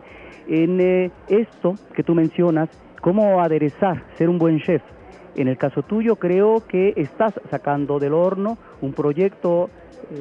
en 0.47 0.79
eh, 0.79 1.11
esto 1.27 1.75
que 1.93 2.03
tú 2.03 2.15
mencionas, 2.15 2.69
cómo 3.01 3.41
aderezar, 3.41 4.03
ser 4.17 4.29
un 4.29 4.37
buen 4.37 4.59
chef. 4.59 4.81
En 5.35 5.47
el 5.47 5.57
caso 5.57 5.83
tuyo 5.83 6.15
creo 6.15 6.65
que 6.67 6.93
estás 6.97 7.39
sacando 7.49 7.99
del 7.99 8.13
horno 8.13 8.57
un 8.81 8.93
proyecto 8.93 9.69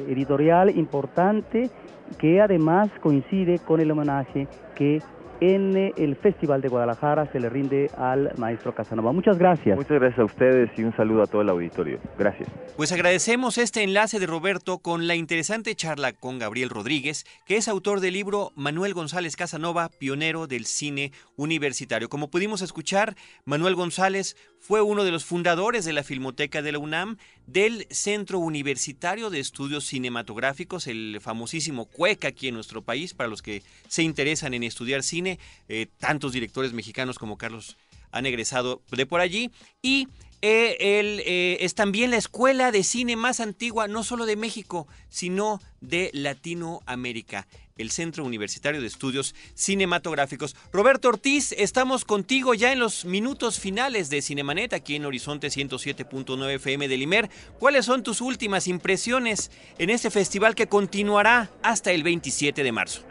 editorial 0.07 0.77
importante 0.77 1.69
que 2.17 2.41
además 2.41 2.89
coincide 3.01 3.59
con 3.59 3.79
el 3.79 3.91
homenaje 3.91 4.47
que 4.75 5.01
en 5.41 5.93
el 5.95 6.15
Festival 6.15 6.61
de 6.61 6.67
Guadalajara 6.67 7.31
se 7.31 7.39
le 7.39 7.49
rinde 7.49 7.89
al 7.97 8.31
maestro 8.37 8.73
Casanova. 8.73 9.11
Muchas 9.11 9.37
gracias. 9.37 9.77
Muchas 9.77 9.99
gracias 9.99 10.19
a 10.19 10.25
ustedes 10.25 10.69
y 10.77 10.83
un 10.83 10.95
saludo 10.95 11.23
a 11.23 11.27
todo 11.27 11.41
el 11.41 11.49
auditorio. 11.49 11.99
Gracias. 12.17 12.49
Pues 12.75 12.91
agradecemos 12.91 13.57
este 13.57 13.83
enlace 13.83 14.19
de 14.19 14.27
Roberto 14.27 14.79
con 14.79 15.07
la 15.07 15.15
interesante 15.15 15.75
charla 15.75 16.13
con 16.13 16.39
Gabriel 16.39 16.69
Rodríguez, 16.69 17.25
que 17.45 17.57
es 17.57 17.67
autor 17.67 17.99
del 17.99 18.13
libro 18.13 18.51
Manuel 18.55 18.93
González 18.93 19.35
Casanova, 19.35 19.89
pionero 19.89 20.47
del 20.47 20.65
cine 20.65 21.11
universitario. 21.35 22.09
Como 22.09 22.29
pudimos 22.29 22.61
escuchar, 22.61 23.15
Manuel 23.45 23.75
González 23.75 24.35
fue 24.59 24.81
uno 24.81 25.03
de 25.03 25.11
los 25.11 25.25
fundadores 25.25 25.85
de 25.85 25.93
la 25.93 26.03
Filmoteca 26.03 26.61
de 26.61 26.73
la 26.73 26.79
UNAM, 26.79 27.17
del 27.51 27.87
Centro 27.89 28.39
Universitario 28.39 29.29
de 29.29 29.39
Estudios 29.39 29.85
Cinematográficos, 29.85 30.87
el 30.87 31.19
famosísimo 31.21 31.85
CUEC 31.85 32.25
aquí 32.25 32.47
en 32.47 32.55
nuestro 32.55 32.83
país, 32.83 33.13
para 33.13 33.29
los 33.29 33.41
que 33.41 33.63
se 33.87 34.03
interesan 34.03 34.53
en 34.53 34.63
estudiar 34.63 35.03
cine, 35.03 35.39
eh, 35.67 35.87
tantos 35.97 36.33
directores 36.33 36.73
mexicanos 36.73 37.17
como 37.17 37.37
Carlos 37.37 37.77
han 38.11 38.25
egresado 38.25 38.81
de 38.91 39.05
por 39.05 39.21
allí 39.21 39.51
y 39.81 40.07
eh, 40.41 40.77
eh, 40.79 41.57
es 41.59 41.75
también 41.75 42.11
la 42.11 42.17
escuela 42.17 42.71
de 42.71 42.83
cine 42.83 43.15
más 43.15 43.39
antigua, 43.39 43.87
no 43.87 44.03
solo 44.03 44.25
de 44.25 44.35
México, 44.35 44.87
sino 45.09 45.59
de 45.81 46.11
Latinoamérica, 46.13 47.47
el 47.79 47.89
Centro 47.89 48.23
Universitario 48.23 48.81
de 48.81 48.87
Estudios 48.87 49.33
Cinematográficos. 49.55 50.55
Roberto 50.71 51.09
Ortiz, 51.09 51.53
estamos 51.53 52.05
contigo 52.05 52.53
ya 52.53 52.71
en 52.71 52.79
los 52.79 53.05
minutos 53.05 53.59
finales 53.59 54.09
de 54.09 54.21
Cinemanet, 54.21 54.73
aquí 54.73 54.95
en 54.95 55.05
Horizonte 55.05 55.47
107.9 55.47 56.55
FM 56.55 56.87
de 56.87 56.97
Limer. 56.97 57.29
¿Cuáles 57.57 57.85
son 57.85 58.03
tus 58.03 58.21
últimas 58.21 58.67
impresiones 58.67 59.49
en 59.79 59.89
este 59.89 60.11
festival 60.11 60.53
que 60.53 60.67
continuará 60.67 61.49
hasta 61.63 61.91
el 61.91 62.03
27 62.03 62.63
de 62.63 62.71
marzo? 62.71 63.01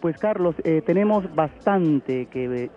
Pues 0.00 0.18
Carlos, 0.18 0.54
eh, 0.64 0.82
tenemos 0.84 1.32
bastante 1.34 2.26
que 2.26 2.70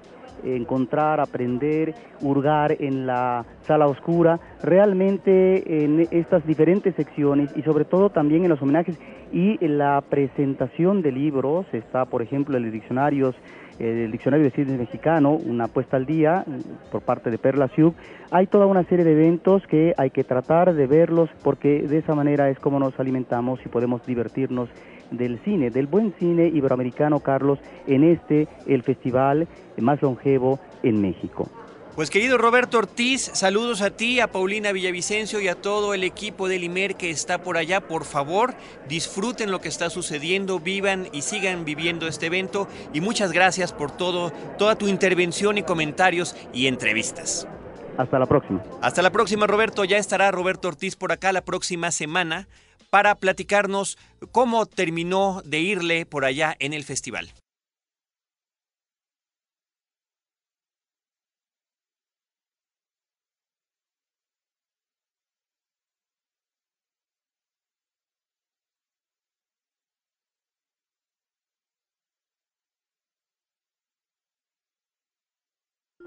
encontrar, 0.43 1.19
aprender, 1.19 1.93
hurgar 2.21 2.75
en 2.79 3.07
la 3.07 3.45
sala 3.61 3.87
oscura, 3.87 4.39
realmente 4.61 5.83
en 5.83 6.07
estas 6.11 6.45
diferentes 6.45 6.95
secciones 6.95 7.51
y 7.55 7.61
sobre 7.61 7.85
todo 7.85 8.09
también 8.09 8.43
en 8.43 8.49
los 8.49 8.61
homenajes 8.61 8.99
y 9.31 9.63
en 9.63 9.77
la 9.77 10.01
presentación 10.01 11.01
de 11.01 11.11
libros, 11.11 11.65
está 11.73 12.05
por 12.05 12.21
ejemplo 12.21 12.57
diccionarios, 12.71 13.35
eh, 13.79 14.05
el 14.05 14.11
diccionario 14.11 14.45
de 14.45 14.51
cine 14.51 14.77
mexicano, 14.77 15.31
una 15.31 15.67
puesta 15.67 15.97
al 15.97 16.05
día 16.05 16.43
mm, 16.45 16.91
por 16.91 17.01
parte 17.01 17.29
de 17.29 17.37
Perla 17.37 17.67
Siuk, 17.75 17.95
hay 18.31 18.47
toda 18.47 18.65
una 18.65 18.83
serie 18.83 19.03
de 19.03 19.11
eventos 19.11 19.65
que 19.67 19.93
hay 19.97 20.09
que 20.09 20.23
tratar 20.23 20.73
de 20.73 20.87
verlos 20.87 21.29
porque 21.43 21.81
de 21.81 21.97
esa 21.97 22.15
manera 22.15 22.49
es 22.49 22.59
como 22.59 22.79
nos 22.79 22.97
alimentamos 22.99 23.59
y 23.65 23.69
podemos 23.69 24.05
divertirnos 24.05 24.69
del 25.17 25.39
cine, 25.43 25.69
del 25.69 25.87
buen 25.87 26.13
cine 26.19 26.47
iberoamericano, 26.47 27.19
Carlos, 27.19 27.59
en 27.87 28.03
este, 28.03 28.47
el 28.67 28.83
festival 28.83 29.47
más 29.77 30.01
longevo 30.01 30.59
en 30.83 31.01
México. 31.01 31.49
Pues 31.95 32.09
querido 32.09 32.37
Roberto 32.37 32.77
Ortiz, 32.77 33.31
saludos 33.33 33.81
a 33.81 33.89
ti, 33.89 34.19
a 34.19 34.27
Paulina 34.27 34.73
Villavicencio 34.73 35.39
y 35.39 35.47
a 35.47 35.55
todo 35.55 35.93
el 35.93 36.03
equipo 36.03 36.49
del 36.49 36.65
IMER 36.65 36.95
que 36.95 37.09
está 37.09 37.41
por 37.41 37.55
allá. 37.55 37.79
Por 37.87 38.03
favor, 38.03 38.53
disfruten 38.89 39.49
lo 39.49 39.61
que 39.61 39.69
está 39.69 39.89
sucediendo, 39.89 40.59
vivan 40.59 41.07
y 41.13 41.21
sigan 41.21 41.63
viviendo 41.63 42.09
este 42.09 42.25
evento. 42.25 42.67
Y 42.91 42.99
muchas 42.99 43.31
gracias 43.31 43.71
por 43.71 43.91
todo, 43.91 44.31
toda 44.57 44.75
tu 44.75 44.89
intervención 44.89 45.57
y 45.57 45.63
comentarios 45.63 46.35
y 46.51 46.67
entrevistas. 46.67 47.47
Hasta 47.97 48.19
la 48.19 48.25
próxima. 48.25 48.61
Hasta 48.81 49.01
la 49.01 49.11
próxima, 49.11 49.47
Roberto. 49.47 49.85
Ya 49.85 49.97
estará 49.97 50.31
Roberto 50.31 50.67
Ortiz 50.67 50.97
por 50.97 51.13
acá 51.13 51.31
la 51.31 51.45
próxima 51.45 51.91
semana 51.91 52.49
para 52.95 53.15
platicarnos 53.15 53.97
cómo 54.31 54.65
terminó 54.65 55.41
de 55.43 55.59
irle 55.59 56.05
por 56.05 56.23
allá 56.23 56.55
en 56.59 56.71
el 56.71 56.85
festival. 56.85 57.33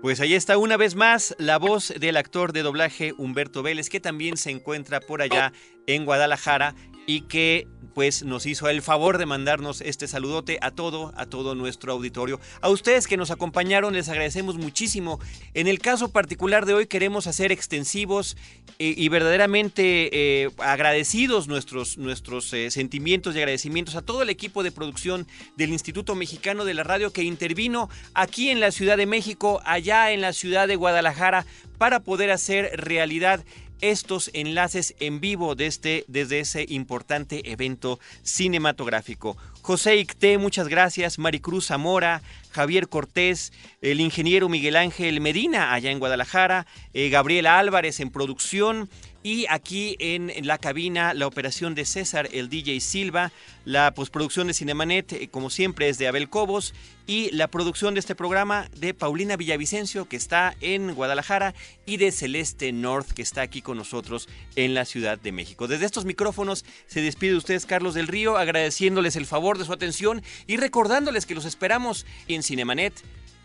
Pues 0.00 0.20
ahí 0.20 0.32
está 0.32 0.56
una 0.56 0.78
vez 0.78 0.94
más 0.94 1.34
la 1.38 1.58
voz 1.58 1.92
del 2.00 2.16
actor 2.16 2.54
de 2.54 2.62
doblaje 2.62 3.12
Humberto 3.18 3.62
Vélez, 3.62 3.90
que 3.90 4.00
también 4.00 4.38
se 4.38 4.50
encuentra 4.50 5.00
por 5.00 5.20
allá 5.20 5.52
en 5.88 6.04
Guadalajara 6.04 6.76
y 7.06 7.22
que 7.22 7.66
pues 7.94 8.22
nos 8.22 8.46
hizo 8.46 8.68
el 8.68 8.80
favor 8.80 9.18
de 9.18 9.26
mandarnos 9.26 9.80
este 9.80 10.06
saludote 10.06 10.58
a 10.60 10.70
todo, 10.70 11.12
a 11.16 11.26
todo 11.26 11.56
nuestro 11.56 11.92
auditorio. 11.92 12.38
A 12.60 12.68
ustedes 12.68 13.08
que 13.08 13.16
nos 13.16 13.32
acompañaron 13.32 13.92
les 13.92 14.08
agradecemos 14.08 14.56
muchísimo. 14.56 15.18
En 15.52 15.66
el 15.66 15.80
caso 15.80 16.12
particular 16.12 16.64
de 16.64 16.74
hoy 16.74 16.86
queremos 16.86 17.26
hacer 17.26 17.50
extensivos 17.50 18.36
eh, 18.78 18.94
y 18.96 19.08
verdaderamente 19.08 20.10
eh, 20.44 20.50
agradecidos 20.58 21.48
nuestros, 21.48 21.98
nuestros 21.98 22.52
eh, 22.52 22.70
sentimientos 22.70 23.34
y 23.34 23.38
agradecimientos 23.38 23.96
a 23.96 24.02
todo 24.02 24.22
el 24.22 24.28
equipo 24.28 24.62
de 24.62 24.70
producción 24.70 25.26
del 25.56 25.70
Instituto 25.70 26.14
Mexicano 26.14 26.64
de 26.64 26.74
la 26.74 26.84
Radio 26.84 27.12
que 27.12 27.24
intervino 27.24 27.88
aquí 28.14 28.50
en 28.50 28.60
la 28.60 28.70
Ciudad 28.70 28.96
de 28.96 29.06
México, 29.06 29.60
allá 29.64 30.12
en 30.12 30.20
la 30.20 30.32
ciudad 30.34 30.68
de 30.68 30.76
Guadalajara, 30.76 31.46
para 31.78 31.98
poder 31.98 32.30
hacer 32.30 32.70
realidad 32.76 33.44
estos 33.80 34.30
enlaces 34.32 34.94
en 35.00 35.20
vivo 35.20 35.54
de 35.54 35.66
este, 35.66 36.04
desde 36.08 36.40
ese 36.40 36.66
importante 36.68 37.50
evento 37.50 37.98
cinematográfico. 38.22 39.36
José 39.62 39.96
Icté, 39.96 40.38
muchas 40.38 40.68
gracias. 40.68 41.18
Maricruz 41.18 41.66
Zamora, 41.66 42.22
Javier 42.52 42.88
Cortés, 42.88 43.52
el 43.82 44.00
ingeniero 44.00 44.48
Miguel 44.48 44.76
Ángel 44.76 45.20
Medina 45.20 45.72
allá 45.72 45.90
en 45.90 45.98
Guadalajara, 45.98 46.66
eh, 46.94 47.08
Gabriela 47.10 47.58
Álvarez 47.58 48.00
en 48.00 48.10
producción 48.10 48.88
y 49.22 49.46
aquí 49.48 49.96
en, 49.98 50.32
la 50.46 50.58
cabina 50.58 51.12
la 51.12 51.26
operación 51.26 51.74
de 51.74 51.84
César, 51.84 52.28
el 52.32 52.48
DJ 52.48 52.80
Silva, 52.80 53.32
la 53.64 53.92
postproducción 53.92 54.46
de 54.46 54.54
Cinemanet, 54.54 55.12
eh, 55.12 55.28
como 55.28 55.50
siempre, 55.50 55.88
es 55.88 55.98
de 55.98 56.08
Abel 56.08 56.28
Cobos 56.28 56.72
y 57.06 57.30
la 57.32 57.48
producción 57.48 57.94
de 57.94 58.00
este 58.00 58.14
programa 58.14 58.68
de 58.76 58.94
Paulina 58.94 59.36
Villavicencio, 59.36 60.08
que 60.08 60.16
está 60.16 60.54
en 60.60 60.94
Guadalajara, 60.94 61.54
y 61.84 61.96
de 61.96 62.12
Celeste 62.12 62.72
North, 62.72 63.10
que 63.12 63.22
está 63.22 63.42
aquí 63.42 63.62
con 63.62 63.76
nosotros 63.76 64.28
en 64.56 64.74
la 64.74 64.84
Ciudad 64.84 65.18
de 65.18 65.32
México. 65.32 65.66
Desde 65.66 65.86
estos 65.86 66.04
micrófonos 66.04 66.64
se 66.86 67.00
despide 67.00 67.32
de 67.32 67.38
ustedes 67.38 67.66
Carlos 67.66 67.94
del 67.94 68.08
Río, 68.08 68.36
agradeciéndoles 68.36 69.16
el 69.16 69.26
favor 69.26 69.58
de 69.58 69.64
su 69.64 69.72
atención 69.72 70.22
y 70.46 70.58
recordándoles 70.58 71.26
que 71.26 71.34
los 71.34 71.44
esperamos 71.44 72.06
en 72.28 72.42
Cinemanet 72.42 72.94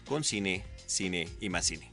con 0.08 0.24
cine, 0.24 0.64
cine 0.86 1.30
y 1.40 1.50
más 1.50 1.66
cine. 1.66 1.93